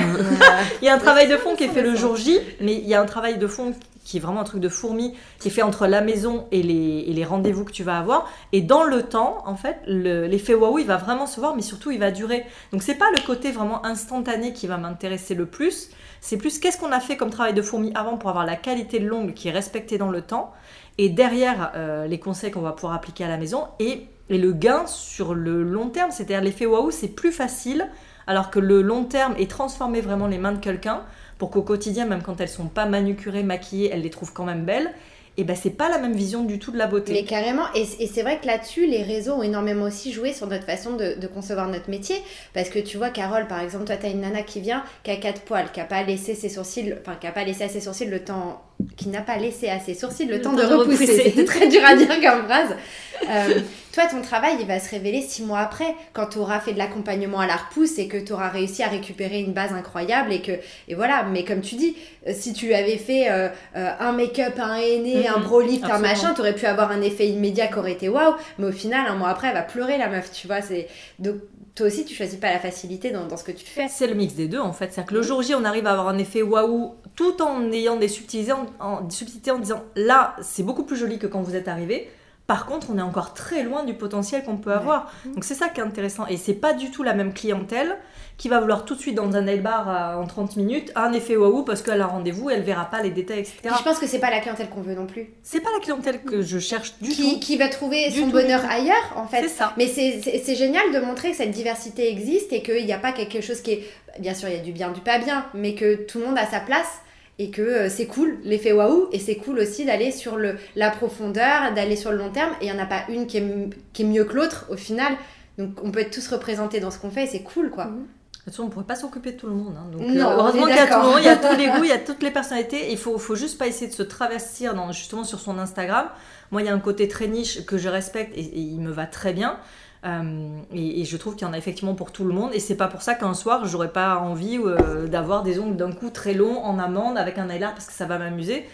Il 0.82 0.86
y 0.86 0.89
a 0.89 0.93
un 0.95 0.99
travail 0.99 1.28
de 1.28 1.38
fond 1.38 1.55
qui 1.55 1.63
est 1.65 1.69
fait 1.69 1.84
le 1.84 1.95
jour 1.95 2.15
J, 2.15 2.39
mais 2.59 2.74
il 2.76 2.88
y 2.88 2.93
a 2.95 3.01
un 3.01 3.05
travail 3.05 3.38
de 3.38 3.47
fond 3.47 3.74
qui 4.03 4.17
est 4.17 4.19
vraiment 4.19 4.41
un 4.41 4.45
truc 4.45 4.59
de 4.61 4.67
fourmi, 4.67 5.15
qui 5.39 5.49
est 5.49 5.51
fait 5.51 5.61
entre 5.61 5.86
la 5.86 6.01
maison 6.01 6.47
et 6.51 6.63
les, 6.63 7.05
et 7.07 7.13
les 7.13 7.24
rendez-vous 7.24 7.63
que 7.65 7.72
tu 7.72 7.84
vas 7.84 7.99
avoir. 7.99 8.28
Et 8.51 8.61
dans 8.61 8.84
le 8.84 9.03
temps, 9.03 9.43
en 9.45 9.55
fait, 9.55 9.78
le- 9.86 10.26
l'effet 10.26 10.55
waouh, 10.55 10.80
il 10.80 10.88
va 10.88 10.97
vraiment 10.97 11.28
se 11.28 11.39
voir, 11.39 11.55
mais 11.55 11.61
surtout, 11.61 11.91
il 11.91 11.99
va 11.99 12.09
durer. 12.09 12.43
Donc, 12.72 12.82
c'est 12.82 12.95
pas 12.95 13.05
le 13.15 13.22
côté 13.24 13.51
vraiment 13.51 13.86
instantané 13.86 14.53
qui 14.53 14.65
va 14.65 14.78
m'intéresser 14.78 15.36
le 15.36 15.45
plus. 15.45 15.91
C'est 16.19 16.38
plus 16.38 16.57
qu'est-ce 16.57 16.80
qu'on 16.80 16.91
a 16.91 16.99
fait 16.99 17.15
comme 17.15 17.30
travail 17.30 17.53
de 17.53 17.61
fourmi 17.61 17.91
avant 17.93 18.17
pour 18.17 18.32
avoir 18.32 18.45
la 18.45 18.55
qualité 18.55 18.99
de 18.99 19.07
l'ongle 19.07 19.34
qui 19.36 19.49
est 19.49 19.51
respectée 19.51 19.99
dans 19.99 20.09
le 20.09 20.22
temps. 20.24 20.51
Et 20.98 21.10
derrière, 21.10 21.72
euh, 21.76 22.08
les 22.08 22.20
conseils 22.20 22.52
qu'on 22.52 22.62
va 22.62 22.74
pouvoir 22.74 22.94
appliquer 22.94 23.24
à 23.24 23.28
la 23.28 23.38
maison. 23.38 23.68
Et, 23.80 24.08
et 24.30 24.38
le 24.38 24.54
gain 24.54 24.86
sur 24.88 25.34
le 25.34 25.64
long 25.64 25.89
terme, 25.89 26.12
c'est-à-dire 26.12 26.42
l'effet 26.42 26.66
waouh, 26.66 26.92
c'est 26.92 27.10
plus 27.10 27.32
facile 27.32 27.89
alors 28.28 28.50
que 28.52 28.60
le 28.60 28.82
long 28.82 29.04
terme 29.04 29.36
est 29.38 29.50
transformer 29.50 30.02
vraiment 30.02 30.28
les 30.28 30.38
mains 30.38 30.52
de 30.52 30.60
quelqu'un 30.60 31.02
pour 31.38 31.50
qu'au 31.50 31.64
quotidien, 31.64 32.06
même 32.06 32.22
quand 32.22 32.39
elles 32.39 32.50
sont 32.50 32.68
pas 32.68 32.86
manucurées, 32.86 33.44
maquillées, 33.44 33.89
elles 33.92 34.04
les 34.04 34.10
trouvent 34.10 34.34
quand 34.34 34.46
même 34.46 34.64
belles. 34.64 34.94
Et 35.38 35.46
ben 35.46 35.56
c'est 35.56 35.72
pas 35.72 35.89
la 35.89 35.98
même 35.98 36.14
vision 36.14 36.44
du 36.44 36.60
tout 36.60 36.72
de 36.72 36.78
la 36.78 36.88
beauté. 36.88 37.14
Mais 37.14 37.24
carrément, 37.24 37.64
et, 37.74 37.86
c'est 37.86 38.22
vrai 38.22 38.39
que 38.39 38.46
là-dessus, 38.46 38.86
les 38.86 39.02
réseaux 39.02 39.34
ont 39.36 39.44
énormément 39.44 39.86
aussi 39.86 40.12
joué 40.12 40.34
sur 40.34 40.46
notre 40.48 40.66
façon 40.66 40.98
de, 40.98 41.26
concevoir 41.34 41.70
notre 41.70 41.89
métier. 41.89 42.18
Parce 42.54 42.70
que 42.70 42.80
tu 42.80 42.98
vois, 42.98 43.10
Carole, 43.10 43.48
par 43.48 43.62
exemple, 43.62 43.86
toi, 43.86 43.96
tu 43.96 44.06
as 44.06 44.10
une 44.10 44.22
nana 44.22 44.44
qui 44.44 44.60
vient, 44.60 44.84
qui 45.04 45.12
a 45.12 45.16
quatre 45.16 45.42
poils, 45.42 45.72
qui 45.72 45.80
a 45.80 45.86
pas 45.86 46.04
laissé 46.04 46.36
ses 46.36 46.50
sourcils, 46.50 46.94
enfin, 47.00 47.16
qui 47.16 47.28
a 47.28 47.32
pas 47.32 47.46
laissé 47.46 47.64
à 47.64 47.70
ses 47.70 47.80
sourcils 47.80 48.06
le 48.06 48.24
temps, 48.24 48.62
qui 48.98 49.10
n'a 49.10 49.22
pas 49.22 49.38
laissé 49.38 49.70
à 49.70 49.80
ses 49.80 49.94
sourcils 49.94 50.26
le, 50.26 50.42
temps, 50.42 50.54
de, 50.54 50.64
repousser. 50.64 51.06
repousser. 51.06 51.24
C'était 51.30 51.46
très 51.46 51.68
dur 51.68 51.82
à 51.86 51.96
dire 51.96 52.08
comme 52.22 52.46
phrase. 52.46 52.76
Euh, 53.30 53.60
toi, 53.94 54.06
ton 54.10 54.24
travail, 54.24 54.54
il 54.60 54.66
va 54.66 54.80
se 54.80 54.90
révéler 54.90 55.22
six 55.22 55.44
mois 55.44 55.60
après, 55.60 55.94
quand 56.12 56.26
tu 56.26 56.40
auras 56.40 56.60
fait 56.60 56.74
de 56.74 56.80
l'accompagnement 56.80 57.40
à 57.40 57.46
la 57.46 57.56
repousse 57.56 58.00
et 58.00 58.08
que 58.08 58.18
tu 58.18 58.34
auras 58.34 58.50
réussi 58.50 58.82
à 58.82 58.88
récupérer 58.88 59.42
une 59.42 59.54
base 59.54 59.74
incroyable 59.74 60.34
et 60.34 60.42
que, 60.42 60.54
et 60.88 60.96
voilà. 60.96 61.24
Mais 61.32 61.44
comme 61.46 61.62
tu 61.62 61.76
dis, 61.76 61.96
euh, 62.28 62.32
si 62.34 62.54
tu 62.54 62.74
avais 62.74 62.98
fait 62.98 63.30
euh, 63.30 63.50
un 63.76 64.12
make-up, 64.14 64.54
un 64.60 64.78
henné, 64.78 65.28
un 65.28 65.38
Mhm. 65.38 65.44
bro 65.44 65.62
lift, 65.62 65.84
un 65.84 65.88
Absolument. 65.90 66.08
machin, 66.10 66.34
t'aurais 66.34 66.56
pu 66.56 66.66
avoir 66.66 66.90
un 66.90 67.02
effet 67.04 67.28
immédiat 67.28 67.68
qui 67.68 67.76
aurait 67.78 67.92
été 67.92 68.10
waouh, 68.10 68.34
mais 68.58 68.66
au 68.66 68.72
final, 68.72 69.06
un 69.08 69.14
mois 69.14 69.30
après, 69.30 69.50
elle 69.50 69.54
va 69.54 69.62
pleurer 69.62 70.00
la 70.00 70.08
meuf, 70.10 70.32
tu 70.32 70.48
vois. 70.48 70.64
C'est 70.64 70.88
donc 71.20 71.36
toi 71.76 71.88
aussi, 71.88 72.05
tu 72.05 72.13
choisis 72.13 72.38
pas 72.39 72.51
la 72.51 72.59
facilité 72.59 73.11
dans, 73.11 73.38
ce 73.38 73.43
que 73.43 73.51
tu 73.51 73.65
fais. 73.65 73.88
C'est 73.88 74.07
le 74.07 74.13
mix 74.13 74.34
des 74.36 74.47
deux 74.47 74.59
en 74.59 74.74
fait. 74.74 74.91
C'est-à-dire 74.91 75.05
que 75.09 75.13
le 75.15 75.22
jour 75.22 75.41
J, 75.41 75.55
on 75.55 75.63
arrive 75.63 75.88
à 75.88 75.91
avoir 75.91 76.07
un 76.09 76.17
effet 76.17 76.41
waouh 76.41 76.95
tout 77.15 77.41
en 77.41 77.72
ayant 77.72 77.95
des 77.97 78.07
subtilités 78.07 78.53
en- 78.80 79.01
des 79.01 79.13
subtilités 79.15 79.51
en 79.51 79.59
disant 79.59 79.84
là, 79.95 80.36
c'est 80.41 80.63
beaucoup 80.63 80.84
plus 80.84 80.97
joli 80.97 81.17
que 81.19 81.28
quand 81.28 81.41
vous 81.41 81.55
êtes 81.55 81.67
arrivé. 81.67 82.09
Par 82.52 82.66
contre, 82.66 82.88
on 82.93 82.97
est 82.97 83.02
encore 83.02 83.34
très 83.34 83.64
loin 83.64 83.86
du 83.86 83.93
potentiel 83.93 84.43
qu'on 84.43 84.58
peut 84.58 84.74
avoir. 84.74 85.10
Donc 85.24 85.45
c'est 85.45 85.54
ça 85.54 85.70
qui 85.70 85.80
est 85.80 85.84
intéressant. 85.84 86.28
Et 86.28 86.36
c'est 86.36 86.54
pas 86.54 86.74
du 86.74 86.91
tout 86.91 87.02
la 87.02 87.14
même 87.14 87.34
clientèle 87.34 87.97
qui 88.36 88.49
va 88.49 88.60
vouloir 88.60 88.84
tout 88.84 88.93
de 88.93 88.99
suite 88.99 89.16
dans 89.16 89.34
un 89.38 89.43
nail 89.43 89.62
bar 89.62 89.88
euh, 89.88 90.22
en 90.22 90.28
30 90.28 90.58
minutes 90.58 90.91
un 90.97 91.14
effet 91.14 91.38
waouh 91.38 91.64
parce 91.64 91.82
qu'elle 91.82 92.02
a 92.02 92.08
rendez-vous, 92.08 92.49
elle 92.49 92.64
verra 92.64 92.89
pas 92.89 93.02
les 93.02 93.12
détails, 93.12 93.39
etc. 93.39 93.74
je 93.78 93.84
pense 93.84 93.99
que 93.99 94.06
c'est 94.06 94.20
pas 94.20 94.30
la 94.30 94.41
clientèle 94.41 94.68
qu'on 94.68 94.82
veut 94.82 94.95
non 94.95 95.06
plus. 95.06 95.30
C'est 95.43 95.62
pas 95.62 95.70
la 95.72 95.80
clientèle 95.80 96.24
que 96.24 96.41
je 96.41 96.60
cherche 96.60 96.99
du 96.99 97.12
qui, 97.12 97.36
tout. 97.36 97.39
Qui 97.39 97.56
va 97.56 97.70
trouver 97.70 98.12
son 98.12 98.28
bonheur 98.28 98.66
ailleurs, 98.70 99.14
en 99.16 99.28
fait. 99.28 99.43
C'est 99.43 99.56
ça. 99.56 99.72
Mais 99.78 99.88
c'est 99.88 100.56
génial 100.56 100.91
de 100.93 100.99
montrer 100.99 101.32
que 101.32 101.38
cette 101.38 101.52
diversité 101.52 102.12
existe 102.12 102.52
et 102.52 102.62
qu'il 102.62 102.86
n'y 102.86 102.91
a 102.91 102.99
pas 102.99 103.14
quelque 103.14 103.39
chose 103.39 103.62
qui 103.62 103.72
est. 103.72 103.89
Bien 104.20 104.34
sûr, 104.34 104.49
il 104.49 104.56
y 104.58 104.60
a 104.60 104.62
du 104.62 104.74
bien, 104.74 104.91
du 104.91 104.99
pas 104.99 105.20
bien, 105.20 105.45
mais 105.54 105.74
que 105.74 105.95
tout 105.95 106.20
le 106.20 106.26
monde 106.26 106.38
a 106.38 106.45
sa 106.45 106.60
place 106.60 106.99
et 107.42 107.50
que 107.50 107.62
euh, 107.64 107.89
c'est 107.89 108.06
cool 108.06 108.38
l'effet 108.44 108.72
waouh 108.72 109.10
et 109.12 109.18
c'est 109.18 109.36
cool 109.36 109.58
aussi 109.58 109.84
d'aller 109.84 110.12
sur 110.12 110.38
le, 110.38 110.58
la 110.76 110.92
profondeur, 110.92 111.74
d'aller 111.74 111.96
sur 111.96 112.12
le 112.12 112.20
long 112.20 112.30
terme 112.30 112.52
et 112.62 112.68
il 112.68 112.72
n'y 112.72 112.80
en 112.80 112.82
a 112.82 112.86
pas 112.86 113.06
une 113.10 113.26
qui 113.26 113.38
est, 113.38 113.70
qui 113.94 114.04
est 114.04 114.06
mieux 114.06 114.26
que 114.26 114.36
l'autre 114.36 114.68
au 114.70 114.78
final. 114.78 115.14
Donc 115.58 115.84
on 115.84 115.89
peut 115.89 116.00
être 116.00 116.12
tous 116.12 116.28
représentés 116.28 116.80
dans 116.80 116.92
ce 116.92 117.00
qu'on 117.00 117.10
fait 117.10 117.24
et 117.24 117.28
c'est 117.28 117.42
cool 117.42 117.72
quoi. 117.72 117.86
Mhm. 117.86 118.06
De 118.42 118.46
toute 118.46 118.54
façon, 118.54 118.64
on 118.64 118.66
ne 118.68 118.72
pourrait 118.72 118.86
pas 118.86 118.96
s'occuper 118.96 119.34
de 119.34 119.38
tout 119.38 119.46
le 119.46 119.54
monde. 119.54 119.76
Hein. 119.78 119.86
Donc, 119.92 120.02
euh, 120.02 120.20
heureusement 120.20 120.66
qu'il 120.66 120.76
y 120.76 120.80
a 120.80 120.88
tout 120.88 121.00
le 121.00 121.06
monde, 121.06 121.20
il 121.20 121.26
y 121.26 121.28
a 121.28 121.36
tous 121.36 121.56
les 121.56 121.68
goûts, 121.78 121.84
il 121.84 121.89
y 121.89 121.92
a 121.92 122.00
toutes 122.00 122.24
les 122.24 122.32
personnalités. 122.32 122.92
Il 122.92 122.98
faut, 122.98 123.20
faut 123.20 123.36
juste 123.36 123.60
pas 123.60 123.68
essayer 123.68 123.86
de 123.86 123.94
se 123.94 124.02
travestir 124.02 124.74
dans, 124.74 124.92
justement 124.92 125.24
sur 125.24 125.39
son 125.39 125.60
Instagram. 125.60 126.08
Moi, 126.50 126.64
il 126.64 126.66
y 126.66 126.70
a 126.70 126.74
un 126.74 126.80
côté 126.80 127.08
très 127.08 127.28
niche 127.28 127.66
que 127.68 127.78
je 127.78 127.88
respecte 127.88 128.36
et, 128.36 128.42
il 128.42 128.80
me 128.80 128.89
va 128.89 129.06
très 129.06 129.34
bien. 129.34 129.60
Euh, 130.04 130.60
et, 130.74 131.06
je 131.06 131.18
trouve 131.18 131.36
qu'il 131.36 131.45
y 131.45 131.49
en 131.49 131.54
a 131.54 131.58
effectivement 131.58 131.93
pour 131.93 132.12
tout 132.12 132.24
le 132.24 132.34
monde. 132.34 132.52
Et 132.54 132.60
c'est 132.60 132.76
pas 132.76 132.88
pour 132.88 133.02
ça 133.02 133.14
qu'un 133.16 133.34
soir, 133.34 133.66
j'aurais 133.66 133.91
pas 133.91 134.18
envie 134.18 134.58
euh, 134.58 135.08
d'avoir 135.08 135.43
des 135.43 135.60
ongles 135.60 135.76
d'un 135.76 135.91
coup 135.91 136.10
très 136.10 136.34
longs 136.34 136.58
en 136.64 136.80
amande 136.80 137.18
avec 137.18 137.38
un 137.38 137.49
eyeliner 137.49 137.72
parce 137.74 137.86
que 137.86 137.93
ça 137.93 138.06
va 138.06 138.18
m'amuser. 138.18 138.66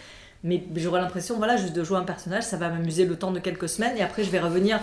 Mais 0.44 0.62
j'aurais 0.76 1.00
l'impression 1.00 1.36
voilà 1.36 1.56
juste 1.56 1.74
de 1.74 1.82
jouer 1.82 1.98
un 1.98 2.04
personnage 2.04 2.44
ça 2.44 2.56
va 2.56 2.68
m'amuser 2.68 3.04
le 3.04 3.16
temps 3.16 3.32
de 3.32 3.40
quelques 3.40 3.68
semaines 3.68 3.96
et 3.96 4.02
après 4.02 4.22
je 4.22 4.30
vais 4.30 4.38
revenir 4.38 4.78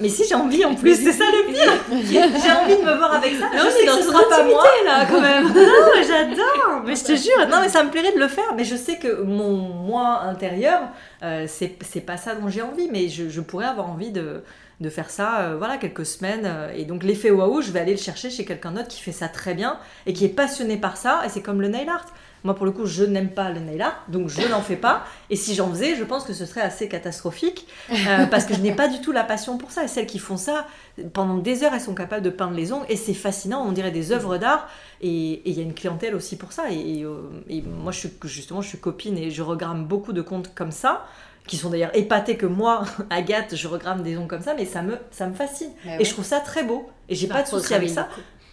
mais 0.00 0.10
si 0.10 0.28
j'ai 0.28 0.34
envie 0.34 0.66
en 0.66 0.74
plus 0.74 1.02
c'est 1.02 1.12
ça 1.12 1.24
le 1.24 1.50
pire. 1.50 1.72
J'ai 1.90 2.52
envie 2.52 2.76
de 2.76 2.86
me 2.86 2.94
voir 2.94 3.14
avec 3.14 3.32
ça. 3.32 3.46
Non, 3.46 3.62
je 3.64 3.70
sais 3.70 3.86
que 3.86 3.92
ce 3.92 4.02
sera 4.02 4.28
pas 4.28 4.44
moi. 4.44 4.62
là 4.84 5.06
quand 5.08 5.22
même. 5.22 5.44
Non 5.54 6.02
j'adore. 6.06 6.82
Mais 6.84 6.94
je 6.94 7.04
te 7.04 7.16
jure 7.16 7.48
non 7.50 7.62
mais 7.62 7.70
ça 7.70 7.84
me 7.84 7.90
plairait 7.90 8.12
de 8.12 8.18
le 8.18 8.28
faire. 8.28 8.52
Mais 8.54 8.64
je 8.64 8.76
sais 8.76 8.98
que 8.98 9.22
mon 9.22 9.56
moi 9.56 10.24
intérieur 10.24 10.82
euh, 11.22 11.46
c'est 11.48 12.04
pas 12.04 12.18
ça 12.18 12.34
dont 12.34 12.50
j'ai 12.50 12.60
envie 12.60 12.90
mais 12.92 13.08
je, 13.08 13.30
je, 13.30 13.40
pourrais 13.40 13.64
avoir 13.64 13.88
envie 13.88 14.10
de 14.10 14.42
de 14.80 14.90
faire 14.90 15.10
ça, 15.10 15.40
euh, 15.40 15.56
voilà, 15.56 15.76
quelques 15.76 16.06
semaines. 16.06 16.44
Euh, 16.44 16.72
et 16.74 16.84
donc 16.84 17.02
l'effet 17.02 17.30
waouh, 17.30 17.60
je 17.62 17.72
vais 17.72 17.80
aller 17.80 17.94
le 17.94 17.98
chercher 17.98 18.30
chez 18.30 18.44
quelqu'un 18.44 18.72
d'autre 18.72 18.88
qui 18.88 19.00
fait 19.00 19.12
ça 19.12 19.28
très 19.28 19.54
bien 19.54 19.78
et 20.06 20.12
qui 20.12 20.24
est 20.24 20.30
passionné 20.30 20.76
par 20.76 20.96
ça. 20.96 21.22
Et 21.26 21.28
c'est 21.28 21.42
comme 21.42 21.60
le 21.60 21.68
nail 21.68 21.88
art. 21.88 22.06
Moi, 22.44 22.54
pour 22.54 22.66
le 22.66 22.72
coup, 22.72 22.86
je 22.86 23.02
n'aime 23.02 23.30
pas 23.30 23.50
le 23.50 23.58
nail 23.58 23.82
art, 23.82 24.04
donc 24.06 24.28
je 24.28 24.46
n'en 24.46 24.60
fais 24.60 24.76
pas. 24.76 25.04
Et 25.28 25.34
si 25.34 25.56
j'en 25.56 25.68
faisais, 25.70 25.96
je 25.96 26.04
pense 26.04 26.22
que 26.22 26.32
ce 26.32 26.46
serait 26.46 26.60
assez 26.60 26.88
catastrophique, 26.88 27.66
euh, 27.90 28.26
parce 28.30 28.44
que 28.44 28.54
je 28.54 28.60
n'ai 28.60 28.72
pas 28.72 28.86
du 28.86 29.00
tout 29.00 29.10
la 29.10 29.24
passion 29.24 29.58
pour 29.58 29.72
ça. 29.72 29.82
Et 29.84 29.88
celles 29.88 30.06
qui 30.06 30.20
font 30.20 30.36
ça, 30.36 30.66
pendant 31.12 31.38
des 31.38 31.64
heures, 31.64 31.74
elles 31.74 31.80
sont 31.80 31.96
capables 31.96 32.22
de 32.22 32.30
peindre 32.30 32.54
les 32.54 32.72
ongles, 32.72 32.86
et 32.88 32.96
c'est 32.96 33.14
fascinant, 33.14 33.64
on 33.66 33.72
dirait 33.72 33.90
des 33.90 34.12
œuvres 34.12 34.38
d'art. 34.38 34.68
Et 35.00 35.42
il 35.44 35.52
y 35.52 35.60
a 35.60 35.64
une 35.64 35.74
clientèle 35.74 36.14
aussi 36.14 36.36
pour 36.36 36.52
ça. 36.52 36.70
Et, 36.70 37.04
moi, 37.64 37.90
je 37.90 37.98
suis, 37.98 38.10
justement, 38.24 38.62
je 38.62 38.68
suis 38.68 38.78
copine 38.78 39.18
et 39.18 39.30
je 39.32 39.42
regrame 39.42 39.84
beaucoup 39.84 40.12
de 40.12 40.22
comptes 40.22 40.54
comme 40.54 40.72
ça 40.72 41.06
qui 41.48 41.56
sont 41.56 41.70
d'ailleurs 41.70 41.90
épatés 41.94 42.36
que 42.36 42.46
moi, 42.46 42.84
Agathe, 43.10 43.56
je 43.56 43.66
regrame 43.66 44.02
des 44.02 44.16
ongles 44.16 44.28
comme 44.28 44.42
ça, 44.42 44.54
mais 44.54 44.66
ça 44.66 44.82
me, 44.82 44.96
ça 45.10 45.26
me 45.26 45.34
fascine. 45.34 45.70
Bah 45.84 45.92
et 45.98 46.04
je 46.04 46.12
trouve 46.12 46.24
ça 46.24 46.38
très 46.38 46.62
beau. 46.62 46.88
Et 47.08 47.14
j'ai 47.16 47.26
pas 47.26 47.42
de 47.42 47.48
souci 47.48 47.74
avec 47.74 47.88
ça. 47.90 48.08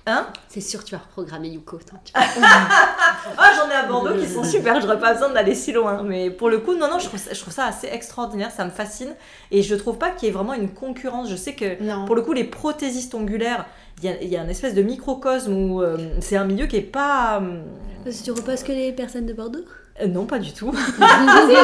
Hein? 0.08 0.28
C'est 0.48 0.62
sûr, 0.62 0.84
tu 0.84 0.94
vas 0.94 1.02
reprogrammer 1.02 1.50
Yuko. 1.50 1.80
ah, 2.14 3.52
j'en 3.56 3.70
ai 3.72 3.74
à 3.74 3.88
Bordeaux 3.88 4.14
qui 4.20 4.28
sont 4.28 4.44
super, 4.44 4.80
j'aurais 4.80 5.00
pas 5.00 5.14
besoin 5.14 5.30
d'aller 5.30 5.56
si 5.56 5.72
loin. 5.72 6.04
Mais 6.04 6.30
pour 6.30 6.50
le 6.50 6.60
coup, 6.60 6.76
non, 6.76 6.88
non, 6.88 7.00
je 7.00 7.08
trouve, 7.08 7.20
ça, 7.20 7.34
je 7.34 7.42
trouve 7.42 7.54
ça 7.54 7.66
assez 7.66 7.88
extraordinaire, 7.88 8.52
ça 8.52 8.66
me 8.66 8.70
fascine. 8.70 9.16
Et 9.50 9.64
je 9.64 9.74
trouve 9.74 9.98
pas 9.98 10.12
qu'il 10.12 10.28
y 10.28 10.30
ait 10.30 10.34
vraiment 10.34 10.54
une 10.54 10.70
concurrence. 10.70 11.28
Je 11.30 11.36
sais 11.36 11.54
que 11.54 12.06
pour 12.06 12.16
le 12.16 12.22
coup, 12.22 12.34
les 12.34 12.44
prothésistes 12.44 13.16
ongulaires, 13.16 13.66
il 14.04 14.12
y, 14.22 14.28
y, 14.28 14.38
a 14.38 14.44
une 14.44 14.50
espèce 14.50 14.76
de 14.76 14.84
microcosme 14.84 15.54
où 15.54 15.82
euh, 15.82 15.98
c'est 16.20 16.36
un 16.36 16.46
milieu 16.46 16.68
qui 16.68 16.76
est 16.76 16.82
pas. 16.82 17.42
Euh, 17.42 17.62
Parce 18.04 18.20
que 18.20 18.26
tu 18.26 18.32
reposes 18.32 18.62
que 18.62 18.74
les 18.74 18.92
personnes 18.92 19.26
de 19.26 19.34
Bordeaux? 19.34 19.66
Euh, 20.02 20.08
non, 20.08 20.26
pas 20.26 20.40
du 20.40 20.52
tout. 20.52 20.74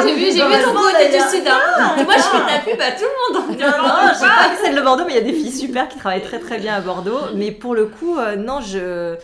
j'ai 0.06 0.16
vu, 0.16 0.26
j'ai 0.26 0.46
vu 0.46 0.64
ton 0.64 0.74
côté 0.74 1.10
du 1.10 1.20
sud. 1.30 1.48
Hein. 1.48 1.96
Moi, 2.06 2.16
je 2.16 2.22
fais 2.22 2.48
ta 2.48 2.60
pub 2.60 2.82
à 2.82 2.92
tout 2.92 3.04
le 3.04 3.40
monde. 3.40 3.60
Non, 3.60 3.68
non, 3.68 4.14
j'ai 4.14 4.26
pas 4.26 4.56
celle 4.64 4.76
de 4.76 4.82
Bordeaux, 4.82 5.04
mais 5.06 5.14
il 5.14 5.16
y 5.16 5.20
a 5.20 5.32
des 5.32 5.34
filles 5.34 5.52
super 5.52 5.90
qui 5.90 5.98
travaillent 5.98 6.24
très 6.24 6.40
très 6.40 6.58
bien 6.58 6.76
à 6.76 6.82
Bordeaux. 6.82 7.20
Mais 7.36 7.52
pour 7.52 7.76
le 7.76 7.88
coup, 7.88 8.18
euh, 8.18 8.38
non, 8.38 8.62
je 8.62 9.16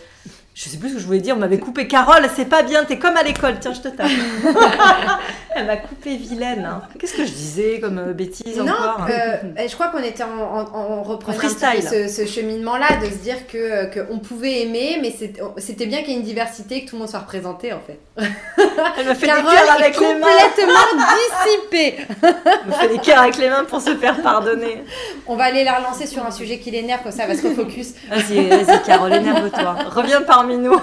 je 0.57 0.69
sais 0.69 0.77
plus 0.77 0.89
ce 0.89 0.93
que 0.95 0.99
je 0.99 1.05
voulais 1.05 1.19
dire, 1.19 1.35
on 1.35 1.39
m'avait 1.39 1.59
coupé 1.59 1.85
Carole, 1.85 2.27
c'est 2.35 2.49
pas 2.49 2.63
bien, 2.63 2.83
t'es 2.83 2.97
comme 2.97 3.15
à 3.15 3.21
l'école, 3.21 3.59
tiens, 3.59 3.73
je 3.73 3.81
te 3.81 3.89
tape. 3.89 4.07
Elle 5.55 5.67
m'a 5.67 5.77
coupé 5.77 6.15
vilaine. 6.17 6.65
Hein. 6.65 6.81
Qu'est-ce 6.97 7.13
que 7.13 7.25
je 7.25 7.31
disais 7.31 7.79
comme 7.79 7.99
euh, 7.99 8.13
bêtise 8.13 8.57
non, 8.57 8.73
encore 8.73 9.01
hein 9.01 9.07
euh, 9.11 9.67
Je 9.67 9.73
crois 9.75 9.89
qu'on 9.89 10.01
était 10.01 10.23
en, 10.23 10.29
en, 10.29 11.03
reprenant 11.03 11.37
ce, 11.39 12.07
ce 12.07 12.25
cheminement-là, 12.25 12.97
de 13.03 13.05
se 13.05 13.17
dire 13.17 13.45
que 13.45 13.85
qu'on 13.93 14.17
pouvait 14.17 14.61
aimer, 14.61 14.97
mais 14.99 15.13
c'était 15.57 15.85
bien 15.85 15.99
qu'il 15.99 16.09
y 16.09 16.13
ait 16.13 16.19
une 16.19 16.25
diversité, 16.25 16.83
que 16.83 16.89
tout 16.89 16.95
le 16.95 17.01
monde 17.01 17.09
soit 17.09 17.19
représenté 17.19 17.71
en 17.71 17.79
fait. 17.79 17.99
Elle 18.17 19.05
m'a 19.05 19.13
fait 19.13 19.27
des 19.27 19.33
cœurs 19.33 19.75
avec 19.77 19.99
les 19.99 20.15
mains. 20.15 20.27
complètement 20.27 21.05
dissipée. 21.45 21.95
Elle 22.23 22.67
me 22.67 22.71
fait 22.71 22.87
des 22.89 22.97
cœurs 22.97 23.19
avec 23.19 23.37
les 23.37 23.49
mains 23.49 23.63
pour 23.63 23.79
se 23.79 23.95
faire 23.95 24.21
pardonner. 24.23 24.83
On 25.27 25.35
va 25.35 25.45
aller 25.45 25.63
la 25.63 25.77
relancer 25.77 26.07
sur 26.07 26.25
un 26.25 26.31
sujet 26.31 26.57
qui 26.57 26.71
l'énerve, 26.71 27.03
comme 27.03 27.11
ça 27.11 27.27
va 27.27 27.35
se 27.35 27.47
refocus. 27.47 27.93
Vas-y, 28.09 28.47
vas-y 28.47 28.81
Carole, 28.83 29.13
énerve-toi. 29.13 29.75
Reviens 29.89 30.21
parmi 30.47 30.57
nous. 30.63 30.79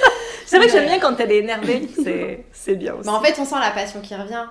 c'est 0.46 0.58
vrai 0.58 0.66
que 0.66 0.72
j'aime 0.72 0.86
bien 0.86 0.98
quand 0.98 1.18
elle 1.20 1.32
est 1.32 1.38
énervée, 1.38 1.88
c'est 2.52 2.74
bien 2.76 2.94
aussi. 2.94 3.08
Mais 3.08 3.14
en 3.14 3.20
fait, 3.20 3.38
on 3.38 3.44
sent 3.44 3.58
la 3.60 3.70
passion 3.70 4.00
qui 4.00 4.14
revient. 4.14 4.46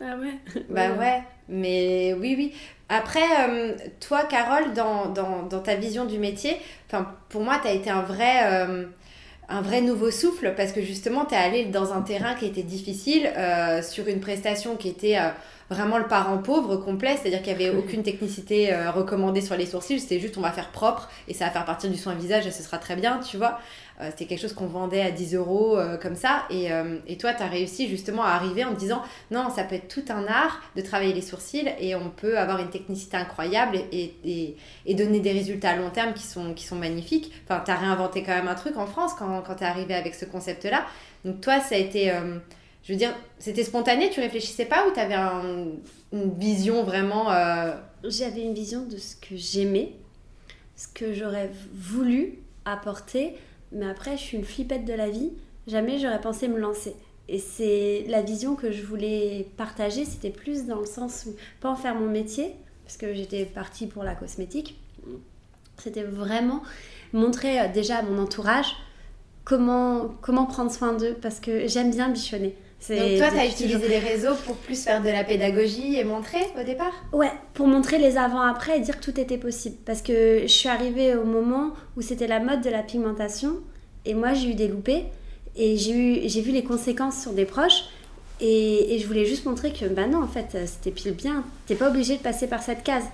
Ah 0.00 0.16
ouais 0.20 0.62
Bah 0.68 0.90
ouais, 0.98 1.22
mais 1.48 2.14
oui, 2.18 2.34
oui. 2.36 2.52
Après, 2.88 3.24
euh, 3.48 3.74
toi, 4.00 4.24
Carole, 4.24 4.72
dans, 4.74 5.06
dans, 5.06 5.42
dans, 5.42 5.60
ta 5.60 5.74
vision 5.74 6.04
du 6.04 6.18
métier, 6.18 6.56
pour 7.28 7.42
moi, 7.42 7.58
tu 7.60 7.68
as 7.68 7.72
été 7.72 7.90
un 7.90 8.02
vrai, 8.02 8.42
euh, 8.44 8.84
un 9.48 9.60
vrai 9.62 9.80
nouveau 9.80 10.10
souffle 10.10 10.54
parce 10.56 10.70
que 10.72 10.82
justement, 10.82 11.24
tu 11.24 11.34
es 11.34 11.38
allé 11.38 11.64
dans 11.64 11.92
un 11.94 12.02
terrain 12.02 12.34
qui 12.34 12.46
était 12.46 12.62
difficile, 12.62 13.28
euh, 13.36 13.82
sur 13.82 14.06
une 14.06 14.20
prestation 14.20 14.76
qui 14.76 14.88
était 14.88 15.18
vraiment 15.68 15.98
le 15.98 16.06
parent 16.06 16.38
pauvre 16.38 16.76
complet, 16.76 17.16
c'est-à-dire 17.20 17.42
qu'il 17.42 17.56
n'y 17.56 17.64
avait 17.64 17.76
aucune 17.78 18.04
technicité 18.04 18.72
recommandée 18.94 19.40
sur 19.40 19.56
les 19.56 19.66
sourcils, 19.66 19.98
c'était 19.98 20.20
juste 20.20 20.36
on 20.38 20.42
va 20.42 20.52
faire 20.52 20.70
propre 20.70 21.08
et 21.26 21.34
ça 21.34 21.46
va 21.46 21.50
faire 21.50 21.64
partir 21.64 21.90
du 21.90 21.96
soin 21.96 22.14
visage 22.14 22.46
et 22.46 22.52
ce 22.52 22.62
sera 22.62 22.78
très 22.78 22.94
bien, 22.94 23.18
tu 23.18 23.36
vois. 23.36 23.58
Euh, 24.00 24.10
c'était 24.10 24.26
quelque 24.26 24.40
chose 24.40 24.52
qu'on 24.52 24.66
vendait 24.66 25.00
à 25.00 25.10
10 25.10 25.34
euros 25.36 25.78
euh, 25.78 25.96
comme 25.96 26.16
ça. 26.16 26.44
Et, 26.50 26.70
euh, 26.70 26.98
et 27.06 27.16
toi, 27.16 27.32
tu 27.32 27.42
as 27.42 27.46
réussi 27.46 27.88
justement 27.88 28.22
à 28.22 28.30
arriver 28.30 28.64
en 28.64 28.74
te 28.74 28.78
disant 28.78 29.02
non, 29.30 29.48
ça 29.54 29.64
peut 29.64 29.74
être 29.74 29.88
tout 29.88 30.04
un 30.10 30.26
art 30.26 30.60
de 30.76 30.82
travailler 30.82 31.14
les 31.14 31.22
sourcils 31.22 31.68
et 31.80 31.94
on 31.94 32.10
peut 32.10 32.38
avoir 32.38 32.60
une 32.60 32.68
technicité 32.68 33.16
incroyable 33.16 33.78
et, 33.92 34.14
et, 34.24 34.56
et 34.84 34.94
donner 34.94 35.20
des 35.20 35.32
résultats 35.32 35.70
à 35.70 35.76
long 35.76 35.90
terme 35.90 36.12
qui 36.12 36.24
sont, 36.24 36.52
qui 36.52 36.64
sont 36.64 36.76
magnifiques. 36.76 37.32
Enfin, 37.44 37.62
tu 37.64 37.70
as 37.70 37.76
réinventé 37.76 38.22
quand 38.22 38.34
même 38.34 38.48
un 38.48 38.54
truc 38.54 38.76
en 38.76 38.86
France 38.86 39.12
quand, 39.18 39.42
quand 39.42 39.54
tu 39.54 39.64
es 39.64 39.66
arrivé 39.66 39.94
avec 39.94 40.14
ce 40.14 40.26
concept-là. 40.26 40.84
Donc, 41.24 41.40
toi, 41.40 41.60
ça 41.60 41.74
a 41.74 41.78
été. 41.78 42.12
je 42.84 42.92
veux 42.92 42.98
dire, 42.98 43.14
c'était 43.38 43.64
spontané, 43.64 44.10
tu 44.10 44.20
réfléchissais 44.20 44.66
pas 44.66 44.86
ou 44.86 44.92
tu 44.92 45.00
avais 45.00 45.16
une 46.12 46.38
vision 46.38 46.84
vraiment. 46.84 47.26
J'avais 48.04 48.42
une 48.42 48.54
vision 48.54 48.84
de 48.84 48.98
ce 48.98 49.16
que 49.16 49.34
j'aimais, 49.34 49.92
ce 50.76 50.86
que 50.86 51.14
j'aurais 51.14 51.50
voulu 51.72 52.38
apporter 52.64 53.34
mais 53.72 53.86
après, 53.86 54.16
je 54.16 54.22
suis 54.22 54.36
une 54.36 54.44
flippette 54.44 54.84
de 54.84 54.92
la 54.92 55.08
vie. 55.08 55.32
Jamais 55.66 55.98
j'aurais 55.98 56.20
pensé 56.20 56.48
me 56.48 56.58
lancer. 56.58 56.94
Et 57.28 57.38
c'est 57.38 58.04
la 58.08 58.22
vision 58.22 58.54
que 58.54 58.70
je 58.70 58.82
voulais 58.84 59.48
partager, 59.56 60.04
c'était 60.04 60.30
plus 60.30 60.66
dans 60.66 60.78
le 60.78 60.86
sens 60.86 61.24
où, 61.26 61.34
pas 61.60 61.70
en 61.70 61.76
faire 61.76 61.96
mon 61.96 62.08
métier, 62.08 62.54
parce 62.84 62.96
que 62.96 63.12
j'étais 63.14 63.44
partie 63.44 63.86
pour 63.86 64.04
la 64.04 64.14
cosmétique. 64.14 64.78
C'était 65.78 66.04
vraiment 66.04 66.62
montrer 67.12 67.60
euh, 67.60 67.68
déjà 67.68 67.98
à 67.98 68.02
mon 68.02 68.22
entourage 68.22 68.76
comment, 69.44 70.14
comment 70.22 70.46
prendre 70.46 70.70
soin 70.70 70.92
d'eux, 70.92 71.16
parce 71.20 71.40
que 71.40 71.66
j'aime 71.66 71.90
bien 71.90 72.08
bichonner. 72.08 72.56
Donc 72.88 73.18
toi, 73.18 73.28
tu 73.30 73.38
as 73.38 73.46
utilisé 73.46 73.88
les 73.88 73.98
réseaux 73.98 74.34
pour 74.44 74.56
plus 74.56 74.82
faire 74.82 75.02
de 75.02 75.08
la 75.08 75.24
pédagogie 75.24 75.96
et 75.96 76.04
montrer 76.04 76.40
au 76.60 76.64
départ? 76.64 76.92
Ouais, 77.12 77.32
pour 77.54 77.66
montrer 77.66 77.98
les 77.98 78.16
avant-après 78.16 78.78
et 78.78 78.80
dire 78.80 79.00
que 79.00 79.04
tout 79.04 79.18
était 79.18 79.38
possible. 79.38 79.76
Parce 79.84 80.02
que 80.02 80.42
je 80.42 80.52
suis 80.52 80.68
arrivée 80.68 81.14
au 81.16 81.24
moment 81.24 81.72
où 81.96 82.02
c'était 82.02 82.26
la 82.26 82.40
mode 82.40 82.62
de 82.62 82.70
la 82.70 82.82
pigmentation 82.82 83.54
et 84.04 84.14
moi 84.14 84.34
j'ai 84.34 84.50
eu 84.50 84.54
des 84.54 84.68
loupés 84.68 85.04
et 85.56 85.76
j'ai 85.76 86.40
vu 86.40 86.52
les 86.52 86.62
conséquences 86.62 87.20
sur 87.20 87.32
des 87.32 87.44
proches 87.44 87.84
et, 88.40 88.94
et, 88.94 88.98
je 88.98 89.06
voulais 89.06 89.24
juste 89.24 89.46
montrer 89.46 89.72
que 89.72 89.86
bah 89.86 90.06
non 90.06 90.22
en 90.22 90.28
fait 90.28 90.58
c'était 90.66 90.90
pile 90.90 91.14
bien, 91.14 91.42
t'es 91.66 91.74
pas 91.74 91.88
obligé 91.88 92.18
de 92.18 92.22
passer 92.22 92.46
par 92.46 92.62
cette 92.62 92.82
case. 92.82 93.04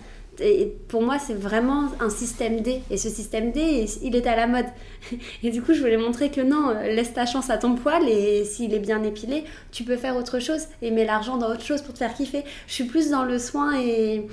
Et 0.40 0.74
pour 0.88 1.02
moi, 1.02 1.18
c'est 1.18 1.34
vraiment 1.34 1.88
un 2.00 2.08
système 2.08 2.60
D. 2.60 2.80
Et 2.90 2.96
ce 2.96 3.10
système 3.10 3.52
D, 3.52 3.86
il 4.02 4.16
est 4.16 4.26
à 4.26 4.34
la 4.34 4.46
mode. 4.46 4.66
Et 5.42 5.50
du 5.50 5.60
coup, 5.60 5.74
je 5.74 5.80
voulais 5.80 5.98
montrer 5.98 6.30
que 6.30 6.40
non, 6.40 6.74
laisse 6.84 7.12
ta 7.12 7.26
chance 7.26 7.50
à 7.50 7.58
ton 7.58 7.74
poil 7.74 8.08
et 8.08 8.44
s'il 8.44 8.72
est 8.72 8.78
bien 8.78 9.02
épilé, 9.02 9.44
tu 9.72 9.84
peux 9.84 9.96
faire 9.96 10.16
autre 10.16 10.38
chose 10.38 10.62
et 10.80 10.90
mets 10.90 11.04
l'argent 11.04 11.36
dans 11.36 11.50
autre 11.50 11.62
chose 11.62 11.82
pour 11.82 11.92
te 11.92 11.98
faire 11.98 12.14
kiffer. 12.14 12.44
Je 12.66 12.72
suis 12.72 12.84
plus 12.84 13.10
dans 13.10 13.24
le 13.24 13.38
soin 13.38 13.78
et 13.78 14.26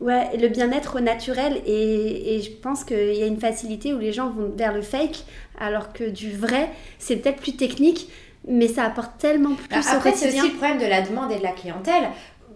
ouais, 0.00 0.36
le 0.36 0.48
bien-être 0.48 1.00
naturel. 1.00 1.62
Et, 1.66 2.36
et, 2.36 2.42
je 2.42 2.50
pense 2.50 2.84
qu'il 2.84 3.14
y 3.14 3.22
a 3.22 3.26
une 3.26 3.40
facilité 3.40 3.94
où 3.94 3.98
les 3.98 4.12
gens 4.12 4.30
vont 4.30 4.52
vers 4.54 4.74
le 4.74 4.82
fake, 4.82 5.24
alors 5.58 5.92
que 5.92 6.04
du 6.04 6.32
vrai, 6.32 6.68
c'est 6.98 7.16
peut-être 7.16 7.40
plus 7.40 7.56
technique, 7.56 8.10
mais 8.46 8.68
ça 8.68 8.84
apporte 8.84 9.18
tellement 9.18 9.54
plus 9.54 9.66
Après, 9.88 10.12
c'est 10.12 10.28
aussi 10.28 10.48
le 10.48 10.56
problème 10.56 10.78
de 10.78 10.86
la 10.86 11.02
demande 11.02 11.32
et 11.32 11.38
de 11.38 11.42
la 11.42 11.52
clientèle 11.52 12.10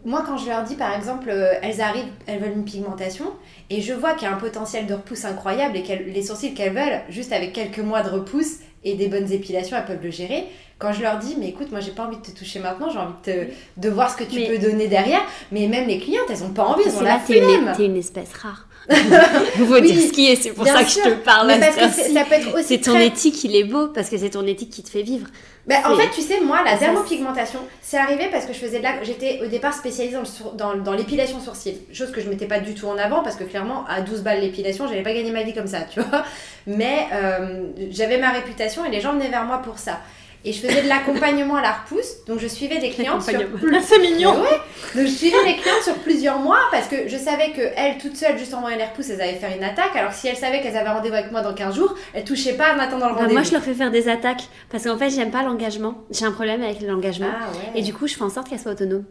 moi, 0.04 0.22
quand 0.26 0.36
je 0.38 0.46
leur 0.48 0.62
dis, 0.62 0.74
par 0.76 0.94
exemple, 0.96 1.28
euh, 1.30 1.52
elles 1.62 1.80
arrivent, 1.80 2.04
elles 2.26 2.40
veulent 2.40 2.52
une 2.56 2.64
pigmentation, 2.64 3.26
et 3.68 3.80
je 3.80 3.92
vois 3.92 4.14
qu'il 4.14 4.28
y 4.28 4.30
a 4.30 4.34
un 4.34 4.38
potentiel 4.38 4.86
de 4.86 4.94
repousse 4.94 5.24
incroyable 5.24 5.76
et 5.76 5.82
que 5.82 5.92
les 5.92 6.22
sourcils 6.22 6.54
qu'elles 6.54 6.72
veulent, 6.74 7.00
juste 7.08 7.32
avec 7.32 7.52
quelques 7.52 7.78
mois 7.80 8.02
de 8.02 8.08
repousse 8.10 8.56
et 8.84 8.94
des 8.94 9.08
bonnes 9.08 9.30
épilations, 9.30 9.76
elles 9.76 9.84
peuvent 9.84 10.02
le 10.02 10.10
gérer. 10.10 10.44
Quand 10.78 10.92
je 10.94 11.02
leur 11.02 11.18
dis, 11.18 11.36
mais 11.38 11.48
écoute, 11.48 11.70
moi 11.70 11.80
j'ai 11.80 11.90
pas 11.90 12.04
envie 12.06 12.16
de 12.16 12.22
te 12.22 12.30
toucher 12.30 12.58
maintenant, 12.60 12.88
j'ai 12.88 12.98
envie 12.98 13.12
de, 13.26 13.30
te- 13.32 13.50
de 13.76 13.88
voir 13.90 14.10
ce 14.10 14.16
que 14.16 14.24
tu 14.24 14.40
peux 14.46 14.56
donner 14.58 14.88
derrière. 14.88 15.20
Mais 15.52 15.66
même 15.68 15.86
les 15.86 15.98
clientes, 15.98 16.24
elles 16.30 16.42
ont 16.42 16.48
pas 16.54 16.64
envie, 16.64 16.84
elles 16.86 16.94
ont 16.94 16.98
C'est 17.00 17.04
la 17.04 17.18
flemme. 17.18 17.72
t'es 17.76 17.84
une 17.84 17.98
espèce 17.98 18.32
rare. 18.32 18.66
Il 19.58 19.66
faut 19.66 19.74
Oui, 19.74 19.82
dire 19.82 20.00
ce 20.08 20.12
qui 20.12 20.30
est, 20.30 20.36
c'est 20.36 20.50
pour 20.50 20.66
ça 20.66 20.82
que 20.82 20.90
sûr. 20.90 21.02
je 21.04 21.10
te 21.10 21.14
parle. 21.16 21.46
Mais 21.48 21.58
parce 21.60 21.76
que 21.96 22.12
ça 22.12 22.24
peut 22.24 22.34
être 22.34 22.54
aussi 22.54 22.64
C'est 22.68 22.78
ton 22.78 22.92
très- 22.94 23.06
éthique, 23.06 23.44
il 23.44 23.54
est 23.56 23.64
beau, 23.64 23.88
parce 23.88 24.08
que 24.08 24.18
c'est 24.18 24.30
ton 24.30 24.46
éthique 24.46 24.70
qui 24.70 24.82
te 24.82 24.90
fait 24.90 25.02
vivre. 25.02 25.26
Ben, 25.66 25.76
en 25.84 25.94
fait, 25.94 26.08
tu 26.12 26.22
sais, 26.22 26.40
moi, 26.40 26.60
la 26.64 26.76
dermopigmentation, 26.76 27.60
c'est 27.82 27.98
arrivé 27.98 28.28
parce 28.32 28.46
que 28.46 28.52
je 28.52 28.58
faisais 28.58 28.78
de 28.78 28.82
la... 28.82 29.02
J'étais 29.04 29.40
au 29.44 29.46
départ 29.46 29.74
spécialisée 29.74 30.16
dans, 30.16 30.52
dans, 30.74 30.76
dans 30.82 30.94
l'épilation 30.94 31.38
sourcil. 31.38 31.74
Chose 31.92 32.10
que 32.10 32.20
je 32.20 32.28
mettais 32.28 32.46
pas 32.46 32.58
du 32.60 32.74
tout 32.74 32.86
en 32.86 32.96
avant 32.98 33.22
parce 33.22 33.36
que 33.36 33.44
clairement, 33.44 33.84
à 33.86 34.00
12 34.00 34.22
balles 34.22 34.40
l'épilation, 34.40 34.88
j'allais 34.88 35.02
pas 35.02 35.12
gagner 35.12 35.30
ma 35.30 35.42
vie 35.42 35.52
comme 35.54 35.66
ça, 35.68 35.82
tu 35.82 36.00
vois. 36.00 36.24
Mais 36.66 37.06
euh, 37.12 37.64
j'avais 37.90 38.18
ma 38.18 38.30
réputation 38.30 38.84
et 38.84 38.90
les 38.90 39.00
gens 39.00 39.12
venaient 39.12 39.28
vers 39.28 39.44
moi 39.44 39.58
pour 39.58 39.78
ça. 39.78 40.00
Et 40.44 40.52
je 40.54 40.60
faisais 40.66 40.80
de 40.82 40.88
l'accompagnement 40.88 41.56
à 41.56 41.60
la 41.62 41.72
repousse, 41.72 42.24
donc 42.26 42.38
je 42.38 42.46
suivais 42.46 42.78
des 42.78 42.88
clientes 42.88 43.22
sur 43.22 43.46
plus... 43.50 43.76
C'est 43.82 43.98
mignon. 43.98 44.40
Ouais. 44.40 44.48
Donc 44.94 45.06
je 45.06 45.12
suivais 45.12 45.44
les 45.44 45.56
clientes 45.56 45.82
sur 45.82 45.96
plusieurs 45.96 46.38
mois 46.38 46.60
parce 46.70 46.88
que 46.88 47.08
je 47.08 47.16
savais 47.18 47.50
que 47.50 47.60
elles 47.76 47.98
toutes 47.98 48.16
seules, 48.16 48.38
juste 48.38 48.54
en 48.54 48.60
voyant 48.62 48.78
les 48.78 48.84
repousses, 48.84 49.10
elles 49.10 49.20
allaient 49.20 49.34
faire 49.34 49.54
une 49.54 49.62
attaque. 49.62 49.94
Alors 49.96 50.12
si 50.14 50.28
elles 50.28 50.36
savaient 50.36 50.62
qu'elles 50.62 50.78
avaient 50.78 50.88
rendez-vous 50.88 51.14
avec 51.16 51.30
moi 51.30 51.42
dans 51.42 51.52
15 51.52 51.74
jours, 51.76 51.94
elles 52.14 52.24
touchaient 52.24 52.54
pas 52.54 52.74
en 52.74 52.78
attendant 52.78 53.08
le 53.08 53.12
Bah, 53.14 53.18
rendez-vous. 53.20 53.34
moi, 53.34 53.42
je 53.42 53.52
leur 53.52 53.62
fais 53.62 53.74
faire 53.74 53.90
des 53.90 54.08
attaques, 54.08 54.44
parce 54.70 54.84
qu'en 54.84 54.96
fait, 54.96 55.10
j'aime 55.10 55.30
pas 55.30 55.42
l'engagement. 55.42 55.98
J'ai 56.10 56.24
un 56.24 56.32
problème 56.32 56.62
avec 56.62 56.80
l'engagement. 56.80 57.28
Ah 57.30 57.50
ouais. 57.52 57.78
Et 57.78 57.82
du 57.82 57.92
coup, 57.92 58.06
je 58.06 58.14
fais 58.14 58.22
en 58.22 58.30
sorte 58.30 58.48
qu'elles 58.48 58.60
soient 58.60 58.72
autonomes. 58.72 59.04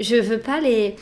Je 0.00 0.16
veux 0.16 0.38
pas 0.40 0.58
les. 0.60 0.96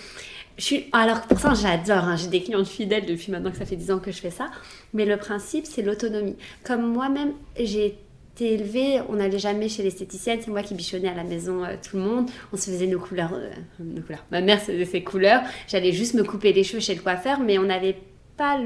Je 0.57 0.63
suis... 0.65 0.89
Alors 0.93 1.23
pourtant, 1.23 1.55
j'adore. 1.55 2.05
hein. 2.05 2.17
J'ai 2.17 2.29
des 2.29 2.43
clientes 2.43 2.69
fidèles 2.69 3.07
depuis 3.07 3.33
maintenant 3.33 3.51
que 3.51 3.57
ça 3.57 3.65
fait 3.65 3.75
10 3.77 3.91
ans 3.91 3.99
que 3.99 4.13
je 4.13 4.21
fais 4.21 4.31
ça. 4.31 4.51
Mais 4.93 5.05
le 5.07 5.17
principe, 5.17 5.67
c'est 5.67 5.83
l'autonomie. 5.83 6.37
Comme 6.65 6.83
moi-même, 6.93 7.33
j'ai 7.59 7.97
été 8.35 8.55
élevée, 8.55 9.01
on 9.09 9.15
n'allait 9.15 9.39
jamais 9.39 9.69
chez 9.69 9.83
l'esthéticienne. 9.83 10.41
C'est 10.45 10.51
moi 10.51 10.63
qui 10.63 10.75
bichonnais 10.75 11.09
à 11.09 11.15
la 11.15 11.23
maison 11.25 11.65
euh, 11.65 11.75
tout 11.81 11.97
le 11.97 12.03
monde. 12.03 12.29
On 12.53 12.57
se 12.57 12.71
faisait 12.71 12.87
nos 12.87 12.99
couleurs, 12.99 13.33
euh, 13.35 13.51
nos 13.79 14.03
couleurs. 14.03 14.25
Ma 14.33 14.41
mère 14.41 14.61
se 14.61 14.67
faisait 14.73 14.85
ses 14.85 15.03
couleurs. 15.03 15.43
J'allais 15.69 15.93
juste 15.93 16.15
me 16.15 16.25
couper 16.25 16.53
les 16.53 16.65
cheveux 16.65 16.81
chez 16.81 16.95
le 16.95 17.01
coiffeur, 17.01 17.39
mais 17.41 17.59
on 17.59 17.63
n'avait 17.63 17.97
pas 18.37 18.59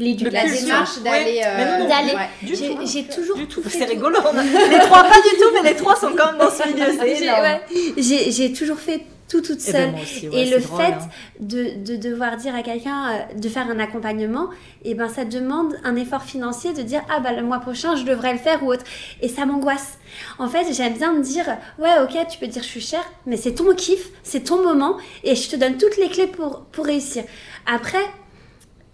l'éducation. 0.00 0.32
la 0.32 0.60
démarche 0.60 1.02
d'aller. 1.02 1.40
euh, 1.46 2.16
ouais. 2.16 2.28
Du 2.42 2.54
J'ai 2.56 3.04
toujours 3.04 3.38
C'est 3.68 3.84
rigolo. 3.84 4.16
Les 4.70 4.78
trois 4.78 5.04
pas 5.04 5.20
du 5.20 5.36
tout, 5.38 5.50
mais 5.62 5.70
les 5.70 5.76
trois 5.76 5.94
sont 5.94 6.10
quand 6.16 6.32
même 6.32 6.40
dans 6.40 6.50
ce 6.50 6.66
milieu. 6.66 6.82
Ouais, 7.30 8.32
j'ai 8.32 8.52
toujours 8.52 8.80
fait 8.80 9.02
tout 9.28 9.40
toute 9.42 9.60
Eh 9.68 9.72
ben, 9.72 9.94
seule. 10.04 10.34
et 10.34 10.50
le 10.50 10.58
drôle, 10.60 10.80
fait 10.80 10.92
hein. 10.92 11.08
de, 11.40 11.84
de 11.84 11.96
devoir 11.96 12.36
dire 12.36 12.54
à 12.54 12.62
quelqu'un 12.62 13.10
euh, 13.10 13.34
de 13.38 13.48
faire 13.48 13.68
un 13.70 13.78
accompagnement, 13.78 14.48
et 14.84 14.94
ben 14.94 15.08
ça 15.08 15.24
demande 15.24 15.74
un 15.84 15.96
effort 15.96 16.22
financier 16.22 16.72
de 16.72 16.82
dire 16.82 17.02
ah 17.10 17.20
bah 17.20 17.32
le 17.32 17.42
mois 17.42 17.60
prochain 17.60 17.94
je 17.96 18.04
devrais 18.04 18.32
le 18.32 18.38
faire 18.38 18.62
ou 18.62 18.72
autre. 18.72 18.84
Et 19.20 19.28
ça 19.28 19.44
m'angoisse. 19.46 19.98
En 20.38 20.48
fait, 20.48 20.72
j'aime 20.72 20.94
bien 20.94 21.12
me 21.12 21.22
dire 21.22 21.46
ouais 21.78 21.94
ok 22.02 22.26
tu 22.28 22.38
peux 22.38 22.46
dire 22.46 22.62
je 22.62 22.68
suis 22.68 22.80
chère, 22.80 23.04
mais 23.26 23.36
c'est 23.36 23.54
ton 23.54 23.74
kiff, 23.74 24.08
c'est 24.22 24.44
ton 24.44 24.62
moment 24.62 24.96
et 25.24 25.34
je 25.34 25.48
te 25.50 25.56
donne 25.56 25.76
toutes 25.76 25.96
les 25.98 26.08
clés 26.08 26.26
pour, 26.26 26.62
pour 26.72 26.86
réussir. 26.86 27.24
Après, 27.66 28.04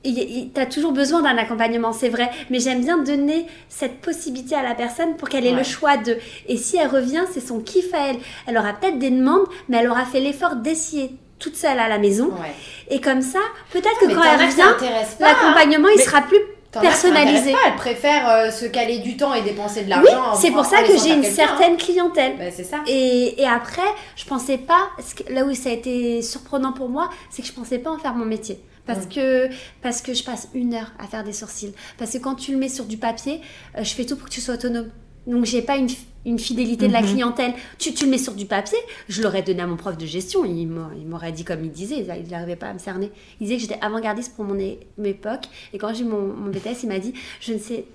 tu 0.05 0.61
as 0.61 0.67
toujours 0.67 0.93
besoin 0.93 1.23
d'un 1.23 1.37
accompagnement, 1.39 1.93
c'est 1.93 2.09
vrai, 2.11 2.31
mais 2.51 2.61
j'aime 2.61 2.81
bien 2.83 2.99
donner 2.99 3.47
cette 3.69 4.01
possibilité 4.01 4.55
à 4.55 4.63
la 4.63 4.75
personne 4.75 5.17
pour 5.17 5.29
qu'elle 5.29 5.47
ait 5.47 5.51
Ouais. 5.53 5.59
le 5.59 5.65
choix 5.65 5.97
de. 5.97 6.19
Et 6.49 6.57
si 6.57 6.77
elle 6.77 6.89
revient, 6.89 7.23
c'est 7.33 7.41
son 7.47 7.61
kiff 7.61 7.93
à 7.95 8.09
elle. 8.11 8.17
Elle 8.47 8.59
aura 8.59 8.73
peut-être 8.75 8.99
des 8.99 9.11
demandes, 9.11 9.47
mais 9.69 9.79
elle 9.79 9.89
aura 9.89 10.05
fait 10.05 10.21
l'effort 10.21 10.57
d'essayer 10.57 11.11
toute 11.39 11.57
seule 11.57 11.79
à 11.79 11.89
la 11.89 11.99
maison. 11.99 12.27
Ouais. 12.27 12.55
Et 12.91 13.01
comme 13.01 13.23
ça, 13.23 13.41
peut-être 13.73 13.99
que 13.99 14.07
quand 14.15 14.23
elle 14.23 14.47
revient, 14.47 14.63
hein. 14.63 15.05
l'accompagnement, 15.21 15.89
il 15.89 15.97
Mais- 15.99 16.03
sera 16.05 16.23
plus 16.23 16.39
personnalisé. 16.81 17.53
pas, 17.53 17.59
Elle 17.69 17.77
préfère 17.77 18.29
euh, 18.29 18.51
se 18.51 18.67
caler 18.67 18.99
du 18.99 19.17
temps 19.17 19.33
et 19.35 19.43
dépenser 19.43 19.85
de 19.85 19.91
l'argent. 19.91 20.33
en- 20.33 20.35
c'est 20.35 20.51
pour 20.51 20.65
ça 20.65 20.83
que 20.83 20.97
j'ai 20.99 21.13
une 21.15 21.25
hein. 21.25 21.31
certaine 21.35 21.77
clientèle. 21.77 22.33
C'est 22.55 22.65
ça. 22.65 22.79
Et, 22.87 23.41
et 23.41 23.47
après, 23.47 23.83
je 24.17 24.25
pensais 24.25 24.59
pas, 24.59 24.89
là 25.31 25.45
où 25.45 25.55
ça 25.55 25.69
a 25.69 25.73
été 25.73 26.21
surprenant 26.23 26.73
pour 26.73 26.89
moi, 26.89 27.11
c'est 27.31 27.43
que 27.43 27.49
je 27.49 27.53
pensais 27.53 27.79
pas 27.79 27.91
en 27.91 27.99
faire 27.99 28.15
mon 28.15 28.25
métier. 28.25 28.59
Parce, 28.87 29.07
que, 29.07 29.49
parce 29.83 30.03
que 30.03 30.13
je 30.15 30.23
passe 30.25 30.49
une 30.55 30.75
heure 30.75 30.93
à 30.99 31.07
faire 31.07 31.25
des 31.25 31.33
sourcils. 31.33 31.73
Parce 31.99 32.11
que 32.13 32.19
quand 32.19 32.35
tu 32.35 32.53
le 32.53 32.59
mets 32.59 32.69
sur 32.69 32.85
du 32.85 32.97
papier, 32.99 33.41
euh, 33.79 33.83
je 33.85 33.95
fais 33.95 34.05
tout 34.05 34.17
pour 34.17 34.29
que 34.29 34.33
tu 34.35 34.41
sois 34.41 34.55
autonome. 34.55 34.89
Donc 35.27 35.47
j'ai 35.47 35.63
pas 35.63 35.77
une, 35.77 35.89
une 36.27 36.39
fidélité 36.39 36.87
de 36.87 36.93
la 36.93 37.01
clientèle. 37.15 37.55
Tu, 37.79 37.95
tu 37.95 38.05
le 38.05 38.11
mets 38.11 38.19
sur 38.19 38.35
du 38.35 38.45
papier, 38.45 38.77
je 39.09 39.23
l'aurais 39.23 39.43
donné 39.43 39.63
à 39.63 39.67
mon 39.67 39.77
prof 39.77 39.97
de 39.97 40.05
gestion. 40.05 40.45
Il 40.45 40.67
m'a- 40.67 40.91
il 40.99 41.07
m'aurait 41.07 41.33
dit 41.33 41.45
comme 41.45 41.65
il 41.65 41.71
disait, 41.71 42.07
il 42.07 42.29
n'arrivait 42.31 42.57
pas 42.57 42.67
à 42.69 42.75
me 42.75 42.79
cerner. 42.79 43.11
Il 43.41 43.45
disait 43.47 43.57
que 43.57 43.63
j'étais 43.63 43.79
avant-gardiste 43.81 44.35
pour 44.37 44.45
mon, 44.45 44.59
é- 44.59 44.81
mon 44.99 45.05
époque. 45.05 45.45
Et 45.73 45.79
quand 45.79 45.95
j'ai 45.95 46.03
eu 46.03 46.07
mon, 46.09 46.21
mon 46.35 46.51
BTS, 46.51 46.83
il 46.83 46.89
m'a 46.91 46.99
dit, 46.99 47.15
je 47.41 47.55
ne 47.55 47.59
sais... 47.59 47.87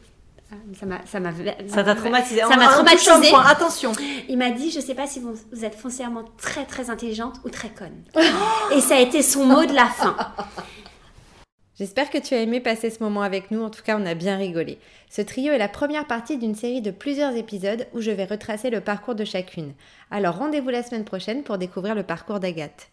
Ça 0.73 0.85
m'a 0.85 0.99
ça 1.05 1.19
m'a 1.19 1.31
Ça 1.67 1.83
t'a 1.83 1.95
traumatisé. 1.95 2.41
Ça 2.41 2.55
m'a 2.57 2.67
traumatisé. 2.67 3.29
point, 3.29 3.45
Attention. 3.45 3.91
Il 4.27 4.37
m'a 4.37 4.49
dit, 4.49 4.71
je 4.71 4.79
sais 4.79 4.95
pas 4.95 5.05
si 5.05 5.19
vous, 5.19 5.33
vous 5.51 5.65
êtes 5.65 5.75
foncièrement 5.75 6.23
très 6.37 6.65
très 6.65 6.89
intelligente 6.89 7.35
ou 7.45 7.49
très 7.49 7.69
conne. 7.69 8.03
Et 8.75 8.81
ça 8.81 8.95
a 8.95 8.99
été 8.99 9.21
son 9.21 9.45
mot 9.45 9.65
de 9.65 9.73
la 9.73 9.85
fin. 9.85 10.15
J'espère 11.77 12.09
que 12.09 12.17
tu 12.17 12.33
as 12.33 12.41
aimé 12.41 12.59
passer 12.59 12.89
ce 12.89 13.01
moment 13.01 13.21
avec 13.21 13.51
nous, 13.51 13.61
en 13.61 13.69
tout 13.69 13.83
cas 13.83 13.97
on 13.97 14.05
a 14.05 14.13
bien 14.13 14.35
rigolé. 14.35 14.79
Ce 15.09 15.21
trio 15.21 15.53
est 15.53 15.57
la 15.57 15.69
première 15.69 16.07
partie 16.07 16.37
d'une 16.37 16.55
série 16.55 16.81
de 16.81 16.91
plusieurs 16.91 17.35
épisodes 17.35 17.87
où 17.93 18.01
je 18.01 18.11
vais 18.11 18.25
retracer 18.25 18.69
le 18.69 18.81
parcours 18.81 19.15
de 19.15 19.23
chacune. 19.23 19.73
Alors 20.11 20.37
rendez-vous 20.37 20.69
la 20.69 20.83
semaine 20.83 21.05
prochaine 21.05 21.43
pour 21.43 21.57
découvrir 21.57 21.95
le 21.95 22.03
parcours 22.03 22.41
d'Agathe. 22.41 22.89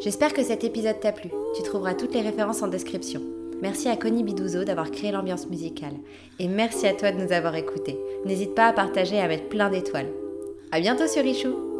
J'espère 0.00 0.34
que 0.34 0.42
cet 0.42 0.64
épisode 0.64 1.00
t'a 1.00 1.12
plu. 1.12 1.30
Tu 1.56 1.62
trouveras 1.62 1.94
toutes 1.94 2.12
les 2.12 2.20
références 2.20 2.62
en 2.62 2.68
description. 2.68 3.22
Merci 3.62 3.88
à 3.88 3.96
Connie 3.96 4.24
Bidouzo 4.24 4.64
d'avoir 4.64 4.90
créé 4.90 5.12
l'ambiance 5.12 5.48
musicale. 5.48 5.94
Et 6.38 6.48
merci 6.48 6.86
à 6.86 6.94
toi 6.94 7.12
de 7.12 7.22
nous 7.22 7.32
avoir 7.32 7.54
écoutés. 7.54 7.98
N'hésite 8.24 8.54
pas 8.54 8.66
à 8.66 8.72
partager 8.72 9.16
et 9.16 9.20
à 9.20 9.28
mettre 9.28 9.48
plein 9.48 9.70
d'étoiles. 9.70 10.10
À 10.72 10.80
bientôt 10.80 11.06
sur 11.06 11.22
Richou 11.22 11.73